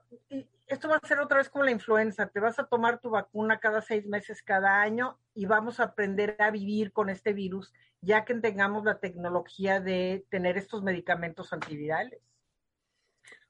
esto 0.67 0.89
va 0.89 0.99
a 1.01 1.07
ser 1.07 1.19
otra 1.19 1.37
vez 1.37 1.49
como 1.49 1.63
la 1.63 1.71
influenza. 1.71 2.27
Te 2.27 2.39
vas 2.39 2.57
a 2.57 2.65
tomar 2.65 2.99
tu 2.99 3.11
vacuna 3.11 3.59
cada 3.59 3.81
seis 3.81 4.07
meses, 4.07 4.41
cada 4.41 4.81
año, 4.81 5.19
y 5.33 5.45
vamos 5.45 5.79
a 5.79 5.83
aprender 5.83 6.35
a 6.39 6.49
vivir 6.49 6.91
con 6.91 7.09
este 7.09 7.33
virus, 7.33 7.73
ya 8.01 8.25
que 8.25 8.33
tengamos 8.35 8.83
la 8.83 8.99
tecnología 8.99 9.79
de 9.79 10.25
tener 10.29 10.57
estos 10.57 10.81
medicamentos 10.81 11.53
antivirales. 11.53 12.21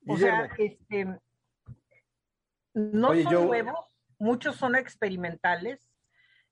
O 0.07 0.17
sea, 0.17 0.49
este, 0.57 1.19
no 2.73 3.13
son 3.13 3.47
nuevos, 3.47 3.95
muchos 4.19 4.55
son 4.55 4.75
experimentales. 4.75 5.79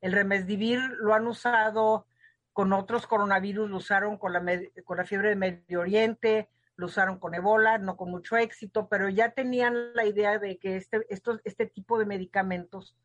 El 0.01 0.13
remesdivir 0.13 0.79
lo 0.99 1.13
han 1.13 1.27
usado 1.27 2.07
con 2.53 2.71
otros 2.71 3.07
coronavirus, 3.07 3.69
lo 3.69 3.77
usaron 3.77 4.17
con 4.17 4.31
la, 4.31 4.41
con 4.85 4.97
la 4.97 5.05
fiebre 5.05 5.29
de 5.29 5.35
Medio 5.35 5.81
Oriente, 5.81 6.49
lo 6.75 6.85
usaron 6.85 7.19
con 7.19 7.33
Ebola, 7.33 7.77
no 7.79 7.97
con 7.97 8.09
mucho 8.09 8.37
éxito, 8.37 8.87
pero 8.87 9.09
ya 9.09 9.31
tenían 9.31 9.93
la 9.93 10.05
idea 10.05 10.39
de 10.39 10.57
que 10.57 10.77
este, 10.77 11.05
estos, 11.09 11.41
este 11.43 11.65
tipo 11.65 11.99
de 11.99 12.05
medicamentos 12.05 12.95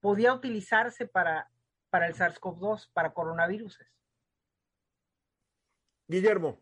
podía 0.00 0.34
utilizarse 0.34 1.06
para, 1.06 1.50
para 1.90 2.06
el 2.06 2.14
SARS-CoV-2, 2.14 2.90
para 2.92 3.12
coronavirus. 3.12 3.78
Guillermo. 6.08 6.60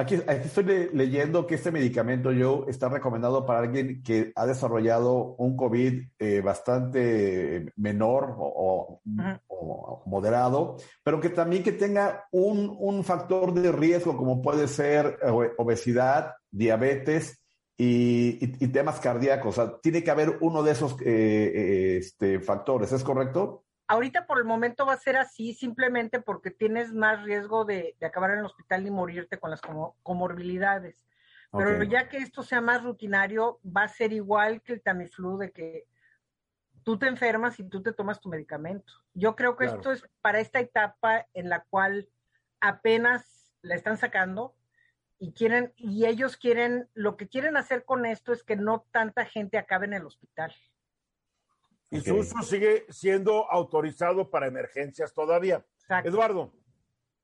Aquí, 0.00 0.14
estoy 0.14 0.90
leyendo 0.92 1.44
que 1.44 1.56
este 1.56 1.72
medicamento, 1.72 2.30
yo, 2.30 2.66
está 2.68 2.88
recomendado 2.88 3.44
para 3.44 3.58
alguien 3.58 4.00
que 4.04 4.30
ha 4.36 4.46
desarrollado 4.46 5.34
un 5.38 5.56
COVID 5.56 6.02
eh, 6.20 6.40
bastante 6.40 7.72
menor 7.74 8.36
o, 8.38 9.02
moderado, 10.06 10.76
pero 11.02 11.20
que 11.20 11.30
también 11.30 11.64
que 11.64 11.72
tenga 11.72 12.28
un, 12.30 13.02
factor 13.02 13.52
de 13.52 13.72
riesgo 13.72 14.16
como 14.16 14.40
puede 14.40 14.68
ser 14.68 15.18
eh, 15.20 15.50
obesidad, 15.58 16.34
diabetes 16.48 17.42
y, 17.76 18.68
temas 18.68 19.00
cardíacos. 19.00 19.58
O 19.58 19.64
sea, 19.64 19.80
tiene 19.80 20.04
que 20.04 20.12
haber 20.12 20.38
uno 20.42 20.62
de 20.62 20.72
esos 20.72 20.94
eh, 21.04 21.96
este, 21.98 22.38
factores, 22.38 22.92
¿es 22.92 23.02
correcto? 23.02 23.64
Ahorita 23.88 24.26
por 24.26 24.38
el 24.38 24.44
momento 24.44 24.84
va 24.84 24.92
a 24.92 24.98
ser 24.98 25.16
así 25.16 25.54
simplemente 25.54 26.20
porque 26.20 26.50
tienes 26.50 26.92
más 26.92 27.22
riesgo 27.22 27.64
de, 27.64 27.96
acabar 28.02 28.32
en 28.32 28.40
el 28.40 28.44
hospital 28.44 28.86
y 28.86 28.90
morirte 28.90 29.38
con 29.38 29.50
las 29.50 29.62
comorbilidades. 30.02 31.06
Pero 31.50 31.82
ya 31.82 32.10
que 32.10 32.18
esto 32.18 32.42
sea 32.42 32.60
más 32.60 32.82
rutinario, 32.82 33.58
va 33.64 33.84
a 33.84 33.88
ser 33.88 34.12
igual 34.12 34.60
que 34.60 34.74
el 34.74 34.82
Tamiflu 34.82 35.38
de 35.38 35.50
que 35.50 35.86
tú 36.84 36.98
te 36.98 37.06
enfermas 37.06 37.58
y 37.58 37.64
tú 37.64 37.82
te 37.82 37.92
tomas 37.92 38.20
tu 38.20 38.28
medicamento. 38.28 38.92
Yo 39.14 39.34
creo 39.34 39.56
que 39.56 39.64
esto 39.64 39.92
es 39.92 40.06
para 40.20 40.40
esta 40.40 40.60
etapa 40.60 41.26
en 41.32 41.48
la 41.48 41.64
cual 41.70 42.10
apenas 42.60 43.54
la 43.62 43.74
están 43.74 43.96
sacando 43.96 44.54
y 45.18 45.32
quieren 45.32 45.72
y 45.76 46.06
ellos 46.06 46.36
quieren 46.36 46.88
lo 46.94 47.16
que 47.16 47.28
quieren 47.28 47.56
hacer 47.56 47.84
con 47.84 48.06
esto 48.06 48.32
es 48.32 48.44
que 48.44 48.56
no 48.56 48.86
tanta 48.90 49.24
gente 49.24 49.58
acabe 49.58 49.86
en 49.86 49.94
el 49.94 50.06
hospital. 50.06 50.54
Y 51.90 52.00
su 52.00 52.16
uso 52.16 52.42
sigue 52.42 52.84
siendo 52.90 53.50
autorizado 53.50 54.28
para 54.30 54.46
emergencias 54.46 55.14
todavía. 55.14 55.64
Eduardo. 56.04 56.52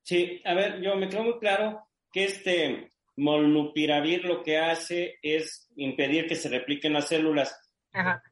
Sí, 0.03 0.41
a 0.45 0.55
ver, 0.55 0.81
yo 0.81 0.97
me 0.97 1.09
quedo 1.09 1.25
muy 1.25 1.39
claro 1.39 1.87
que 2.13 2.25
este 2.25 2.91
molnupiravir 3.17 4.25
lo 4.25 4.43
que 4.43 4.59
hace 4.59 5.19
es 5.23 5.71
impedir 5.77 6.27
que 6.27 6.35
se 6.35 6.49
repliquen 6.49 6.95
las 6.95 7.09
células. 7.09 7.59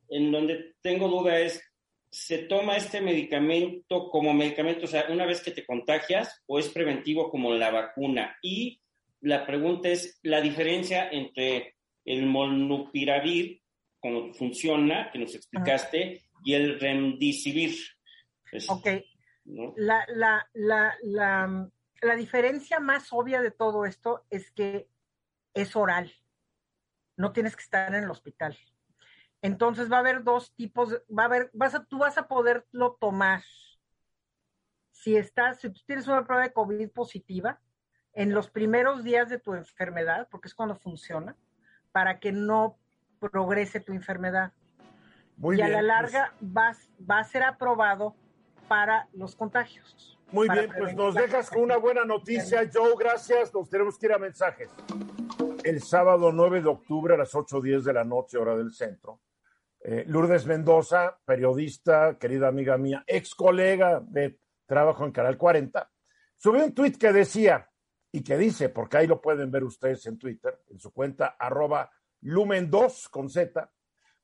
En 0.08 0.32
donde 0.32 0.74
tengo 0.80 1.08
duda 1.08 1.38
es, 1.38 1.62
¿se 2.10 2.38
toma 2.38 2.76
este 2.76 3.00
medicamento 3.00 4.10
como 4.10 4.34
medicamento, 4.34 4.84
o 4.84 4.88
sea, 4.88 5.06
una 5.08 5.24
vez 5.24 5.40
que 5.42 5.52
te 5.52 5.64
contagias, 5.64 6.42
o 6.46 6.58
es 6.58 6.68
preventivo 6.68 7.30
como 7.30 7.54
la 7.54 7.70
vacuna? 7.70 8.36
Y 8.42 8.80
la 9.20 9.46
pregunta 9.46 9.88
es, 9.88 10.18
la 10.22 10.40
diferencia 10.40 11.08
entre 11.10 11.76
el 12.04 12.26
molnupiravir 12.26 13.61
cómo 14.02 14.34
funciona, 14.34 15.10
que 15.12 15.18
nos 15.20 15.34
explicaste, 15.34 16.24
y 16.44 16.54
el 16.54 16.78
remdesivir. 16.78 17.74
ok. 18.68 18.86
La, 19.76 20.04
la, 20.08 20.48
la, 20.52 20.94
la, 21.02 22.16
diferencia 22.16 22.80
más 22.80 23.12
obvia 23.12 23.40
de 23.40 23.50
todo 23.50 23.86
esto 23.86 24.24
es 24.28 24.50
que 24.50 24.88
es 25.54 25.74
oral. 25.74 26.12
No 27.16 27.32
tienes 27.32 27.56
que 27.56 27.62
estar 27.62 27.94
en 27.94 28.04
el 28.04 28.10
hospital. 28.10 28.58
Entonces 29.40 29.90
va 29.90 29.96
a 29.96 30.00
haber 30.00 30.22
dos 30.22 30.54
tipos, 30.54 30.94
va 31.10 31.24
a 31.24 31.26
haber, 31.26 31.50
vas 31.52 31.74
a, 31.74 31.84
tú 31.84 31.98
vas 31.98 32.18
a 32.18 32.28
poderlo 32.28 32.96
tomar. 33.00 33.42
Si 34.90 35.16
estás, 35.16 35.60
si 35.60 35.70
tú 35.70 35.80
tienes 35.86 36.06
una 36.06 36.24
prueba 36.24 36.44
de 36.44 36.52
COVID 36.52 36.90
positiva, 36.90 37.60
en 38.12 38.34
los 38.34 38.50
primeros 38.50 39.02
días 39.02 39.28
de 39.28 39.38
tu 39.38 39.54
enfermedad, 39.54 40.28
porque 40.30 40.48
es 40.48 40.54
cuando 40.54 40.76
funciona, 40.76 41.36
para 41.90 42.20
que 42.20 42.30
no 42.30 42.78
progrese 43.30 43.80
tu 43.80 43.92
enfermedad. 43.92 44.52
y 45.38 45.60
a 45.60 45.68
la 45.68 45.78
pues. 45.78 45.86
larga 45.86 46.34
va 46.42 47.18
a 47.18 47.24
ser 47.24 47.42
aprobado 47.42 48.14
para 48.68 49.08
los 49.12 49.36
contagios. 49.36 50.18
Muy 50.30 50.48
bien, 50.48 50.70
pues 50.76 50.94
nos 50.94 51.14
dejas 51.14 51.50
con 51.50 51.62
una 51.62 51.76
buena 51.76 52.06
noticia, 52.06 52.68
Joe, 52.72 52.94
gracias. 52.98 53.52
Nos 53.52 53.68
tenemos 53.68 53.98
que 53.98 54.06
ir 54.06 54.12
a 54.12 54.18
mensajes. 54.18 54.70
El 55.62 55.82
sábado 55.82 56.32
9 56.32 56.62
de 56.62 56.68
octubre 56.68 57.14
a 57.14 57.18
las 57.18 57.34
8.10 57.34 57.82
de 57.82 57.92
la 57.92 58.04
noche, 58.04 58.38
hora 58.38 58.56
del 58.56 58.72
centro, 58.72 59.20
eh, 59.80 60.04
Lourdes 60.06 60.46
Mendoza, 60.46 61.18
periodista, 61.24 62.16
querida 62.18 62.48
amiga 62.48 62.78
mía, 62.78 63.04
ex 63.06 63.34
colega 63.34 64.00
de 64.00 64.38
trabajo 64.64 65.04
en 65.04 65.12
Canal 65.12 65.36
40, 65.36 65.90
subió 66.36 66.64
un 66.64 66.74
tuit 66.74 66.96
que 66.96 67.12
decía, 67.12 67.68
y 68.12 68.22
que 68.22 68.36
dice, 68.36 68.68
porque 68.68 68.98
ahí 68.98 69.06
lo 69.06 69.20
pueden 69.20 69.50
ver 69.50 69.64
ustedes 69.64 70.06
en 70.06 70.18
Twitter, 70.18 70.60
en 70.70 70.78
su 70.78 70.92
cuenta 70.92 71.36
arroba 71.38 71.90
Lumen 72.22 72.70
2 72.70 73.08
con 73.08 73.28
Z, 73.28 73.68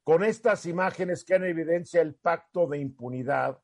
con 0.04 0.22
estas 0.22 0.66
imágenes 0.66 1.24
que 1.24 1.34
han 1.34 1.44
evidencia 1.44 2.00
el 2.00 2.14
pacto 2.14 2.68
de 2.68 2.78
impunidad 2.78 3.60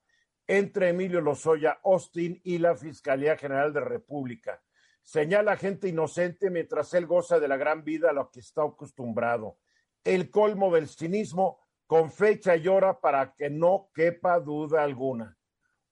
entre 0.48 0.88
Emilio 0.88 1.20
Lozoya 1.20 1.78
Austin 1.84 2.40
y 2.42 2.58
la 2.58 2.74
Fiscalía 2.74 3.36
General 3.36 3.72
de 3.72 3.80
República. 3.80 4.60
Señala 5.04 5.56
gente 5.56 5.88
inocente 5.88 6.50
mientras 6.50 6.92
él 6.94 7.06
goza 7.06 7.38
de 7.38 7.46
la 7.46 7.56
gran 7.56 7.84
vida 7.84 8.10
a 8.10 8.12
lo 8.12 8.30
que 8.32 8.40
está 8.40 8.64
acostumbrado. 8.64 9.58
El 10.02 10.30
colmo 10.30 10.74
del 10.74 10.88
cinismo 10.88 11.60
con 11.86 12.10
fecha 12.10 12.56
y 12.56 12.66
hora 12.66 13.00
para 13.00 13.34
que 13.34 13.50
no 13.50 13.90
quepa 13.94 14.40
duda 14.40 14.82
alguna. 14.82 15.38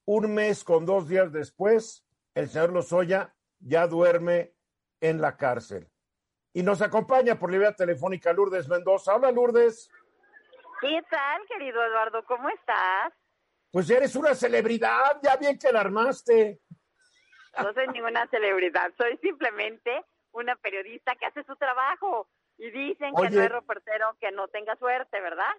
Un 0.05 0.35
mes 0.35 0.65
con 0.65 0.85
dos 0.85 1.09
días 1.09 1.31
después, 1.31 2.05
el 2.35 2.49
señor 2.49 2.73
Lozoya 2.73 3.37
ya 3.61 3.87
duerme 3.87 4.57
en 5.01 5.21
la 5.21 5.37
cárcel. 5.37 5.92
Y 6.53 6.63
nos 6.63 6.83
acompaña 6.83 7.39
por 7.39 7.51
línea 7.51 7.75
telefónica 7.75 8.33
Lourdes 8.33 8.69
Mendoza. 8.69 9.15
Hola 9.15 9.31
Lourdes. 9.31 9.91
¿Qué 10.81 11.03
tal, 11.11 11.47
querido 11.47 11.83
Eduardo? 11.85 12.25
¿Cómo 12.25 12.49
estás? 12.51 13.13
Pues 13.71 13.89
eres 13.89 14.15
una 14.17 14.35
celebridad, 14.35 15.19
ya 15.23 15.37
bien 15.37 15.59
que 15.59 15.73
la 15.73 15.81
armaste. 15.81 16.61
No 17.59 17.73
soy 17.73 17.89
ninguna 17.89 18.27
celebridad, 18.29 18.93
soy 18.99 19.17
simplemente 19.19 20.05
una 20.33 20.57
periodista 20.57 21.15
que 21.15 21.27
hace 21.27 21.43
su 21.45 21.57
trabajo. 21.57 22.29
Y 22.59 22.71
dicen 22.71 23.15
que 23.15 23.31
no 23.31 23.43
es 23.43 23.51
reportero 23.51 24.17
que 24.21 24.31
no 24.31 24.49
tenga 24.49 24.77
suerte, 24.77 25.21
¿verdad? 25.21 25.53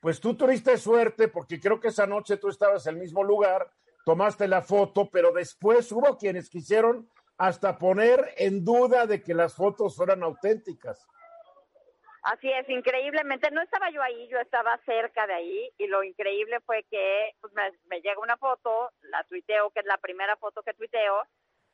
Pues 0.00 0.20
tú 0.20 0.34
tuviste 0.34 0.76
suerte 0.76 1.28
porque 1.28 1.60
creo 1.60 1.80
que 1.80 1.88
esa 1.88 2.06
noche 2.06 2.36
tú 2.36 2.48
estabas 2.48 2.86
en 2.86 2.94
el 2.94 3.00
mismo 3.00 3.22
lugar, 3.22 3.70
tomaste 4.04 4.48
la 4.48 4.62
foto, 4.62 5.08
pero 5.10 5.32
después 5.32 5.90
hubo 5.92 6.16
quienes 6.16 6.50
quisieron 6.50 7.08
hasta 7.38 7.78
poner 7.78 8.34
en 8.36 8.64
duda 8.64 9.06
de 9.06 9.22
que 9.22 9.32
las 9.32 9.54
fotos 9.54 9.96
fueran 9.96 10.22
auténticas. 10.22 11.06
Así 12.22 12.50
es, 12.50 12.68
increíblemente, 12.68 13.50
no 13.52 13.62
estaba 13.62 13.90
yo 13.90 14.02
ahí, 14.02 14.28
yo 14.28 14.38
estaba 14.38 14.76
cerca 14.84 15.26
de 15.26 15.34
ahí 15.34 15.70
y 15.78 15.86
lo 15.86 16.02
increíble 16.02 16.60
fue 16.66 16.84
que 16.90 17.32
pues, 17.40 17.52
me, 17.54 17.72
me, 17.88 18.00
llega 18.00 18.20
una 18.20 18.36
foto, 18.36 18.90
la 19.02 19.22
tuiteo, 19.24 19.70
que 19.70 19.80
es 19.80 19.86
la 19.86 19.98
primera 19.98 20.36
foto 20.36 20.62
que 20.62 20.74
tuiteo, 20.74 21.22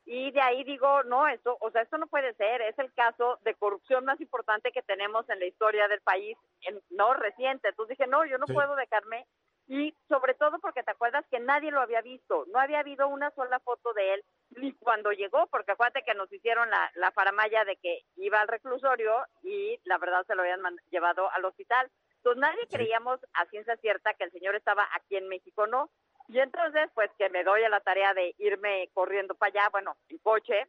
y 0.05 0.31
de 0.31 0.41
ahí 0.41 0.63
digo, 0.63 1.03
no, 1.03 1.27
esto, 1.27 1.57
o 1.59 1.71
sea, 1.71 1.81
esto 1.81 1.97
no 1.97 2.05
puede 2.05 2.35
ser, 2.35 2.61
es 2.61 2.77
el 2.77 2.93
caso 2.93 3.39
de 3.43 3.55
corrupción 3.55 4.05
más 4.05 4.21
importante 4.21 4.71
que 4.71 4.83
tenemos 4.83 5.27
en 5.29 5.39
la 5.39 5.47
historia 5.47 5.87
del 5.87 6.01
país, 6.01 6.37
en, 6.61 6.79
no 6.91 7.15
reciente. 7.15 7.69
Entonces 7.69 7.97
dije, 7.97 8.09
no, 8.09 8.23
yo 8.23 8.37
no 8.37 8.45
puedo 8.45 8.75
dejarme 8.75 9.25
y 9.67 9.95
sobre 10.07 10.35
todo 10.35 10.59
porque 10.59 10.83
te 10.83 10.91
acuerdas 10.91 11.25
que 11.31 11.39
nadie 11.39 11.71
lo 11.71 11.81
había 11.81 12.01
visto, 12.01 12.45
no 12.53 12.59
había 12.59 12.79
habido 12.79 13.07
una 13.07 13.31
sola 13.31 13.59
foto 13.59 13.93
de 13.93 14.15
él 14.15 14.23
ni 14.51 14.73
cuando 14.73 15.11
llegó, 15.11 15.47
porque 15.47 15.71
acuérdate 15.71 16.03
que 16.03 16.13
nos 16.13 16.31
hicieron 16.31 16.69
la, 16.69 16.91
la 16.95 17.11
faramaya 17.11 17.65
de 17.65 17.75
que 17.77 18.01
iba 18.17 18.39
al 18.39 18.47
reclusorio 18.47 19.25
y 19.41 19.79
la 19.83 19.97
verdad 19.97 20.25
se 20.27 20.35
lo 20.35 20.43
habían 20.43 20.61
llevado 20.91 21.29
al 21.31 21.45
hospital. 21.45 21.89
Entonces 22.17 22.41
nadie 22.41 22.67
creíamos 22.69 23.19
a 23.33 23.45
ciencia 23.47 23.75
cierta 23.77 24.13
que 24.13 24.23
el 24.23 24.31
señor 24.31 24.55
estaba 24.55 24.87
aquí 24.93 25.15
en 25.15 25.27
México, 25.27 25.67
¿no? 25.67 25.89
Y 26.27 26.39
entonces, 26.39 26.89
pues 26.95 27.11
que 27.17 27.29
me 27.29 27.43
doy 27.43 27.63
a 27.63 27.69
la 27.69 27.81
tarea 27.81 28.13
de 28.13 28.33
irme 28.39 28.89
corriendo 28.93 29.35
para 29.35 29.51
allá, 29.51 29.69
bueno, 29.69 29.95
en 30.09 30.17
coche, 30.19 30.67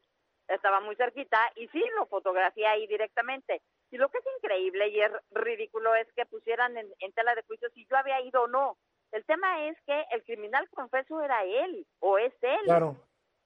estaba 0.49 0.81
muy 0.81 0.97
cerquita 0.97 1.39
y 1.57 1.67
sí, 1.69 1.83
lo 1.97 2.07
fotografié 2.07 2.67
ahí 2.67 2.87
directamente. 2.87 3.63
Y 3.91 3.99
lo 3.99 4.09
que 4.09 4.19
es 4.19 4.25
increíble 4.39 4.89
y 4.89 5.01
es 5.01 5.13
ridículo 5.31 5.95
es 5.95 6.07
que 6.15 6.27
pusieran 6.27 6.77
en, 6.77 7.13
tela 7.15 7.35
de 7.35 7.43
juicio 7.43 7.69
si 7.71 7.87
yo 7.87 7.97
había 7.97 8.21
ido 8.21 8.43
o 8.43 8.49
no. 8.49 8.77
El 9.13 9.25
tema 9.25 9.67
es 9.67 9.77
que 9.87 10.05
el 10.11 10.25
criminal 10.25 10.69
confeso 10.71 11.23
era 11.23 11.45
él 11.45 11.87
o 12.01 12.19
es 12.19 12.35
él. 12.43 12.65
Claro, 12.65 12.97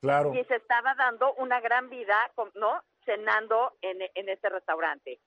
claro. 0.01 0.34
Y 0.34 0.43
se 0.45 0.57
estaba 0.57 0.95
dando 0.95 1.34
una 1.34 1.61
gran 1.61 1.91
vida, 1.91 2.16
¿no? 2.55 2.82
Cenando 3.05 3.76
en, 3.82 3.99
en 4.14 4.28
este 4.28 4.49
restaurante. 4.49 5.20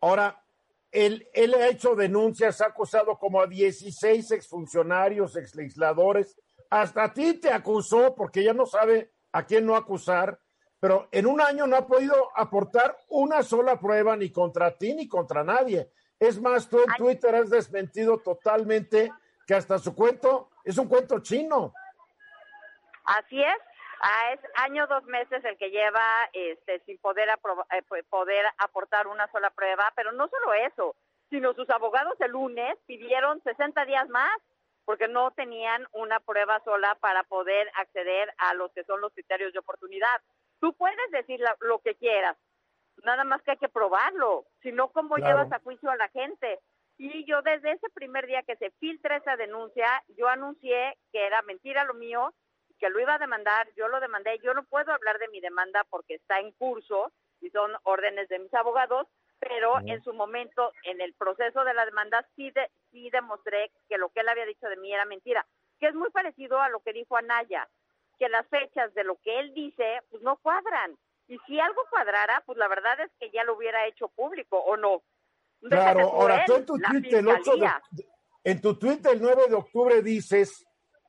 Ahora, 0.00 0.40
él, 0.92 1.28
él 1.34 1.54
ha 1.54 1.68
hecho 1.68 1.94
denuncias, 1.94 2.60
ha 2.60 2.66
acusado 2.66 3.18
como 3.18 3.40
a 3.40 3.46
16 3.46 4.30
exfuncionarios, 4.30 5.36
exlegisladores. 5.36 6.40
Hasta 6.70 7.04
a 7.04 7.12
ti 7.12 7.34
te 7.34 7.52
acusó 7.52 8.14
porque 8.14 8.44
ya 8.44 8.52
no 8.52 8.66
sabe 8.66 9.10
a 9.32 9.44
quién 9.44 9.66
no 9.66 9.76
acusar, 9.76 10.38
pero 10.80 11.08
en 11.12 11.26
un 11.26 11.40
año 11.40 11.66
no 11.66 11.76
ha 11.76 11.86
podido 11.86 12.30
aportar 12.36 12.96
una 13.08 13.42
sola 13.42 13.78
prueba 13.78 14.16
ni 14.16 14.30
contra 14.30 14.76
ti 14.76 14.94
ni 14.94 15.08
contra 15.08 15.42
nadie. 15.44 15.90
Es 16.18 16.40
más, 16.40 16.68
tú 16.68 16.78
en 16.78 16.94
Twitter 16.96 17.34
has 17.34 17.50
desmentido 17.50 18.18
totalmente 18.18 19.12
que 19.46 19.54
hasta 19.54 19.78
su 19.78 19.94
cuento 19.94 20.50
es 20.64 20.76
un 20.78 20.88
cuento 20.88 21.20
chino. 21.20 21.72
Así 23.04 23.42
es, 23.42 23.56
Ah, 24.00 24.32
es 24.32 24.40
año 24.54 24.86
dos 24.86 25.04
meses 25.04 25.44
el 25.44 25.56
que 25.58 25.70
lleva 25.70 26.28
este, 26.32 26.80
sin 26.86 26.98
poder, 26.98 27.28
eh, 27.28 28.02
poder 28.08 28.46
aportar 28.58 29.08
una 29.08 29.26
sola 29.32 29.50
prueba, 29.50 29.92
pero 29.96 30.12
no 30.12 30.28
solo 30.28 30.54
eso, 30.54 30.94
sino 31.30 31.52
sus 31.54 31.68
abogados 31.70 32.14
el 32.20 32.30
lunes 32.30 32.78
pidieron 32.86 33.42
60 33.42 33.84
días 33.86 34.08
más 34.08 34.38
porque 34.84 35.08
no 35.08 35.32
tenían 35.32 35.86
una 35.92 36.20
prueba 36.20 36.62
sola 36.64 36.96
para 37.00 37.24
poder 37.24 37.70
acceder 37.74 38.32
a 38.38 38.54
los 38.54 38.72
que 38.72 38.84
son 38.84 39.00
los 39.00 39.12
criterios 39.12 39.52
de 39.52 39.58
oportunidad. 39.58 40.22
Tú 40.60 40.74
puedes 40.74 41.10
decir 41.12 41.40
lo 41.60 41.78
que 41.80 41.94
quieras, 41.94 42.36
nada 43.04 43.24
más 43.24 43.42
que 43.42 43.52
hay 43.52 43.56
que 43.58 43.68
probarlo, 43.68 44.46
si 44.62 44.72
no, 44.72 44.90
¿cómo 44.90 45.16
llevas 45.16 45.50
a 45.52 45.60
juicio 45.60 45.90
a 45.90 45.96
la 45.96 46.08
gente? 46.08 46.58
Y 46.96 47.24
yo 47.26 47.42
desde 47.42 47.72
ese 47.72 47.88
primer 47.90 48.26
día 48.26 48.42
que 48.42 48.56
se 48.56 48.72
filtra 48.72 49.16
esa 49.16 49.36
denuncia, 49.36 49.86
yo 50.16 50.28
anuncié 50.28 50.98
que 51.12 51.24
era 51.26 51.42
mentira 51.42 51.84
lo 51.84 51.94
mío, 51.94 52.34
que 52.78 52.90
lo 52.90 53.00
iba 53.00 53.14
a 53.14 53.18
demandar, 53.18 53.68
yo 53.76 53.88
lo 53.88 54.00
demandé, 54.00 54.38
yo 54.42 54.52
no 54.54 54.64
puedo 54.64 54.92
hablar 54.92 55.18
de 55.18 55.28
mi 55.28 55.40
demanda 55.40 55.84
porque 55.90 56.14
está 56.14 56.40
en 56.40 56.52
curso 56.52 57.12
y 57.40 57.50
son 57.50 57.72
órdenes 57.84 58.28
de 58.28 58.40
mis 58.40 58.52
abogados, 58.54 59.06
pero 59.38 59.78
en 59.86 60.02
su 60.02 60.12
momento, 60.12 60.72
en 60.82 61.00
el 61.00 61.14
proceso 61.14 61.64
de 61.64 61.74
la 61.74 61.84
demanda, 61.84 62.26
sí, 62.34 62.50
de, 62.50 62.68
sí 62.90 63.10
demostré 63.10 63.70
que 63.88 63.98
lo 63.98 64.08
que 64.08 64.20
él 64.20 64.28
había 64.28 64.46
dicho 64.46 64.68
de 64.68 64.76
mí 64.76 64.92
era 64.92 65.04
mentira, 65.04 65.46
que 65.78 65.86
es 65.86 65.94
muy 65.94 66.10
parecido 66.10 66.60
a 66.60 66.68
lo 66.68 66.80
que 66.80 66.92
dijo 66.92 67.16
Anaya, 67.16 67.68
que 68.18 68.28
las 68.28 68.46
fechas 68.48 68.92
de 68.94 69.04
lo 69.04 69.16
que 69.22 69.38
él 69.38 69.54
dice, 69.54 70.02
pues 70.10 70.22
no 70.22 70.36
cuadran. 70.38 70.96
Y 71.28 71.38
si 71.46 71.60
algo 71.60 71.82
cuadrara, 71.90 72.42
pues 72.46 72.58
la 72.58 72.68
verdad 72.68 73.00
es 73.00 73.10
que 73.18 73.30
ya 73.30 73.44
lo 73.44 73.56
hubiera 73.56 73.86
hecho 73.86 74.08
público, 74.08 74.58
¿o 74.58 74.76
no? 74.76 75.02
Claro, 75.60 76.00
ahora 76.00 76.44
tú 76.46 76.54
en 76.56 76.66
tu 76.66 76.78
tweet 76.78 77.18
el 77.18 77.28
8 77.28 77.52
en 78.44 78.60
tu 78.60 78.78
tweet 78.78 79.00
el 79.10 79.20
9 79.20 79.48
de 79.48 79.54
octubre 79.56 80.00
dices 80.02 80.66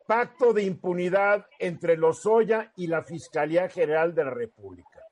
pacto 0.07 0.53
de 0.53 0.63
impunidad 0.63 1.45
entre 1.59 1.95
Lozoya 1.95 2.73
y 2.75 2.87
la 2.87 3.03
Fiscalía 3.03 3.69
General 3.69 4.13
de 4.13 4.25
la 4.25 4.31
República. 4.31 5.05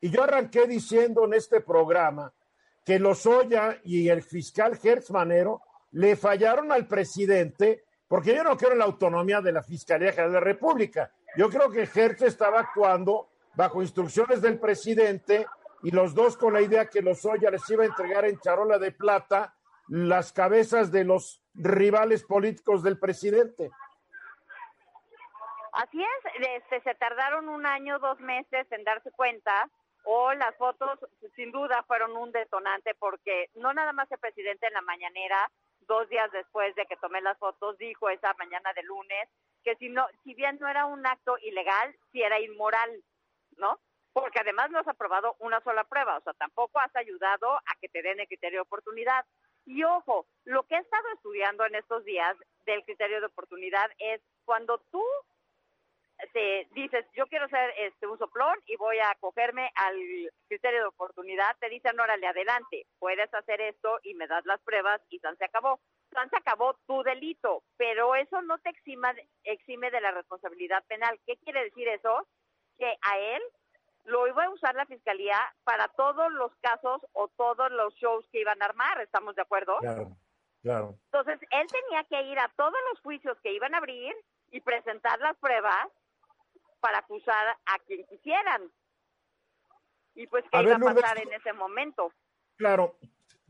Y 0.00 0.10
yo 0.10 0.22
arranqué 0.22 0.66
diciendo 0.66 1.24
en 1.24 1.32
este 1.32 1.62
programa 1.62 2.32
que 2.84 2.98
Lozoya 2.98 3.80
y 3.84 4.10
el 4.10 4.22
fiscal 4.22 4.78
Hertz 4.80 5.10
Manero 5.10 5.62
le 5.92 6.14
fallaron 6.14 6.70
al 6.72 6.86
presidente 6.86 7.84
porque 8.06 8.34
yo 8.34 8.44
no 8.44 8.56
quiero 8.56 8.74
la 8.74 8.84
autonomía 8.84 9.40
de 9.40 9.52
la 9.52 9.62
Fiscalía 9.62 10.10
General 10.12 10.32
de 10.32 10.38
la 10.40 10.44
República. 10.44 11.10
Yo 11.36 11.48
creo 11.48 11.70
que 11.70 11.82
Hertz 11.82 12.22
estaba 12.22 12.60
actuando 12.60 13.28
bajo 13.54 13.82
instrucciones 13.82 14.40
del 14.40 14.60
presidente 14.60 15.46
y 15.82 15.90
los 15.90 16.14
dos 16.14 16.36
con 16.36 16.52
la 16.52 16.62
idea 16.62 16.88
que 16.88 17.02
Lozoya 17.02 17.50
les 17.50 17.68
iba 17.70 17.82
a 17.82 17.86
entregar 17.86 18.24
en 18.24 18.38
charola 18.38 18.78
de 18.78 18.92
plata 18.92 19.54
las 19.88 20.32
cabezas 20.32 20.92
de 20.92 21.04
los 21.04 21.42
rivales 21.54 22.22
políticos 22.24 22.82
del 22.82 22.98
presidente. 22.98 23.70
Así 25.72 26.00
es, 26.00 26.48
este, 26.56 26.80
se 26.82 26.94
tardaron 26.94 27.48
un 27.48 27.66
año, 27.66 27.98
dos 27.98 28.20
meses 28.20 28.70
en 28.70 28.84
darse 28.84 29.10
cuenta, 29.10 29.68
o 30.04 30.32
las 30.34 30.54
fotos 30.56 31.00
sin 31.34 31.50
duda 31.50 31.82
fueron 31.88 32.16
un 32.16 32.30
detonante 32.30 32.94
porque 32.94 33.50
no 33.56 33.72
nada 33.72 33.92
más 33.92 34.10
el 34.12 34.18
presidente 34.18 34.68
en 34.68 34.74
la 34.74 34.82
mañanera, 34.82 35.50
dos 35.80 36.08
días 36.08 36.30
después 36.30 36.74
de 36.76 36.86
que 36.86 36.96
tomé 36.96 37.20
las 37.22 37.38
fotos, 37.38 37.76
dijo 37.78 38.08
esa 38.08 38.32
mañana 38.34 38.72
de 38.74 38.84
lunes 38.84 39.28
que 39.64 39.76
si 39.76 39.88
no, 39.88 40.06
si 40.22 40.34
bien 40.34 40.58
no 40.60 40.68
era 40.68 40.86
un 40.86 41.04
acto 41.06 41.36
ilegal, 41.38 41.96
sí 42.12 42.22
era 42.22 42.40
inmoral, 42.40 43.02
¿no? 43.56 43.80
Porque 44.12 44.40
además 44.40 44.70
no 44.70 44.78
has 44.78 44.88
aprobado 44.88 45.34
una 45.40 45.60
sola 45.62 45.84
prueba, 45.84 46.18
o 46.18 46.20
sea, 46.20 46.34
tampoco 46.34 46.78
has 46.78 46.94
ayudado 46.94 47.54
a 47.54 47.74
que 47.80 47.88
te 47.88 48.02
den 48.02 48.20
el 48.20 48.28
criterio 48.28 48.58
de 48.58 48.62
oportunidad. 48.62 49.24
Y 49.66 49.82
ojo, 49.82 50.26
lo 50.44 50.62
que 50.64 50.76
he 50.76 50.78
estado 50.78 51.08
estudiando 51.14 51.64
en 51.64 51.74
estos 51.74 52.04
días 52.04 52.36
del 52.66 52.84
criterio 52.84 53.20
de 53.20 53.26
oportunidad 53.26 53.90
es 53.98 54.20
cuando 54.44 54.78
tú 54.92 55.02
te 56.32 56.68
dices, 56.72 57.04
yo 57.14 57.26
quiero 57.26 57.48
ser 57.48 57.72
este, 57.76 58.06
un 58.06 58.18
soplón 58.18 58.56
y 58.66 58.76
voy 58.76 58.98
a 58.98 59.10
acogerme 59.10 59.70
al 59.74 59.96
criterio 60.48 60.80
de 60.80 60.86
oportunidad, 60.86 61.56
te 61.58 61.68
dicen, 61.68 61.98
órale, 61.98 62.26
adelante, 62.26 62.86
puedes 62.98 63.32
hacer 63.34 63.60
esto 63.60 63.98
y 64.02 64.14
me 64.14 64.26
das 64.26 64.44
las 64.46 64.60
pruebas 64.62 65.00
y 65.10 65.18
San 65.18 65.36
se 65.36 65.44
acabó. 65.44 65.80
Se 66.30 66.36
acabó 66.36 66.74
tu 66.86 67.02
delito, 67.02 67.64
pero 67.76 68.14
eso 68.14 68.40
no 68.42 68.58
te 68.58 68.70
exima, 68.70 69.12
exime 69.42 69.90
de 69.90 70.00
la 70.00 70.12
responsabilidad 70.12 70.84
penal. 70.86 71.18
¿Qué 71.26 71.36
quiere 71.38 71.64
decir 71.64 71.88
eso? 71.88 72.26
Que 72.78 72.96
a 73.02 73.18
él 73.18 73.42
lo 74.04 74.28
iba 74.28 74.44
a 74.44 74.50
usar 74.50 74.76
la 74.76 74.86
fiscalía 74.86 75.36
para 75.64 75.88
todos 75.88 76.30
los 76.32 76.54
casos 76.60 77.02
o 77.12 77.28
todos 77.28 77.70
los 77.72 77.94
shows 77.94 78.26
que 78.30 78.40
iban 78.40 78.62
a 78.62 78.66
armar, 78.66 79.00
¿estamos 79.00 79.34
de 79.34 79.42
acuerdo? 79.42 79.78
Claro, 79.78 80.16
claro. 80.62 80.98
Entonces, 81.06 81.40
él 81.50 81.66
tenía 81.66 82.04
que 82.04 82.22
ir 82.30 82.38
a 82.38 82.48
todos 82.56 82.78
los 82.92 83.00
juicios 83.00 83.36
que 83.42 83.52
iban 83.52 83.74
a 83.74 83.78
abrir 83.78 84.14
y 84.52 84.60
presentar 84.60 85.18
las 85.20 85.36
pruebas 85.38 85.88
para 86.80 86.98
acusar 86.98 87.56
a 87.66 87.78
quien 87.80 88.06
quisieran. 88.06 88.70
Y 90.14 90.26
pues, 90.28 90.44
¿qué 90.52 90.62
iba 90.62 90.76
a 90.76 90.78
pasar 90.78 91.18
en 91.18 91.32
ese 91.32 91.52
momento? 91.52 92.12
Claro, 92.56 92.98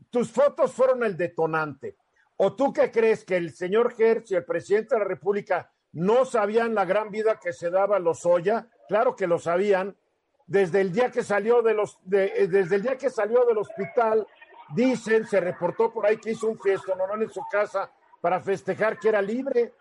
tus 0.09 0.31
fotos 0.31 0.73
fueron 0.73 1.03
el 1.03 1.15
detonante. 1.15 1.95
¿O 2.37 2.55
tú 2.55 2.73
qué 2.73 2.91
crees 2.91 3.23
que 3.23 3.37
el 3.37 3.53
señor 3.53 3.93
Hertz 3.97 4.31
y 4.31 4.35
el 4.35 4.45
presidente 4.45 4.95
de 4.95 4.99
la 4.99 5.07
República 5.07 5.71
no 5.93 6.25
sabían 6.25 6.75
la 6.75 6.83
gran 6.83 7.09
vida 7.09 7.39
que 7.39 7.53
se 7.53 7.69
daba 7.69 7.95
a 7.95 7.99
Lozoya? 7.99 8.67
Claro 8.87 9.15
que 9.15 9.27
lo 9.27 9.39
sabían. 9.39 9.95
Desde 10.45 10.81
el 10.81 10.91
día 10.91 11.09
que 11.09 11.23
salió 11.23 11.61
de 11.61 11.73
los, 11.73 11.97
eh, 12.11 12.47
desde 12.49 12.75
el 12.75 12.81
día 12.83 12.97
que 12.97 13.09
salió 13.09 13.45
del 13.45 13.57
hospital, 13.57 14.27
dicen, 14.75 15.25
se 15.25 15.39
reportó 15.39 15.91
por 15.91 16.05
ahí 16.05 16.17
que 16.17 16.31
hizo 16.31 16.47
un 16.47 16.59
fiesto 16.59 16.95
normal 16.95 17.23
en 17.23 17.31
su 17.31 17.41
casa 17.49 17.91
para 18.21 18.39
festejar 18.41 18.99
que 18.99 19.09
era 19.09 19.21
libre. 19.21 19.73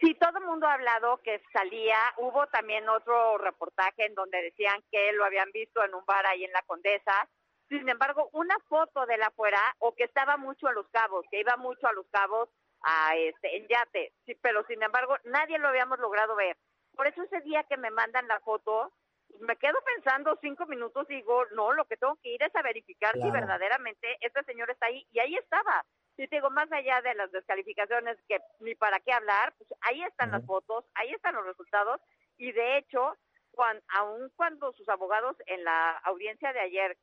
Sí, 0.00 0.14
todo 0.14 0.38
el 0.38 0.44
mundo 0.44 0.66
ha 0.66 0.74
hablado 0.74 1.18
que 1.22 1.40
salía. 1.52 1.96
Hubo 2.18 2.46
también 2.48 2.86
otro 2.88 3.38
reportaje 3.38 4.06
en 4.06 4.14
donde 4.14 4.42
decían 4.42 4.82
que 4.90 5.12
lo 5.12 5.24
habían 5.24 5.50
visto 5.52 5.82
en 5.84 5.94
un 5.94 6.04
bar 6.04 6.26
ahí 6.26 6.44
en 6.44 6.52
la 6.52 6.62
Condesa. 6.62 7.28
Sin 7.68 7.88
embargo, 7.88 8.28
una 8.32 8.56
foto 8.68 9.06
de 9.06 9.18
la 9.18 9.26
afuera 9.26 9.60
o 9.78 9.94
que 9.94 10.04
estaba 10.04 10.36
mucho 10.36 10.68
en 10.68 10.74
los 10.74 10.88
cabos, 10.88 11.24
que 11.30 11.40
iba 11.40 11.56
mucho 11.56 11.86
a 11.86 11.92
los 11.92 12.06
cabos 12.08 12.48
a 12.82 13.16
este 13.16 13.56
en 13.56 13.66
yate. 13.66 14.12
Sí, 14.24 14.36
pero 14.40 14.64
sin 14.66 14.82
embargo, 14.82 15.16
nadie 15.24 15.58
lo 15.58 15.68
habíamos 15.68 15.98
logrado 15.98 16.36
ver. 16.36 16.56
Por 16.94 17.06
eso 17.06 17.22
ese 17.22 17.40
día 17.40 17.64
que 17.64 17.76
me 17.76 17.90
mandan 17.90 18.28
la 18.28 18.40
foto, 18.40 18.92
me 19.40 19.56
quedo 19.56 19.78
pensando 19.84 20.38
cinco 20.40 20.66
minutos 20.66 21.06
y 21.10 21.16
digo, 21.16 21.44
no, 21.52 21.72
lo 21.72 21.84
que 21.86 21.96
tengo 21.96 22.16
que 22.22 22.30
ir 22.30 22.42
es 22.42 22.54
a 22.54 22.62
verificar 22.62 23.14
si 23.14 23.30
verdaderamente 23.30 24.16
este 24.20 24.42
señor 24.44 24.70
está 24.70 24.86
ahí. 24.86 25.06
Y 25.10 25.18
ahí 25.18 25.36
estaba. 25.36 25.84
Y 26.16 26.28
te 26.28 26.36
digo, 26.36 26.48
más 26.50 26.70
allá 26.72 27.02
de 27.02 27.14
las 27.14 27.30
descalificaciones 27.32 28.16
que 28.28 28.38
ni 28.60 28.74
para 28.74 29.00
qué 29.00 29.12
hablar, 29.12 29.52
pues 29.58 29.68
ahí 29.82 30.02
están 30.04 30.30
las 30.30 30.46
fotos, 30.46 30.84
ahí 30.94 31.12
están 31.12 31.34
los 31.34 31.44
resultados. 31.44 32.00
Y 32.38 32.52
de 32.52 32.78
hecho, 32.78 33.16
cuando, 33.50 33.82
aun 33.88 34.32
cuando 34.36 34.72
sus 34.72 34.88
abogados 34.88 35.36
en 35.46 35.64
la 35.64 35.98
audiencia 36.04 36.52
de 36.52 36.60
ayer 36.60 36.96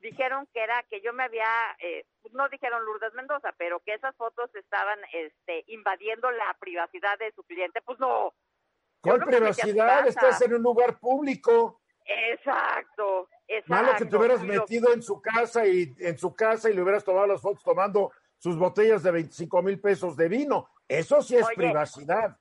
dijeron 0.00 0.46
que 0.52 0.62
era 0.62 0.82
que 0.90 1.00
yo 1.00 1.12
me 1.12 1.24
había, 1.24 1.48
eh, 1.78 2.04
no 2.32 2.48
dijeron 2.48 2.84
Lourdes 2.84 3.14
Mendoza, 3.14 3.52
pero 3.56 3.80
que 3.80 3.94
esas 3.94 4.14
fotos 4.16 4.54
estaban 4.54 4.98
este, 5.12 5.64
invadiendo 5.68 6.30
la 6.30 6.56
privacidad 6.58 7.18
de 7.18 7.32
su 7.32 7.42
cliente, 7.44 7.80
pues 7.82 7.98
no. 7.98 8.34
¿Cuál 9.00 9.24
privacidad? 9.24 10.06
Estás 10.06 10.42
en 10.42 10.54
un 10.54 10.62
lugar 10.62 10.98
público. 10.98 11.80
Exacto, 12.04 13.28
exacto. 13.46 13.72
Malo 13.72 13.92
que 13.96 14.04
te 14.04 14.16
hubieras 14.16 14.42
metido 14.42 14.92
en 14.92 15.02
su 15.02 15.22
casa 15.22 15.66
y 15.66 15.94
en 15.98 16.18
su 16.18 16.34
casa 16.34 16.68
y 16.68 16.74
le 16.74 16.82
hubieras 16.82 17.04
tomado 17.04 17.26
las 17.26 17.40
fotos 17.40 17.62
tomando 17.62 18.12
sus 18.38 18.56
botellas 18.58 19.02
de 19.02 19.10
25 19.10 19.62
mil 19.62 19.80
pesos 19.80 20.16
de 20.16 20.28
vino. 20.28 20.68
Eso 20.88 21.22
sí 21.22 21.36
es 21.36 21.46
privacidad. 21.54 22.36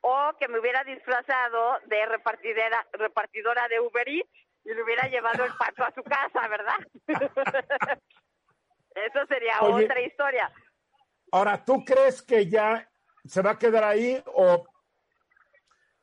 O 0.00 0.32
que 0.38 0.48
me 0.48 0.60
hubiera 0.60 0.84
disfrazado 0.84 1.78
de 1.86 2.06
repartidera, 2.06 2.86
repartidora 2.92 3.66
de 3.68 3.80
Uber 3.80 4.08
Eats 4.08 4.43
y 4.64 4.74
le 4.74 4.82
hubiera 4.82 5.08
llevado 5.08 5.44
el 5.44 5.52
pato 5.54 5.84
a 5.84 5.92
su 5.92 6.02
casa, 6.02 6.48
¿verdad? 6.48 6.76
Eso 8.94 9.26
sería 9.28 9.60
otra 9.60 10.00
historia. 10.00 10.52
Ahora, 11.32 11.64
¿tú 11.64 11.84
crees 11.84 12.22
que 12.22 12.48
ya 12.48 12.88
se 13.24 13.42
va 13.42 13.52
a 13.52 13.58
quedar 13.58 13.84
ahí 13.84 14.22
o 14.26 14.66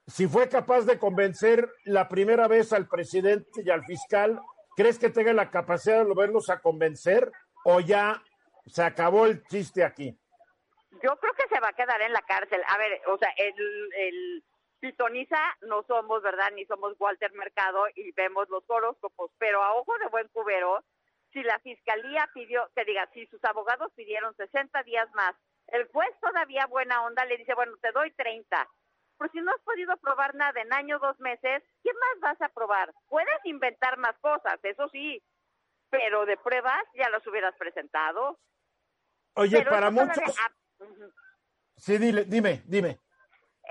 si 0.07 0.27
fue 0.27 0.49
capaz 0.49 0.81
de 0.81 0.99
convencer 0.99 1.69
la 1.85 2.09
primera 2.09 2.47
vez 2.47 2.73
al 2.73 2.87
presidente 2.87 3.61
y 3.63 3.69
al 3.69 3.85
fiscal, 3.85 4.41
¿crees 4.75 4.99
que 4.99 5.09
tenga 5.09 5.31
la 5.31 5.49
capacidad 5.49 6.05
de 6.05 6.13
verlos 6.13 6.49
a 6.49 6.59
convencer 6.59 7.31
o 7.63 7.79
ya 7.79 8.21
se 8.65 8.83
acabó 8.83 9.25
el 9.25 9.43
chiste 9.45 9.83
aquí? 9.83 10.17
Yo 11.01 11.15
creo 11.17 11.33
que 11.33 11.47
se 11.47 11.59
va 11.61 11.69
a 11.69 11.73
quedar 11.73 12.01
en 12.01 12.11
la 12.11 12.21
cárcel. 12.23 12.61
A 12.67 12.77
ver, 12.77 13.01
o 13.07 13.17
sea, 13.17 13.29
el, 13.37 13.53
el 13.93 14.43
pitoniza 14.81 15.39
no 15.61 15.83
somos, 15.83 16.21
¿verdad? 16.21 16.51
Ni 16.55 16.65
somos 16.65 16.95
Walter 16.99 17.31
Mercado 17.33 17.85
y 17.95 18.11
vemos 18.11 18.49
los 18.49 18.63
horóscopos, 18.67 19.31
pero 19.37 19.63
a 19.63 19.73
ojo 19.75 19.93
de 19.99 20.07
buen 20.07 20.27
cubero, 20.29 20.83
si 21.31 21.41
la 21.43 21.59
fiscalía 21.59 22.27
pidió, 22.33 22.69
que 22.75 22.83
diga, 22.83 23.07
si 23.13 23.25
sus 23.27 23.41
abogados 23.45 23.93
pidieron 23.95 24.35
60 24.35 24.83
días 24.83 25.07
más, 25.13 25.33
el 25.67 25.87
juez 25.87 26.09
todavía 26.19 26.65
buena 26.65 27.05
onda 27.05 27.23
le 27.25 27.37
dice, 27.37 27.53
bueno, 27.53 27.77
te 27.81 27.91
doy 27.91 28.11
30. 28.11 28.67
Pero 29.17 29.31
si 29.31 29.39
no 29.39 29.51
has 29.51 29.61
podido 29.61 29.95
probar 29.97 30.35
nada 30.35 30.59
en 30.59 30.73
año, 30.73 30.99
dos 30.99 31.17
meses, 31.19 31.63
¿qué 31.83 31.91
más 31.93 32.19
vas 32.19 32.41
a 32.41 32.49
probar? 32.49 32.91
Puedes 33.07 33.45
inventar 33.45 33.97
más 33.97 34.17
cosas, 34.19 34.59
eso 34.63 34.89
sí, 34.89 35.23
pero 35.91 36.25
de 36.25 36.37
pruebas 36.37 36.83
ya 36.95 37.09
las 37.09 37.25
hubieras 37.27 37.55
presentado. 37.55 38.39
Oye, 39.35 39.63
para 39.63 39.91
muchos... 39.91 40.35
Sí, 41.77 41.97
dile, 41.97 42.25
dime, 42.25 42.63
dime 42.65 42.99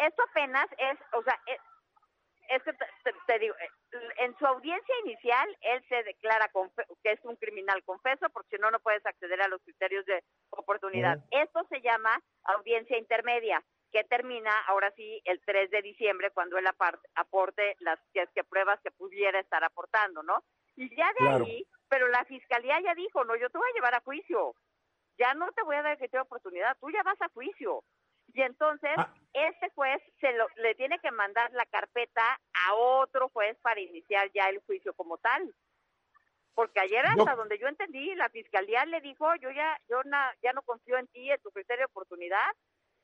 esto 0.01 0.23
apenas 0.31 0.67
es, 0.79 0.99
o 1.13 1.23
sea, 1.23 1.39
es, 1.47 2.63
que 2.65 2.73
te, 3.27 3.39
digo, 3.39 3.55
eh, 3.55 3.99
en 4.19 4.37
su 4.39 4.47
audiencia 4.47 4.95
inicial 5.05 5.57
él 5.61 5.85
se 5.89 6.03
declara 6.03 6.51
que 7.03 7.13
es 7.13 7.21
un 7.25 7.37
criminal 7.37 7.83
confeso 7.85 8.29
porque 8.31 8.57
si 8.57 8.61
no, 8.61 8.71
no 8.71 8.81
puedes 8.81 9.05
acceder 9.07 9.41
a 9.41 9.49
los 9.49 9.63
criterios 9.63 10.05
de 10.07 10.23
oportunidad. 10.51 11.19
Esto 11.31 11.65
se 11.69 11.81
llama 11.81 12.21
audiencia 12.45 12.99
intermedia 12.99 13.63
que 13.93 14.05
termina 14.05 14.51
ahora 14.67 14.93
sí 14.97 15.21
el 15.25 15.41
3 15.45 15.71
de 15.71 15.83
diciembre 15.83 16.31
cuando 16.31 16.59
él 16.59 16.67
aporte 17.15 17.77
las 17.81 17.99
que, 18.13 18.27
que 18.35 18.45
pruebas 18.45 18.81
que 18.83 18.91
pudiera 18.91 19.39
estar 19.41 19.63
aportando, 19.65 20.23
¿no? 20.23 20.43
Y 20.77 20.95
ya 20.97 21.11
de 21.19 21.29
ahí, 21.29 21.67
pero 21.89 22.09
la 22.09 22.25
fiscalía 22.25 22.81
ya 22.81 22.95
dijo, 22.95 23.25
no, 23.25 23.37
yo 23.37 23.51
te 23.51 23.59
voy 23.59 23.69
a 23.71 23.75
llevar 23.75 23.95
a 23.95 24.01
juicio. 24.01 24.55
Ya 25.19 25.35
no 25.35 25.51
te 25.53 25.63
voy 25.63 25.77
a 25.77 25.83
dar 25.83 25.99
que 25.99 26.09
te 26.09 26.19
oportunidad, 26.19 26.77
tú 26.81 26.91
ya 26.91 27.03
vas 27.03 27.21
a 27.21 27.29
juicio. 27.29 27.83
Y 28.35 28.43
entonces, 28.43 28.91
ah. 28.97 29.13
este 29.33 29.71
juez 29.75 30.01
se 30.21 30.33
lo, 30.33 30.47
le 30.57 30.75
tiene 30.75 30.99
que 30.99 31.11
mandar 31.11 31.51
la 31.53 31.67
carpeta 31.67 32.41
a 32.53 32.75
otro 32.75 33.29
juez 33.31 33.57
para 33.63 33.81
iniciar 33.81 34.31
ya 34.33 34.49
el 34.49 34.61
juicio 34.61 34.95
como 34.95 35.19
tal. 35.19 35.55
Porque 36.55 36.81
ayer 36.81 37.07
hasta 37.07 37.37
donde 37.37 37.59
yo 37.59 37.69
entendí, 37.69 38.15
la 38.17 38.29
fiscalía 38.29 38.85
le 38.85 39.01
dijo, 39.01 39.35
yo 39.37 39.51
ya 39.51 39.81
yo 39.89 40.03
ya 40.43 40.53
no 40.53 40.63
confío 40.63 40.99
en 40.99 41.07
ti, 41.09 41.31
en 41.31 41.41
tu 41.41 41.51
criterio 41.51 41.83
de 41.83 41.91
oportunidad, 41.91 42.51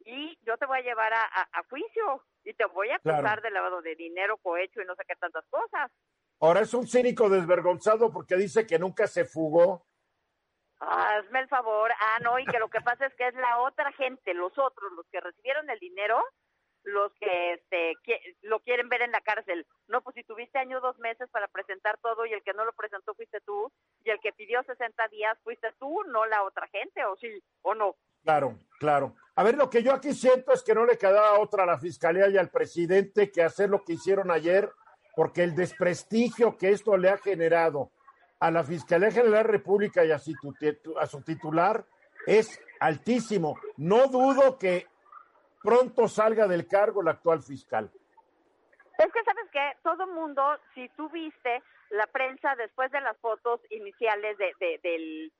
y 0.05 0.39
yo 0.43 0.57
te 0.57 0.67
voy 0.67 0.79
a 0.79 0.83
llevar 0.83 1.13
a, 1.13 1.63
juicio 1.69 2.23
y 2.45 2.55
te 2.55 2.65
voy 2.67 2.91
a 2.91 2.97
acusar 2.97 3.43
de 3.43 3.51
lavado 3.51 3.83
de 3.83 3.95
dinero, 3.97 4.37
cohecho 4.39 4.81
y 4.81 4.85
no 4.85 4.95
sé 4.95 5.05
qué 5.09 5.17
tantas 5.17 5.45
cosas. 5.49 5.91
Ahora 6.39 6.61
es 6.61 6.75
un 6.75 6.87
cínico 6.87 7.29
desvergonzado 7.29 8.13
porque 8.13 8.37
dice 8.37 8.67
que 8.67 8.79
nunca 8.79 9.07
se 9.07 9.25
fugó 9.25 9.87
hazme 10.81 11.41
el 11.41 11.49
favor, 11.49 11.91
ah, 11.93 12.19
no, 12.23 12.39
y 12.39 12.45
que 12.45 12.59
lo 12.59 12.69
que 12.69 12.81
pasa 12.81 13.07
es 13.07 13.15
que 13.15 13.29
es 13.29 13.35
la 13.35 13.61
otra 13.61 13.93
gente, 13.93 14.35
los 14.35 14.57
otros, 14.59 14.93
los 14.93 15.07
que 15.11 15.21
recibieron 15.21 15.69
el 15.71 15.79
dinero, 15.79 16.23
los 16.87 17.13
que 17.15 17.55
este, 17.55 17.95
lo 18.43 18.61
quieren 18.61 18.89
ver 18.89 19.03
en 19.03 19.11
la 19.11 19.21
cárcel. 19.21 19.67
No, 19.89 20.03
pues 20.03 20.15
si 20.15 20.23
tuviste 20.23 20.59
año 20.59 20.81
dos 20.81 20.99
meses 20.99 21.29
para 21.31 21.49
presentar 21.49 21.99
todo 21.99 22.27
y 22.27 22.33
el 22.33 22.43
que 22.43 22.53
no 22.53 22.65
lo 22.65 22.73
presentó 22.73 23.15
fuiste 23.15 23.41
tú, 23.41 23.73
y 24.05 24.11
el 24.11 24.21
que 24.21 24.33
pidió 24.33 24.63
60 24.63 25.09
días 25.09 25.37
fuiste 25.43 25.69
tú, 25.79 26.03
no 26.05 26.27
la 26.27 26.43
otra 26.45 26.69
gente, 26.69 27.05
o 27.05 27.17
sí, 27.17 27.43
o 27.63 27.75
no. 27.75 27.97
Claro, 28.23 28.57
claro. 28.79 29.15
A 29.35 29.43
ver, 29.43 29.57
lo 29.57 29.69
que 29.69 29.83
yo 29.83 29.93
aquí 29.93 30.13
siento 30.13 30.53
es 30.53 30.63
que 30.63 30.75
no 30.75 30.85
le 30.85 30.97
quedaba 30.97 31.39
otra 31.41 31.65
a 31.65 31.67
la 31.67 31.79
fiscalía 31.79 32.29
y 32.29 32.37
al 32.37 32.51
presidente 32.51 33.31
que 33.31 33.43
hacer 33.43 33.69
lo 33.69 33.85
que 33.85 33.95
hicieron 33.95 34.31
ayer, 34.31 34.71
porque 35.15 35.43
el 35.43 35.55
desprestigio 35.55 36.57
que 36.57 36.71
esto 36.71 36.97
le 36.97 37.09
ha 37.09 37.19
generado 37.19 37.91
a 38.39 38.51
la 38.51 38.65
Fiscalía 38.65 39.11
General 39.11 39.33
de 39.33 39.37
la 39.39 39.43
República 39.43 40.05
y 40.05 40.11
a 40.11 40.19
su, 40.19 40.33
a 40.99 41.07
su 41.07 41.23
titular 41.23 41.85
es 42.27 42.61
altísimo. 42.81 43.59
No 43.77 44.09
dudo 44.09 44.59
que 44.59 44.87
pronto 45.63 46.09
salga 46.09 46.47
del 46.47 46.67
cargo 46.67 47.01
el 47.01 47.09
actual 47.09 47.43
fiscal. 47.43 47.91
Es 48.99 49.13
que 49.13 49.25
sabes 49.25 49.51
que 49.51 49.73
todo 49.83 50.07
mundo, 50.07 50.43
si 50.75 50.89
tú 50.91 51.09
viste 51.11 51.63
la 51.91 52.07
prensa 52.07 52.55
después 52.57 52.91
de 52.91 53.01
las 53.01 53.17
fotos 53.19 53.61
iniciales 53.71 54.37
de, 54.39 54.81
del, 54.83 55.33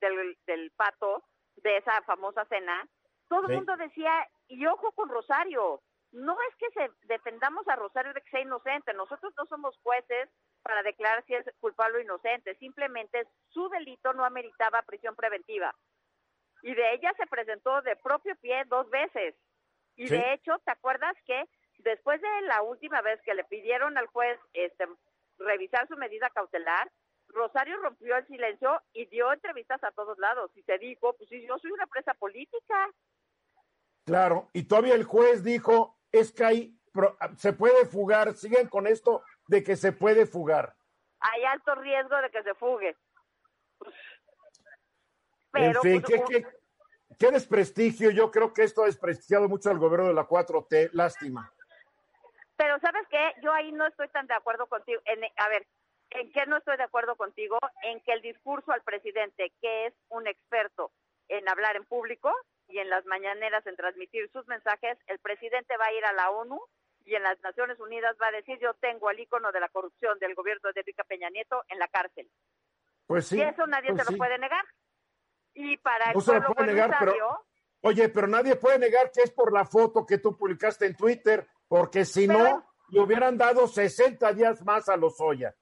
del, 0.45 0.71
pato, 0.71 1.23
de 1.57 1.77
esa 1.77 2.01
famosa 2.03 2.45
cena, 2.45 2.87
todo 3.27 3.47
el 3.47 3.55
mundo 3.55 3.75
decía, 3.77 4.11
y 4.47 4.65
ojo 4.67 4.91
con 4.93 5.09
Rosario, 5.09 5.81
no 6.11 6.37
es 6.49 6.55
que 6.55 6.69
se 6.71 6.91
defendamos 7.07 7.67
a 7.67 7.75
Rosario 7.75 8.13
de 8.13 8.21
que 8.21 8.29
sea 8.29 8.41
inocente, 8.41 8.93
nosotros 8.93 9.33
no 9.37 9.45
somos 9.47 9.77
jueces 9.83 10.29
para 10.63 10.83
declarar 10.83 11.23
si 11.25 11.33
es 11.33 11.45
culpable 11.59 11.97
o 11.97 12.01
inocente, 12.01 12.55
simplemente 12.55 13.27
su 13.49 13.69
delito 13.69 14.13
no 14.13 14.25
ameritaba 14.25 14.81
prisión 14.81 15.15
preventiva. 15.15 15.73
Y 16.63 16.73
de 16.73 16.93
ella 16.93 17.13
se 17.17 17.27
presentó 17.27 17.81
de 17.81 17.95
propio 17.95 18.35
pie 18.37 18.63
dos 18.65 18.89
veces. 18.89 19.35
Y 19.95 20.09
de 20.09 20.33
hecho, 20.33 20.59
¿te 20.65 20.71
acuerdas 20.71 21.15
que 21.25 21.45
después 21.79 22.21
de 22.21 22.41
la 22.47 22.61
última 22.61 23.01
vez 23.01 23.21
que 23.23 23.33
le 23.33 23.43
pidieron 23.45 23.97
al 23.97 24.07
juez 24.07 24.39
este, 24.53 24.85
revisar 25.37 25.87
su 25.87 25.95
medida 25.97 26.29
cautelar, 26.29 26.91
Rosario 27.29 27.77
rompió 27.77 28.15
el 28.15 28.27
silencio 28.27 28.81
y 28.93 29.05
dio 29.07 29.31
entrevistas 29.31 29.83
a 29.83 29.91
todos 29.91 30.17
lados 30.17 30.51
y 30.55 30.63
se 30.63 30.77
dijo, 30.77 31.15
pues 31.17 31.29
si 31.29 31.45
yo 31.45 31.57
soy 31.59 31.71
una 31.71 31.87
presa 31.87 32.13
política. 32.13 32.89
Claro, 34.05 34.49
y 34.53 34.63
todavía 34.63 34.95
el 34.95 35.03
juez 35.03 35.43
dijo, 35.43 35.97
es 36.11 36.31
que 36.31 36.45
hay, 36.45 36.79
se 37.37 37.53
puede 37.53 37.85
fugar, 37.85 38.33
siguen 38.35 38.69
con 38.69 38.87
esto 38.87 39.23
de 39.47 39.63
que 39.63 39.75
se 39.75 39.91
puede 39.91 40.25
fugar. 40.25 40.75
Hay 41.19 41.43
alto 41.45 41.75
riesgo 41.75 42.15
de 42.21 42.29
que 42.29 42.43
se 42.43 42.53
fugue. 42.55 42.95
Pero, 45.51 45.81
en 45.81 45.81
fin, 45.81 46.01
pues, 46.01 46.45
¿qué, 47.17 47.31
desprestigio. 47.31 48.11
Yo 48.11 48.31
creo 48.31 48.53
que 48.53 48.63
esto 48.63 48.83
ha 48.83 48.85
desprestigiado 48.85 49.47
mucho 49.47 49.69
al 49.69 49.79
gobierno 49.79 50.07
de 50.07 50.13
la 50.13 50.27
4T. 50.27 50.91
Lástima. 50.93 51.51
Pero 52.55 52.79
¿sabes 52.79 53.07
qué? 53.09 53.33
Yo 53.41 53.53
ahí 53.53 53.71
no 53.71 53.87
estoy 53.87 54.09
tan 54.09 54.27
de 54.27 54.33
acuerdo 54.33 54.67
contigo. 54.67 55.01
En, 55.05 55.23
a 55.23 55.49
ver, 55.49 55.65
¿en 56.11 56.31
qué 56.31 56.45
no 56.45 56.57
estoy 56.57 56.77
de 56.77 56.83
acuerdo 56.83 57.15
contigo? 57.15 57.57
En 57.83 58.01
que 58.01 58.13
el 58.13 58.21
discurso 58.21 58.71
al 58.71 58.81
presidente, 58.81 59.53
que 59.61 59.87
es 59.87 59.93
un 60.09 60.27
experto 60.27 60.91
en 61.29 61.47
hablar 61.49 61.75
en 61.75 61.85
público, 61.85 62.33
y 62.67 62.79
en 62.79 62.89
las 62.89 63.05
mañaneras 63.05 63.65
en 63.65 63.75
transmitir 63.75 64.29
sus 64.31 64.45
mensajes, 64.47 64.97
el 65.07 65.19
presidente 65.19 65.77
va 65.77 65.85
a 65.85 65.93
ir 65.93 66.05
a 66.05 66.13
la 66.13 66.29
ONU 66.31 66.59
y 67.07 67.15
en 67.15 67.23
las 67.23 67.39
Naciones 67.41 67.79
Unidas 67.79 68.17
va 68.21 68.27
a 68.27 68.31
decir 68.31 68.59
yo 68.61 68.73
tengo 68.75 69.07
al 69.07 69.19
ícono 69.19 69.51
de 69.51 69.61
la 69.61 69.69
corrupción 69.69 70.19
del 70.19 70.35
gobierno 70.35 70.71
de 70.73 70.81
Enrique 70.81 71.03
Peña 71.07 71.29
Nieto 71.29 71.63
en 71.69 71.79
la 71.79 71.87
cárcel. 71.87 72.29
Pues 73.07 73.27
sí. 73.27 73.37
Y 73.37 73.41
eso 73.41 73.65
nadie 73.65 73.91
pues 73.93 74.05
se 74.05 74.11
lo 74.11 74.17
puede 74.17 74.37
negar. 74.37 74.65
Y 75.53 75.77
para 75.77 76.09
el 76.09 76.15
no 76.15 76.21
se 76.21 76.33
lo 76.33 76.53
puede 76.53 76.67
negar, 76.67 76.95
pero, 76.99 77.45
Oye, 77.81 78.09
pero 78.09 78.27
nadie 78.27 78.57
puede 78.57 78.77
negar 78.77 79.11
que 79.11 79.21
es 79.21 79.31
por 79.31 79.53
la 79.53 79.65
foto 79.65 80.05
que 80.05 80.17
tú 80.17 80.37
publicaste 80.37 80.85
en 80.85 80.97
Twitter, 80.97 81.47
porque 81.67 82.03
si 82.03 82.27
no, 82.27 82.67
le 82.89 82.99
hubieran 82.99 83.37
dado 83.37 83.67
60 83.67 84.33
días 84.33 84.63
más 84.65 84.89
a 84.89 84.97
los 84.97 85.19
Oya. 85.21 85.55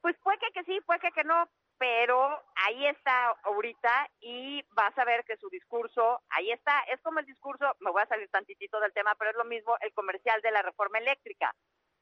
Pues 0.00 0.16
puede 0.22 0.38
que, 0.38 0.50
que 0.52 0.64
sí, 0.64 0.80
puede 0.84 1.00
que, 1.00 1.12
que 1.12 1.24
no, 1.24 1.48
pero 1.78 2.42
ahí 2.66 2.86
está 2.86 3.30
ahorita 3.44 4.10
y 4.20 4.64
vas 4.72 4.96
a 4.98 5.04
ver 5.04 5.24
que 5.24 5.36
su 5.36 5.48
discurso, 5.48 6.22
ahí 6.30 6.50
está, 6.50 6.80
es 6.92 7.00
como 7.02 7.20
el 7.20 7.26
discurso, 7.26 7.64
me 7.80 7.90
voy 7.90 8.02
a 8.02 8.08
salir 8.08 8.28
tantitito 8.30 8.80
del 8.80 8.92
tema, 8.92 9.14
pero 9.18 9.30
es 9.30 9.36
lo 9.36 9.44
mismo 9.44 9.76
el 9.80 9.92
comercial 9.92 10.40
de 10.42 10.50
la 10.50 10.62
reforma 10.62 10.98
eléctrica. 10.98 11.54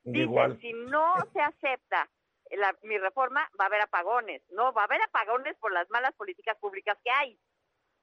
Dice, 0.03 0.57
si 0.61 0.73
no 0.73 1.15
se 1.33 1.41
acepta 1.41 2.09
la, 2.53 2.75
mi 2.83 2.97
reforma, 2.97 3.49
va 3.61 3.65
a 3.65 3.69
haber 3.69 3.83
apagones, 3.83 4.43
no, 4.51 4.73
va 4.73 4.83
a 4.83 4.85
haber 4.85 5.03
apagones 5.03 5.57
por 5.59 5.73
las 5.73 5.91
malas 5.91 6.15
políticas 6.15 6.57
públicas 6.59 6.97
que 7.05 7.11
hay. 7.11 7.39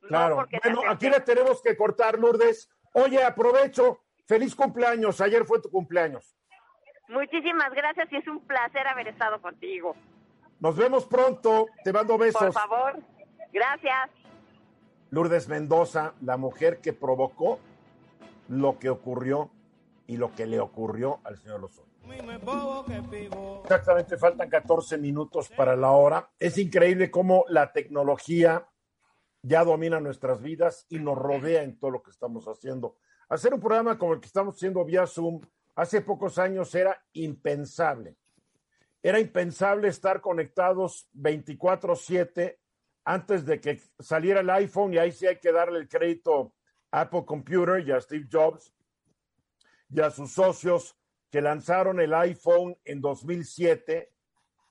Claro, 0.02 0.46
bueno, 0.64 0.82
aquí 0.90 1.10
le 1.10 1.22
tenemos 1.22 1.62
que 1.62 1.78
cortar, 1.78 2.20
Lourdes. 2.20 2.70
Oye, 2.94 3.24
aprovecho, 3.24 4.04
feliz 4.28 4.54
cumpleaños, 4.54 5.22
ayer 5.22 5.46
fue 5.46 5.62
tu 5.62 5.70
cumpleaños. 5.70 6.36
Muchísimas 7.08 7.72
gracias 7.74 8.12
y 8.12 8.18
es 8.18 8.28
un 8.28 8.46
placer 8.46 8.86
haber 8.86 9.08
estado 9.08 9.42
contigo. 9.42 9.96
Nos 10.64 10.78
vemos 10.78 11.06
pronto, 11.06 11.68
te 11.84 11.92
mando 11.92 12.18
besos. 12.18 12.42
Por 12.42 12.54
favor, 12.54 12.98
gracias. 13.52 14.10
Lourdes 15.10 15.50
Mendoza, 15.50 16.14
la 16.22 16.38
mujer 16.38 16.80
que 16.80 16.94
provocó 16.94 17.60
lo 18.48 18.80
que 18.80 18.90
ocurrió 18.90 19.52
y 20.08 20.16
lo 20.16 20.34
que 20.34 20.46
le 20.46 20.62
ocurrió 20.62 21.20
al 21.26 21.38
señor 21.38 21.60
Lozano. 21.60 21.90
Exactamente, 23.64 24.18
faltan 24.18 24.50
14 24.50 24.98
minutos 25.00 25.50
para 25.50 25.76
la 25.76 25.92
hora. 25.92 26.30
Es 26.40 26.58
increíble 26.58 27.12
cómo 27.12 27.44
la 27.50 27.74
tecnología 27.74 28.66
ya 29.42 29.66
domina 29.66 30.00
nuestras 30.00 30.42
vidas 30.42 30.86
y 30.88 30.98
nos 30.98 31.18
rodea 31.18 31.64
en 31.64 31.78
todo 31.78 31.92
lo 31.92 32.02
que 32.02 32.12
estamos 32.12 32.46
haciendo. 32.46 32.96
Hacer 33.28 33.54
un 33.54 33.60
programa 33.60 33.98
como 33.98 34.14
el 34.14 34.22
que 34.22 34.28
estamos 34.28 34.56
haciendo 34.56 34.86
vía 34.86 35.08
Zoom 35.08 35.42
hace 35.76 36.00
pocos 36.00 36.38
años 36.38 36.74
era 36.74 37.04
impensable. 37.12 38.16
Era 39.04 39.20
impensable 39.20 39.90
estar 39.90 40.22
conectados 40.22 41.10
24/7 41.14 42.58
antes 43.04 43.46
de 43.46 43.60
que 43.60 43.82
saliera 44.00 44.40
el 44.40 44.50
iPhone 44.50 44.94
y 44.94 44.98
ahí 44.98 45.12
sí 45.12 45.28
hay 45.28 45.40
que 45.40 45.52
darle 45.52 45.80
el 45.80 45.90
crédito 45.90 46.56
a 46.90 47.02
Apple 47.02 47.26
Computer 47.26 47.86
y 47.86 47.92
a 47.92 48.00
Steve 48.00 48.28
Jobs 48.32 48.74
y 49.90 50.00
a 50.00 50.10
sus 50.10 50.32
socios 50.32 50.98
que 51.30 51.42
lanzaron 51.42 52.00
el 52.00 52.14
iPhone 52.14 52.78
en 52.86 53.02
2007 53.02 54.14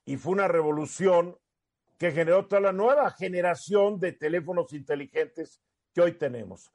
y 0.05 0.17
fue 0.17 0.33
una 0.33 0.47
revolución 0.47 1.37
que 1.97 2.11
generó 2.11 2.47
toda 2.47 2.61
la 2.61 2.73
nueva 2.73 3.11
generación 3.11 3.99
de 3.99 4.13
teléfonos 4.13 4.73
inteligentes 4.73 5.61
que 5.93 6.01
hoy 6.01 6.13
tenemos. 6.17 6.71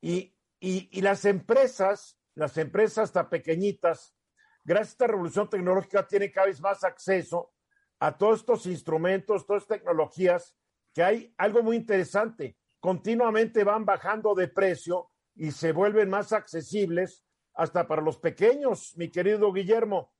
Y, 0.00 0.34
y, 0.58 1.00
las 1.00 1.24
empresas, 1.24 2.18
las 2.34 2.56
empresas 2.58 3.04
hasta 3.04 3.28
pequeñitas, 3.28 4.16
gracias 4.64 4.88
a 4.88 4.92
esta 4.92 5.06
revolución 5.08 5.48
tecnológica, 5.48 6.06
tienen 6.06 6.30
cada 6.30 6.46
vez 6.46 6.60
más 6.60 6.84
acceso 6.84 7.52
a 7.98 8.16
todos 8.16 8.40
estos 8.40 8.66
instrumentos, 8.66 9.46
todas 9.46 9.62
estas 9.62 9.78
tecnologías, 9.78 10.56
que 10.92 11.02
hay 11.02 11.34
algo 11.38 11.62
muy 11.62 11.76
interesante, 11.76 12.56
continuamente 12.80 13.64
van 13.64 13.84
bajando 13.84 14.34
de 14.34 14.48
precio 14.48 15.10
y 15.34 15.50
se 15.52 15.72
vuelven 15.72 16.10
más 16.10 16.32
accesibles 16.32 17.24
hasta 17.54 17.86
para 17.86 18.02
los 18.02 18.18
pequeños, 18.18 18.92
mi 18.96 19.10
querido 19.10 19.52
Guillermo. 19.52 20.12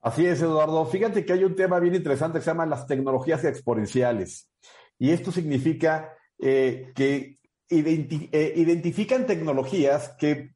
Así 0.00 0.26
es, 0.26 0.40
Eduardo. 0.42 0.84
Fíjate 0.86 1.24
que 1.24 1.32
hay 1.32 1.44
un 1.44 1.56
tema 1.56 1.80
bien 1.80 1.94
interesante 1.94 2.38
que 2.38 2.44
se 2.44 2.50
llama 2.50 2.66
las 2.66 2.86
tecnologías 2.86 3.44
exponenciales. 3.44 4.52
Y 4.98 5.10
esto 5.10 5.32
significa 5.32 6.16
eh, 6.38 6.92
que 6.94 7.37
eh, 7.70 8.52
identifican 8.56 9.26
tecnologías 9.26 10.14
que, 10.18 10.54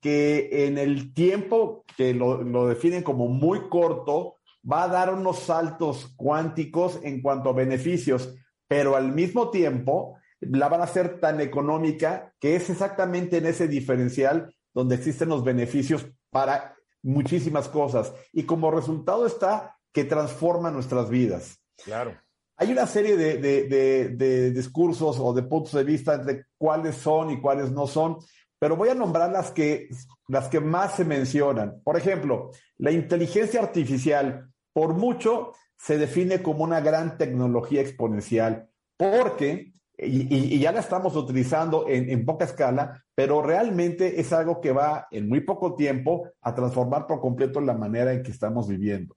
en 0.66 0.78
el 0.78 1.12
tiempo 1.14 1.84
que 1.96 2.14
lo, 2.14 2.42
lo 2.42 2.68
definen 2.68 3.02
como 3.02 3.28
muy 3.28 3.68
corto, 3.68 4.38
va 4.70 4.84
a 4.84 4.88
dar 4.88 5.12
unos 5.12 5.40
saltos 5.40 6.12
cuánticos 6.16 7.00
en 7.02 7.20
cuanto 7.20 7.50
a 7.50 7.54
beneficios, 7.54 8.34
pero 8.68 8.96
al 8.96 9.12
mismo 9.12 9.50
tiempo 9.50 10.16
la 10.40 10.68
van 10.68 10.80
a 10.80 10.84
hacer 10.84 11.20
tan 11.20 11.40
económica 11.40 12.34
que 12.40 12.56
es 12.56 12.70
exactamente 12.70 13.38
en 13.38 13.46
ese 13.46 13.68
diferencial 13.68 14.54
donde 14.74 14.94
existen 14.96 15.28
los 15.28 15.44
beneficios 15.44 16.06
para 16.30 16.76
muchísimas 17.02 17.68
cosas. 17.68 18.12
Y 18.32 18.44
como 18.44 18.70
resultado 18.70 19.26
está 19.26 19.76
que 19.92 20.04
transforma 20.04 20.70
nuestras 20.70 21.10
vidas. 21.10 21.58
Claro. 21.84 22.16
Hay 22.62 22.70
una 22.70 22.86
serie 22.86 23.16
de, 23.16 24.52
discursos 24.52 25.18
o 25.18 25.32
de 25.32 25.42
puntos 25.42 25.72
de 25.72 25.82
vista 25.82 26.16
de 26.16 26.44
cuáles 26.56 26.94
son 26.94 27.32
y 27.32 27.40
cuáles 27.40 27.72
no 27.72 27.88
son, 27.88 28.18
pero 28.56 28.76
voy 28.76 28.88
a 28.88 28.94
nombrar 28.94 29.32
las 29.32 29.50
que, 29.50 29.88
las 30.28 30.46
que 30.46 30.60
más 30.60 30.94
se 30.94 31.04
mencionan. 31.04 31.80
Por 31.82 31.96
ejemplo, 31.96 32.52
la 32.78 32.92
inteligencia 32.92 33.60
artificial, 33.60 34.48
por 34.72 34.94
mucho, 34.94 35.54
se 35.76 35.98
define 35.98 36.40
como 36.40 36.62
una 36.62 36.78
gran 36.78 37.18
tecnología 37.18 37.80
exponencial, 37.80 38.68
porque 38.96 39.72
y, 39.98 40.60
ya 40.60 40.70
la 40.70 40.78
estamos 40.78 41.16
utilizando 41.16 41.86
en, 41.88 42.24
poca 42.24 42.44
escala, 42.44 43.02
pero 43.12 43.42
realmente 43.42 44.20
es 44.20 44.32
algo 44.32 44.60
que 44.60 44.70
va 44.70 45.08
en 45.10 45.28
muy 45.28 45.40
poco 45.40 45.74
tiempo 45.74 46.28
a 46.40 46.54
transformar 46.54 47.08
por 47.08 47.20
completo 47.20 47.60
la 47.60 47.74
manera 47.74 48.12
en 48.12 48.22
que 48.22 48.30
estamos 48.30 48.68
viviendo. 48.68 49.16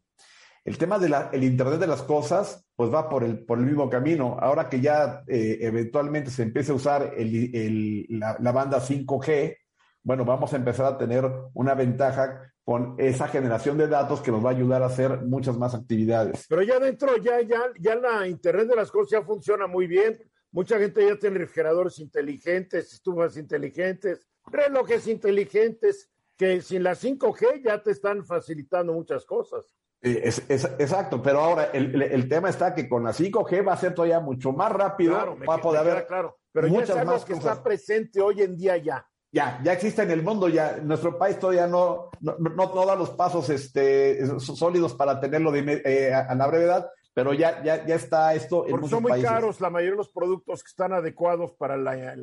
El 0.65 0.79
tema 0.79 0.97
del 0.97 1.43
Internet 1.43 1.79
de 1.79 1.85
las 1.85 2.01
Cosas, 2.01 2.65
pues 2.75 2.91
va 2.91 3.07
por 3.07 3.23
el, 3.23 3.45
por 3.45 3.59
el 3.59 3.65
mismo 3.65 3.87
camino. 3.87 4.35
Ahora 4.39 4.67
que 4.67 4.81
ya 4.81 5.23
eh, 5.27 5.59
eventualmente 5.61 6.31
se 6.31 6.41
empiece 6.41 6.71
a 6.71 6.75
usar 6.75 7.13
la, 7.15 8.35
la 8.39 8.51
banda 8.51 8.81
5G, 8.81 9.57
bueno, 10.01 10.25
vamos 10.25 10.53
a 10.53 10.55
empezar 10.55 10.87
a 10.87 10.97
tener 10.97 11.23
una 11.53 11.75
ventaja 11.75 12.51
con 12.63 12.95
esa 12.97 13.27
generación 13.27 13.77
de 13.77 13.87
datos 13.87 14.21
que 14.21 14.31
nos 14.31 14.43
va 14.43 14.49
a 14.49 14.53
ayudar 14.53 14.81
a 14.81 14.87
hacer 14.87 15.21
muchas 15.21 15.55
más 15.55 15.75
actividades. 15.75 16.47
Pero 16.49 16.63
ya 16.63 16.79
dentro, 16.79 17.15
ya, 17.17 17.41
ya, 17.41 17.61
ya 17.79 17.95
la 17.95 18.27
Internet 18.27 18.67
de 18.67 18.75
las 18.75 18.89
cosas 18.89 19.11
ya 19.11 19.21
funciona 19.21 19.67
muy 19.67 19.85
bien. 19.85 20.17
Mucha 20.51 20.79
gente 20.79 21.07
ya 21.07 21.15
tiene 21.19 21.37
refrigeradores 21.37 21.99
inteligentes, 21.99 22.91
estufas 22.91 23.37
inteligentes, 23.37 24.27
relojes 24.47 25.05
inteligentes, 25.05 26.09
que 26.35 26.59
sin 26.61 26.81
la 26.81 26.95
5G 26.95 27.63
ya 27.63 27.83
te 27.83 27.91
están 27.91 28.25
facilitando 28.25 28.93
muchas 28.93 29.25
cosas. 29.25 29.75
Es, 30.01 30.43
exacto, 30.49 31.21
pero 31.21 31.39
ahora 31.39 31.71
el, 31.73 32.29
tema 32.29 32.49
está 32.49 32.75
que 32.75 32.87
con 32.87 33.03
la 33.03 33.11
5G 33.11 33.67
va 33.67 33.73
a 33.73 33.77
ser 33.77 33.95
todavía 33.95 34.19
mucho 34.19 34.51
más 34.51 34.71
rápido, 34.71 35.15
claro, 35.15 35.37
va 35.49 35.55
a 35.55 35.61
poder 35.61 35.79
haber 35.79 36.05
claro, 36.05 36.37
pero 36.51 36.67
muchas 36.67 36.95
ya 36.95 37.01
es 37.01 37.07
más 37.07 37.25
que 37.25 37.33
está 37.33 37.63
presente 37.63 38.21
hoy 38.21 38.41
en 38.41 38.55
día 38.55 38.77
ya. 38.77 39.07
Ya, 39.31 39.59
ya 39.63 39.73
existe 39.73 40.03
en 40.03 40.11
el 40.11 40.23
mundo, 40.23 40.47
ya 40.47 40.77
nuestro 40.77 41.17
país 41.17 41.37
todavía 41.37 41.67
no, 41.67 42.09
no, 42.21 42.37
no, 42.37 42.85
da 42.85 42.95
los 42.95 43.09
pasos 43.09 43.49
este, 43.49 44.25
sólidos 44.39 44.93
para 44.93 45.19
tenerlo 45.19 45.53
eh, 45.53 46.13
a, 46.13 46.33
la 46.35 46.47
brevedad, 46.47 46.89
pero 47.13 47.33
ya, 47.33 47.61
ya, 47.61 47.85
ya 47.85 47.95
está 47.95 48.33
esto 48.33 48.65
en 48.65 48.71
Porque 48.71 48.87
son 48.87 49.03
muy 49.03 49.21
caros 49.21 49.59
la 49.59 49.69
mayoría 49.69 49.91
de 49.91 49.97
los 49.97 50.09
productos 50.09 50.63
que 50.63 50.69
están 50.69 50.93
adecuados 50.93 51.51
para, 51.53 51.75
la, 51.75 52.15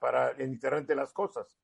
para 0.00 0.30
el 0.30 0.50
Internet 0.50 0.86
de 0.88 0.96
las 0.96 1.12
cosas. 1.12 1.56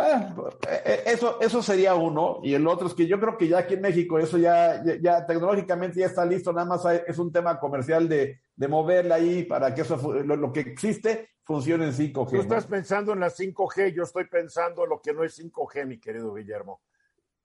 Bueno, 0.00 0.48
eh, 0.68 0.82
eh, 0.84 1.02
eso, 1.06 1.40
eso 1.40 1.62
sería 1.62 1.94
uno. 1.94 2.40
Y 2.42 2.54
el 2.54 2.66
otro 2.66 2.86
es 2.86 2.94
que 2.94 3.06
yo 3.06 3.20
creo 3.20 3.36
que 3.36 3.48
ya 3.48 3.58
aquí 3.58 3.74
en 3.74 3.82
México 3.82 4.18
eso 4.18 4.38
ya, 4.38 4.82
ya, 5.00 5.26
tecnológicamente 5.26 6.00
ya 6.00 6.06
está 6.06 6.24
listo, 6.24 6.52
nada 6.52 6.66
más 6.66 6.82
es 7.06 7.18
un 7.18 7.32
tema 7.32 7.58
comercial 7.58 8.08
de, 8.08 8.40
de 8.54 8.68
moverla 8.68 9.16
ahí 9.16 9.44
para 9.44 9.74
que 9.74 9.82
eso, 9.82 9.96
lo, 10.22 10.52
que 10.52 10.60
existe 10.60 11.30
funcione 11.44 11.86
en 11.86 11.92
5G. 11.92 12.30
Tú 12.30 12.40
estás 12.40 12.66
pensando 12.66 13.12
en 13.12 13.20
la 13.20 13.30
5G, 13.30 13.92
yo 13.94 14.04
estoy 14.04 14.24
pensando 14.24 14.84
en 14.84 14.90
lo 14.90 15.00
que 15.00 15.12
no 15.12 15.24
es 15.24 15.38
5G, 15.38 15.86
mi 15.86 15.98
querido 15.98 16.34
Guillermo. 16.34 16.80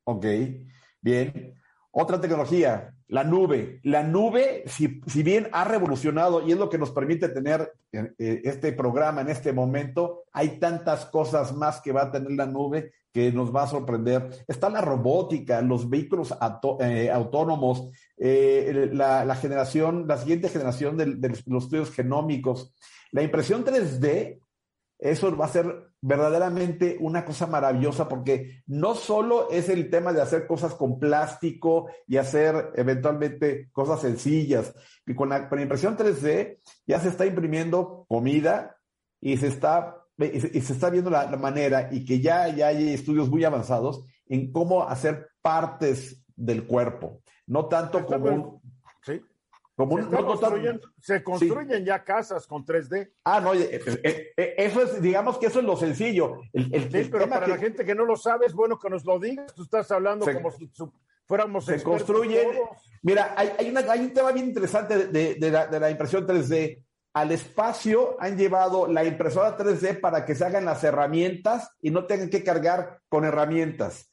Ok, 0.05 0.25
bien. 1.01 1.55
Otra 1.97 2.19
tecnología, 2.19 2.93
la 3.07 3.23
nube. 3.23 3.79
La 3.83 4.03
nube, 4.03 4.65
si, 4.67 5.23
bien 5.23 5.47
ha 5.53 5.63
revolucionado 5.63 6.45
y 6.45 6.51
es 6.51 6.57
lo 6.57 6.69
que 6.69 6.77
nos 6.77 6.91
permite 6.91 7.29
tener 7.29 7.71
eh, 7.93 8.11
eh, 8.19 8.41
este 8.43 8.73
programa 8.73 9.21
en 9.21 9.29
este 9.29 9.53
momento, 9.53 10.23
hay 10.33 10.59
tantas 10.59 11.05
cosas 11.05 11.55
más 11.55 11.79
que 11.79 11.93
va 11.93 12.01
a 12.01 12.11
tener 12.11 12.31
la 12.31 12.47
nube 12.47 12.91
que 13.13 13.31
nos 13.31 13.55
va 13.55 13.63
a 13.63 13.67
sorprender. 13.67 14.29
Está 14.45 14.69
la 14.69 14.81
robótica, 14.81 15.61
los 15.61 15.89
vehículos 15.89 16.35
eh, 16.81 17.09
autónomos, 17.09 17.89
la, 18.17 19.37
generación, 19.39 20.05
la 20.05 20.17
siguiente 20.17 20.49
generación 20.49 20.97
de, 20.97 21.15
de 21.15 21.29
los 21.45 21.63
estudios 21.63 21.91
genómicos. 21.91 22.75
La 23.11 23.23
impresión 23.23 23.63
3D 23.63 24.41
eso 25.11 25.35
va 25.37 25.45
a 25.45 25.49
ser 25.49 25.91
verdaderamente 26.01 26.97
una 26.99 27.25
cosa 27.25 27.45
maravillosa 27.47 28.09
porque 28.09 28.63
no 28.65 28.95
solo 28.95 29.49
es 29.51 29.69
el 29.69 29.89
tema 29.89 30.13
de 30.13 30.21
hacer 30.21 30.47
cosas 30.47 30.73
con 30.73 30.99
plástico 30.99 31.87
y 32.07 32.17
hacer 32.17 32.71
eventualmente 32.75 33.69
cosas 33.71 34.01
sencillas, 34.01 34.73
y 35.05 35.13
con 35.13 35.29
la, 35.29 35.47
impresión 35.61 35.95
3D 35.95 36.59
ya 36.87 36.99
se 36.99 37.09
está 37.09 37.25
imprimiendo 37.25 38.05
comida 38.07 38.77
y 39.21 39.37
se 39.37 39.47
está, 39.47 39.97
y 40.17 40.39
se, 40.39 40.73
está 40.73 40.89
viendo 40.89 41.09
la, 41.09 41.27
manera 41.37 41.89
y 41.91 42.03
que 42.03 42.19
ya, 42.19 42.47
ya 42.47 42.67
hay 42.67 42.93
estudios 42.93 43.29
muy 43.29 43.43
avanzados 43.43 44.05
en 44.27 44.51
cómo 44.51 44.83
hacer 44.83 45.29
partes 45.41 46.25
del 46.35 46.65
cuerpo, 46.65 47.21
no 47.45 47.67
tanto 47.67 48.05
como 48.05 48.61
Sí. 48.63 48.64
Como 49.75 49.97
se, 49.97 50.03
no- 50.09 50.79
se 51.01 51.21
construyen 51.23 51.83
ya 51.83 52.03
casas 52.03 52.47
con 52.47 52.63
3D. 52.65 53.11
Ah, 53.25 53.41
no, 53.41 53.53
eh, 53.53 53.81
eh, 54.03 54.31
eh, 54.37 54.53
eso 54.57 54.81
es, 54.81 55.01
digamos 55.01 55.37
que 55.37 55.47
eso 55.47 55.59
es 55.59 55.65
lo 55.65 55.75
sencillo. 55.75 56.39
El, 56.53 56.73
el- 56.73 56.89
Sí, 56.91 56.97
el 56.99 57.09
pero 57.09 57.27
para 57.29 57.45
que 57.45 57.51
la 57.51 57.57
gente 57.57 57.83
que 57.83 57.93
no 57.93 58.05
lo 58.05 58.15
sabe, 58.15 58.45
es 58.45 58.53
bueno 58.53 58.79
que 58.79 58.89
nos 58.89 59.03
lo 59.03 59.19
digas. 59.19 59.53
Tú 59.53 59.63
estás 59.63 59.91
hablando 59.91 60.25
Se- 60.25 60.33
como 60.33 60.49
si 60.51 60.69
su- 60.73 60.93
fuéramos 61.27 61.65
se 61.65 61.83
construyen. 61.83 62.51
todos. 62.53 62.69
Mira, 63.01 63.33
hay, 63.35 63.51
hay, 63.59 63.69
una- 63.69 63.81
hay 63.91 63.99
un 63.99 64.13
tema 64.13 64.31
bien 64.31 64.47
interesante 64.47 64.97
de, 64.97 65.07
de- 65.07 65.35
de 65.35 65.51
la, 65.51 65.67
de 65.67 65.79
la 65.79 65.89
impresión 65.91 66.25
3D. 66.25 66.81
Al 67.13 67.31
espacio 67.31 68.15
han 68.19 68.37
llevado 68.37 68.87
la 68.87 69.03
impresora 69.03 69.57
3D 69.57 69.99
para 69.99 70.25
que 70.25 70.35
se 70.35 70.45
hagan 70.45 70.63
las 70.65 70.83
herramientas 70.85 71.69
y 71.81 71.91
no 71.91 72.05
tengan 72.05 72.29
que 72.29 72.43
cargar 72.43 72.99
con 73.09 73.25
herramientas. 73.25 74.09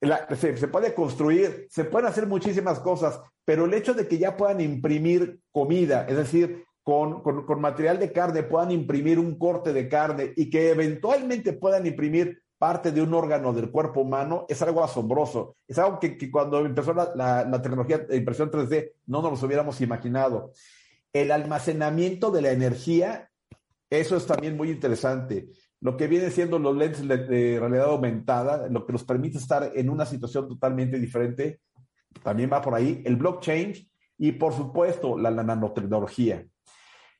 La- 0.00 0.26
se, 0.36 0.56
se 0.56 0.68
puede 0.68 0.92
construir, 0.94 1.66
se 1.70 1.84
pueden 1.84 2.08
hacer 2.08 2.26
muchísimas 2.26 2.78
cosas, 2.80 3.20
pero 3.48 3.64
el 3.64 3.72
hecho 3.72 3.94
de 3.94 4.06
que 4.06 4.18
ya 4.18 4.36
puedan 4.36 4.60
imprimir 4.60 5.40
comida, 5.50 6.04
es 6.06 6.18
decir, 6.18 6.64
con, 6.82 7.22
con- 7.22 7.46
con 7.46 7.62
material 7.62 7.98
de 7.98 8.12
carne 8.12 8.42
puedan 8.42 8.70
imprimir 8.72 9.18
un 9.18 9.38
corte 9.38 9.72
de 9.72 9.88
carne 9.88 10.34
y 10.36 10.50
que 10.50 10.68
eventualmente 10.68 11.54
puedan 11.54 11.86
imprimir 11.86 12.42
parte 12.58 12.92
de 12.92 13.00
un 13.00 13.14
órgano 13.14 13.54
del 13.54 13.70
cuerpo 13.70 14.02
humano, 14.02 14.44
es 14.50 14.60
algo 14.60 14.84
asombroso. 14.84 15.56
Es 15.66 15.78
algo 15.78 15.98
que, 15.98 16.18
que 16.18 16.30
cuando 16.30 16.58
empezó 16.66 16.92
la, 16.92 17.10
la- 17.14 17.44
la 17.46 17.62
tecnología 17.62 17.96
de 17.96 18.18
impresión 18.18 18.50
3D 18.50 18.92
no 19.06 19.22
nos 19.22 19.40
lo 19.40 19.46
hubiéramos 19.46 19.80
imaginado. 19.80 20.52
El 21.14 21.30
almacenamiento 21.30 22.30
de 22.30 22.42
la 22.42 22.50
energía, 22.50 23.30
eso 23.88 24.14
es 24.14 24.26
también 24.26 24.58
muy 24.58 24.70
interesante. 24.70 25.48
Lo 25.80 25.96
que 25.96 26.06
viene 26.06 26.30
siendo 26.30 26.58
los 26.58 26.76
lentes 26.76 27.08
de, 27.08 27.58
realidad 27.58 27.86
aumentada, 27.86 28.68
lo 28.68 28.84
que 28.84 28.92
nos 28.92 29.04
permite 29.04 29.38
estar 29.38 29.70
en 29.74 29.88
una 29.88 30.04
situación 30.04 30.46
totalmente 30.48 30.98
diferente, 30.98 31.60
también 32.22 32.50
va 32.52 32.62
por 32.62 32.74
ahí. 32.74 33.02
El 33.04 33.16
blockchain 33.16 33.74
y, 34.18 34.32
por 34.32 34.52
supuesto, 34.52 35.16
la, 35.16 35.30
nanotecnología. 35.30 36.46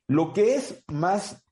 Lo 0.07 0.33
que 0.33 0.55
es 0.55 0.83
más, 0.87 1.45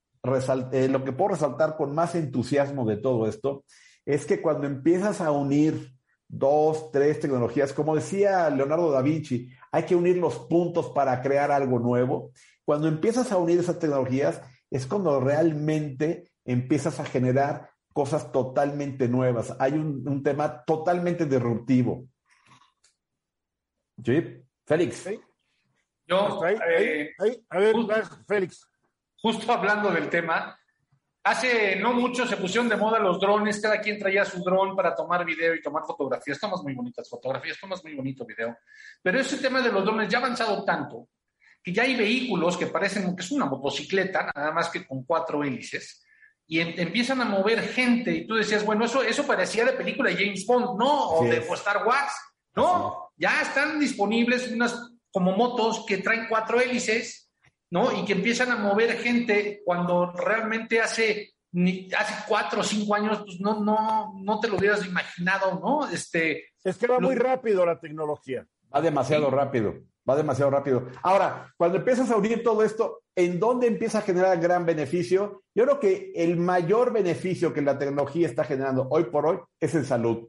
eh, 0.71 0.87
lo 0.89 1.03
que 1.03 1.13
puedo 1.13 1.31
resaltar 1.31 1.77
con 1.77 1.95
más 1.95 2.15
entusiasmo 2.15 2.85
de 2.85 2.97
todo 2.97 3.27
esto 3.27 3.63
es 4.05 4.25
que 4.25 4.41
cuando 4.41 4.67
empiezas 4.67 5.21
a 5.21 5.31
unir 5.31 5.93
dos, 6.27 6.91
tres 6.91 7.19
tecnologías, 7.19 7.73
como 7.73 7.95
decía 7.95 8.49
Leonardo 8.49 8.91
da 8.91 9.01
Vinci, 9.01 9.49
hay 9.71 9.83
que 9.83 9.95
unir 9.95 10.17
los 10.17 10.39
puntos 10.39 10.89
para 10.89 11.21
crear 11.21 11.51
algo 11.51 11.79
nuevo. 11.79 12.31
Cuando 12.65 12.87
empiezas 12.87 13.31
a 13.31 13.37
unir 13.37 13.59
esas 13.59 13.79
tecnologías 13.79 14.41
es 14.69 14.85
cuando 14.85 15.19
realmente 15.19 16.29
empiezas 16.43 16.99
a 16.99 17.05
generar 17.05 17.69
cosas 17.93 18.31
totalmente 18.31 19.07
nuevas. 19.07 19.55
Hay 19.59 19.73
un 19.73 20.21
tema 20.23 20.63
totalmente 20.65 21.25
disruptivo. 21.25 22.05
¿Sí? 24.07 24.23
Félix. 24.65 24.95
Sí. 24.95 25.19
Yo, 26.05 26.41
ahí, 26.41 26.55
eh, 26.55 27.13
ahí, 27.19 27.29
ahí. 27.29 27.45
A 27.49 27.59
ver, 27.59 27.73
justo- 27.75 27.93
vas, 27.93 28.09
Félix. 28.25 28.65
justo 29.21 29.51
hablando 29.51 29.91
del 29.91 30.09
tema, 30.09 30.57
hace 31.23 31.75
no 31.75 31.91
mucho 31.91 32.25
se 32.25 32.37
pusieron 32.37 32.69
de 32.69 32.77
moda 32.77 32.99
los 32.99 33.19
drones, 33.19 33.59
cada 33.61 33.81
quien 33.81 33.99
traía 33.99 34.23
su 34.23 34.41
dron 34.41 34.77
para 34.77 34.95
tomar 34.95 35.25
video 35.25 35.53
y 35.53 35.61
tomar 35.61 35.83
fotografías, 35.85 36.39
tomas 36.39 36.61
muy 36.63 36.73
bonitas 36.73 37.09
fotografías, 37.09 37.59
tomas 37.59 37.83
muy 37.83 37.95
bonito 37.95 38.25
video, 38.25 38.57
pero 39.03 39.19
ese 39.19 39.37
tema 39.39 39.61
de 39.61 39.73
los 39.73 39.83
drones 39.83 40.07
ya 40.07 40.19
ha 40.19 40.21
avanzado 40.21 40.63
tanto 40.63 41.09
que 41.61 41.73
ya 41.73 41.83
hay 41.83 41.97
vehículos 41.97 42.55
que 42.55 42.67
parecen 42.67 43.13
que 43.13 43.23
es 43.23 43.31
una 43.31 43.45
motocicleta, 43.45 44.31
nada 44.33 44.53
más 44.53 44.69
que 44.69 44.87
con 44.87 45.03
cuatro 45.03 45.43
hélices, 45.43 46.01
y 46.47 46.61
em- 46.61 46.75
empiezan 46.77 47.19
a 47.19 47.25
mover 47.25 47.61
gente, 47.61 48.11
y 48.11 48.25
tú 48.25 48.35
decías, 48.35 48.65
bueno, 48.65 48.85
eso, 48.85 49.03
eso 49.03 49.27
parecía 49.27 49.65
de 49.65 49.73
película 49.73 50.09
de 50.09 50.15
James 50.15 50.45
Bond, 50.45 50.79
¿no? 50.79 51.09
O 51.09 51.25
de 51.25 51.39
Star 51.39 51.85
Wars, 51.85 52.13
¿no? 52.57 53.11
Ya 53.17 53.41
están 53.41 53.79
disponibles 53.79 54.51
unas 54.51 54.91
como 55.11 55.31
motos 55.35 55.85
que 55.87 55.97
traen 55.97 56.25
cuatro 56.29 56.59
hélices, 56.59 57.31
¿no? 57.71 57.91
Y 57.97 58.05
que 58.05 58.13
empiezan 58.13 58.51
a 58.51 58.57
mover 58.57 58.97
gente 58.99 59.61
cuando 59.65 60.11
realmente 60.11 60.79
hace, 60.79 61.33
ni- 61.51 61.89
hace 61.97 62.13
cuatro 62.27 62.61
o 62.61 62.63
cinco 62.63 62.93
años, 62.95 63.19
pues 63.25 63.39
no, 63.39 63.59
no, 63.63 64.13
no 64.21 64.39
te 64.39 64.47
lo 64.47 64.57
hubieras 64.57 64.85
imaginado, 64.85 65.59
¿no? 65.59 65.87
Este, 65.89 66.45
Es 66.63 66.77
que 66.77 66.87
va 66.87 66.95
Lo- 66.99 67.07
muy 67.07 67.15
rápido 67.15 67.65
la 67.65 67.79
tecnología. 67.79 68.45
Va 68.75 68.81
demasiado 68.81 69.29
rápido, 69.31 69.73
va 70.07 70.15
demasiado 70.15 70.51
rápido. 70.51 70.87
Ahora, 71.01 71.53
cuando 71.57 71.77
empiezas 71.77 72.11
a 72.11 72.17
unir 72.17 72.43
todo 72.43 72.63
esto, 72.63 73.01
¿en 73.15 73.39
dónde 73.39 73.67
empieza 73.67 73.99
a 73.99 74.01
generar 74.01 74.37
gran 74.39 74.65
beneficio? 74.65 75.43
Yo 75.55 75.63
creo 75.63 75.79
que 75.79 76.11
el 76.15 76.35
mayor 76.37 76.91
beneficio 76.93 77.53
que 77.53 77.61
la 77.61 77.79
tecnología 77.79 78.27
está 78.27 78.43
generando 78.43 78.87
hoy 78.91 79.05
por 79.05 79.25
hoy 79.25 79.39
es 79.59 79.73
en 79.73 79.85
salud. 79.85 80.27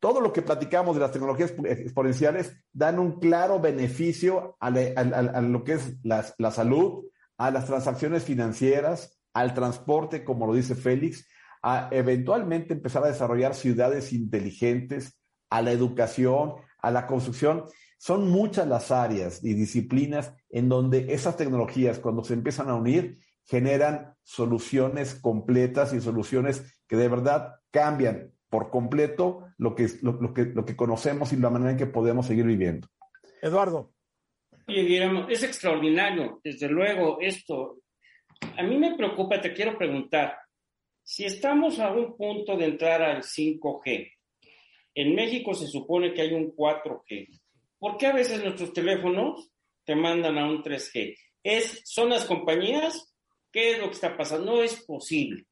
Todo 0.00 0.20
lo 0.20 0.32
que 0.32 0.42
platicamos 0.42 0.94
de 0.94 1.02
las 1.02 1.12
tecnologías 1.12 1.52
exponenciales 1.64 2.52
dan 2.72 2.98
un 2.98 3.18
claro 3.18 3.60
beneficio 3.60 4.56
a, 4.60 4.70
lo 4.70 5.64
que 5.64 5.72
es 5.72 5.96
la 6.02 6.50
salud, 6.50 7.04
a 7.36 7.50
las 7.50 7.66
transacciones 7.66 8.24
financieras, 8.24 9.18
al 9.32 9.54
transporte, 9.54 10.24
como 10.24 10.46
lo 10.46 10.54
dice 10.54 10.74
Félix, 10.74 11.26
a 11.62 11.88
eventualmente 11.92 12.74
empezar 12.74 13.04
a 13.04 13.08
desarrollar 13.08 13.54
ciudades 13.54 14.12
inteligentes, 14.12 15.18
a 15.50 15.62
la 15.62 15.72
educación, 15.72 16.54
a 16.78 16.90
la 16.90 17.06
construcción. 17.06 17.64
Son 17.98 18.28
muchas 18.30 18.66
las 18.68 18.90
áreas 18.90 19.42
y 19.42 19.54
disciplinas 19.54 20.32
en 20.50 20.68
donde 20.68 21.12
esas 21.12 21.36
tecnologías, 21.36 21.98
cuando 21.98 22.22
se 22.22 22.34
empiezan 22.34 22.68
a 22.68 22.74
unir, 22.74 23.18
generan 23.44 24.14
soluciones 24.22 25.14
completas 25.14 25.92
y 25.94 26.00
soluciones 26.00 26.80
que 26.86 26.96
de 26.96 27.08
verdad 27.08 27.54
cambian 27.70 28.32
por 28.50 28.70
completo 28.70 29.46
lo 29.58 29.74
que, 29.74 29.86
lo, 30.02 30.12
lo 30.12 30.32
que, 30.32 30.44
lo 30.44 30.64
que 30.64 30.76
conocemos 30.76 31.32
y 31.32 31.36
la 31.36 31.50
manera 31.50 31.72
en 31.72 31.76
que 31.76 31.86
podemos 31.86 32.26
seguir 32.26 32.46
viviendo. 32.46 32.88
Eduardo. 33.42 33.92
Oye, 34.66 34.82
Guillermo, 34.82 35.26
es 35.28 35.42
extraordinario, 35.42 36.40
desde 36.44 36.68
luego, 36.68 37.18
esto. 37.20 37.78
A 38.56 38.62
mí 38.62 38.76
me 38.76 38.96
preocupa, 38.96 39.40
te 39.40 39.52
quiero 39.52 39.76
preguntar, 39.76 40.36
si 41.02 41.24
estamos 41.24 41.78
a 41.80 41.90
un 41.90 42.16
punto 42.16 42.56
de 42.56 42.66
entrar 42.66 43.02
al 43.02 43.22
5G, 43.22 44.12
en 44.94 45.14
México 45.14 45.54
se 45.54 45.66
supone 45.66 46.12
que 46.12 46.22
hay 46.22 46.34
un 46.34 46.54
4G, 46.54 47.40
¿por 47.78 47.96
qué 47.96 48.08
a 48.08 48.12
veces 48.12 48.42
nuestros 48.42 48.72
teléfonos 48.72 49.50
te 49.84 49.94
mandan 49.94 50.36
a 50.36 50.46
un 50.46 50.62
3G? 50.62 51.16
¿Es, 51.42 51.80
¿Son 51.84 52.10
las 52.10 52.26
compañías? 52.26 53.14
¿Qué 53.50 53.72
es 53.72 53.78
lo 53.78 53.86
que 53.86 53.94
está 53.94 54.16
pasando? 54.16 54.52
No 54.52 54.62
es 54.62 54.84
posible. 54.84 55.46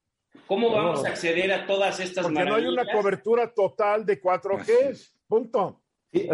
¿Cómo 0.47 0.69
No. 0.71 0.77
vamos 0.77 1.05
a 1.05 1.09
acceder 1.09 1.53
a 1.53 1.67
todas 1.67 1.99
estas 2.01 2.25
Porque 2.25 2.35
no 2.45 2.55
hay 2.57 2.65
maravillas? 2.65 2.85
una 2.85 2.93
cobertura 2.93 3.53
total 3.55 4.05
de 4.07 4.21
4G. 4.21 5.11
Punto. 5.29 5.83
Sí, 6.13 6.29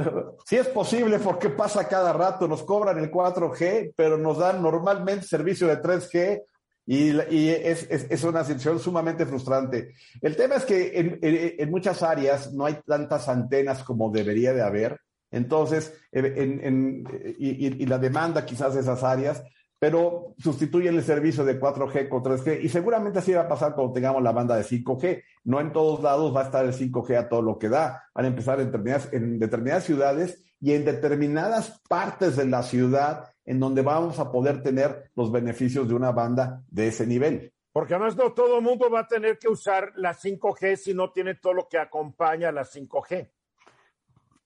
sí 0.46 0.56
es 0.56 0.68
posible 0.68 1.18
porque 1.18 1.48
pasa 1.48 1.88
cada 1.88 2.12
rato, 2.12 2.46
nos 2.46 2.62
cobran 2.62 2.98
el 2.98 3.10
4G, 3.10 3.92
pero 3.96 4.16
nos 4.18 4.38
dan 4.38 4.62
normalmente 4.62 5.26
servicio 5.26 5.66
de 5.66 5.80
3G 5.80 6.42
y, 6.86 7.10
y 7.34 7.48
es, 7.50 7.86
es- 7.90 8.06
es 8.10 8.24
una 8.24 8.44
situación 8.44 8.78
sumamente 8.78 9.24
frustrante. 9.24 9.94
El 10.20 10.36
tema 10.36 10.56
es 10.56 10.64
que 10.64 10.98
en, 10.98 11.18
en- 11.22 11.54
en 11.58 11.70
muchas 11.70 12.02
áreas 12.02 12.52
no 12.52 12.66
hay 12.66 12.78
tantas 12.86 13.28
antenas 13.28 13.82
como 13.82 14.10
debería 14.10 14.52
de 14.52 14.62
haber, 14.62 15.00
entonces, 15.30 15.98
en- 16.12 16.60
en- 16.62 17.04
y, 17.38 17.66
y- 17.66 17.82
y 17.82 17.86
la 17.86 17.98
demanda 17.98 18.44
quizás 18.44 18.74
de 18.74 18.80
esas 18.80 19.02
áreas, 19.02 19.42
pero 19.82 20.36
sustituyen 20.38 20.94
el 20.94 21.02
servicio 21.02 21.44
de 21.44 21.58
4G 21.58 22.08
con 22.08 22.22
3G 22.22 22.60
y 22.62 22.68
seguramente 22.68 23.18
así 23.18 23.32
va 23.32 23.40
a 23.40 23.48
pasar 23.48 23.74
cuando 23.74 23.92
tengamos 23.92 24.22
la 24.22 24.30
banda 24.30 24.54
de 24.54 24.62
5G. 24.62 25.24
No 25.42 25.58
en 25.58 25.72
todos 25.72 26.00
lados 26.04 26.32
va 26.32 26.42
a 26.42 26.44
estar 26.44 26.64
el 26.64 26.72
5G 26.72 27.18
a 27.18 27.28
todo 27.28 27.42
lo 27.42 27.58
que 27.58 27.68
da. 27.68 28.08
Van 28.14 28.24
a 28.24 28.28
empezar 28.28 28.60
en 28.60 28.66
determinadas, 28.66 29.12
en 29.12 29.40
determinadas 29.40 29.82
ciudades 29.82 30.44
y 30.60 30.74
en 30.74 30.84
determinadas 30.84 31.82
partes 31.88 32.36
de 32.36 32.46
la 32.46 32.62
ciudad 32.62 33.34
en 33.44 33.58
donde 33.58 33.82
vamos 33.82 34.20
a 34.20 34.30
poder 34.30 34.62
tener 34.62 35.10
los 35.16 35.32
beneficios 35.32 35.88
de 35.88 35.94
una 35.94 36.12
banda 36.12 36.62
de 36.68 36.86
ese 36.86 37.04
nivel. 37.04 37.52
Porque 37.72 37.94
además 37.94 38.16
no 38.16 38.32
todo 38.34 38.58
el 38.58 38.62
mundo 38.62 38.88
va 38.88 39.00
a 39.00 39.08
tener 39.08 39.36
que 39.36 39.48
usar 39.48 39.90
la 39.96 40.14
5G 40.14 40.76
si 40.76 40.94
no 40.94 41.10
tiene 41.10 41.34
todo 41.34 41.54
lo 41.54 41.66
que 41.68 41.78
acompaña 41.78 42.50
a 42.50 42.52
la 42.52 42.62
5G. 42.62 43.32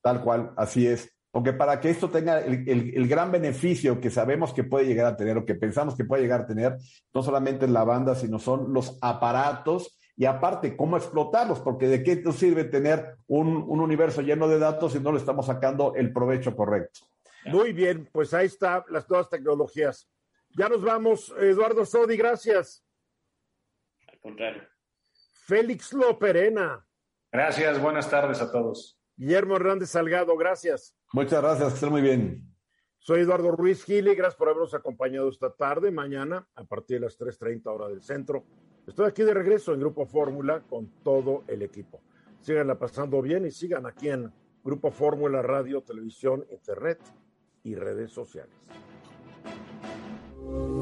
Tal 0.01 0.23
cual, 0.23 0.55
así 0.57 0.87
es. 0.87 1.15
Porque 1.37 1.53
para 1.53 1.79
que 1.83 1.91
esto 1.91 2.09
tenga 2.09 2.41
el, 2.41 2.67
el- 2.67 2.95
el 2.97 3.07
gran 3.09 3.31
beneficio 3.31 4.01
que 4.01 4.09
sabemos 4.09 4.55
que 4.55 4.65
puede 4.65 4.87
llegar 4.87 5.05
a 5.05 5.17
tener 5.19 5.37
o 5.37 5.45
que 5.45 5.55
pensamos 5.55 5.95
que 5.95 6.07
puede 6.07 6.23
llegar 6.23 6.41
a 6.41 6.47
tener, 6.47 6.79
no 7.13 7.23
solamente 7.23 7.67
es 7.67 7.71
la 7.71 7.85
banda, 7.85 8.15
sino 8.15 8.39
son 8.39 8.73
los 8.73 8.97
aparatos 9.03 9.99
y 10.17 10.25
aparte 10.25 10.75
cómo 10.79 10.97
explotarlos, 10.97 11.61
porque 11.61 11.89
de 11.89 12.03
qué 12.03 12.17
nos 12.23 12.37
sirve 12.37 12.65
tener 12.65 13.19
un, 13.27 13.49
un 13.69 13.81
universo 13.83 14.23
lleno 14.23 14.49
de 14.49 14.59
datos 14.59 14.93
si 14.95 14.99
no 15.01 15.13
le 15.13 15.19
estamos 15.19 15.45
sacando 15.45 15.93
el 15.95 16.11
provecho 16.11 16.57
correcto. 16.57 17.01
Muy 17.45 17.75
bien, 17.75 18.09
pues 18.11 18.33
ahí 18.33 18.47
están 18.47 18.85
las 18.89 19.07
nuevas 19.11 19.29
tecnologías. 19.29 20.09
Ya 20.57 20.71
nos 20.71 20.81
vamos, 20.83 21.35
Eduardo 21.39 21.85
Sodi, 21.85 22.17
gracias. 22.17 22.83
Al 24.11 24.19
contrario. 24.21 24.63
Félix 25.45 25.93
Loperena, 25.93 26.83
gracias, 27.31 27.79
buenas 27.79 28.09
tardes 28.09 28.41
a 28.41 28.51
todos. 28.51 28.99
Guillermo 29.19 29.57
Hernández 29.57 29.91
Salgado, 29.91 30.35
gracias. 30.39 30.96
Muchas 31.13 31.43
gracias, 31.43 31.69
que 31.69 31.75
estén 31.75 31.91
muy 31.91 32.03
bien. 32.03 32.53
Soy 32.99 33.21
Eduardo 33.21 33.53
Ruiz 33.53 33.85
Gili, 33.85 34.15
gracias 34.15 34.35
por 34.35 34.49
habernos 34.49 34.75
acompañado 34.75 35.29
esta 35.29 35.55
tarde, 35.55 35.93
mañana, 35.93 36.49
a 36.57 36.65
partir 36.65 36.99
de 36.99 37.07
las 37.07 37.19
3.30 37.19 37.67
hora 37.67 37.89
del 37.89 38.03
centro. 38.03 38.45
Estoy 38.87 39.07
aquí 39.07 39.23
de 39.23 39.33
regreso 39.33 39.73
en 39.73 39.81
Grupo 39.81 40.07
Fórmula 40.07 40.63
con 40.69 40.91
todo 41.05 41.45
el 41.47 41.63
equipo. 41.63 42.01
Síganla 42.41 42.79
pasando 42.79 43.23
bien 43.23 43.47
y 43.47 43.51
sigan 43.51 43.87
aquí 43.87 44.09
en 44.09 44.33
Grupo 44.65 44.91
Fórmula 44.91 45.43
Radio, 45.43 45.83
Televisión, 45.83 46.45
Internet 46.51 46.99
y 47.63 47.77
redes 47.77 48.11
sociales. 48.11 48.55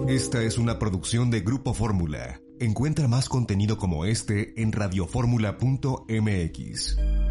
Esta 0.09 0.43
es 0.43 0.59
una 0.59 0.79
producción 0.79 1.31
de 1.31 1.41
Grupo 1.41 1.75
Fórmula. 1.75 2.41
Encuentra 2.61 3.09
más 3.09 3.29
contenido 3.29 3.77
como 3.79 4.05
este 4.05 4.61
en 4.61 4.73
radioformula.mx. 4.73 7.24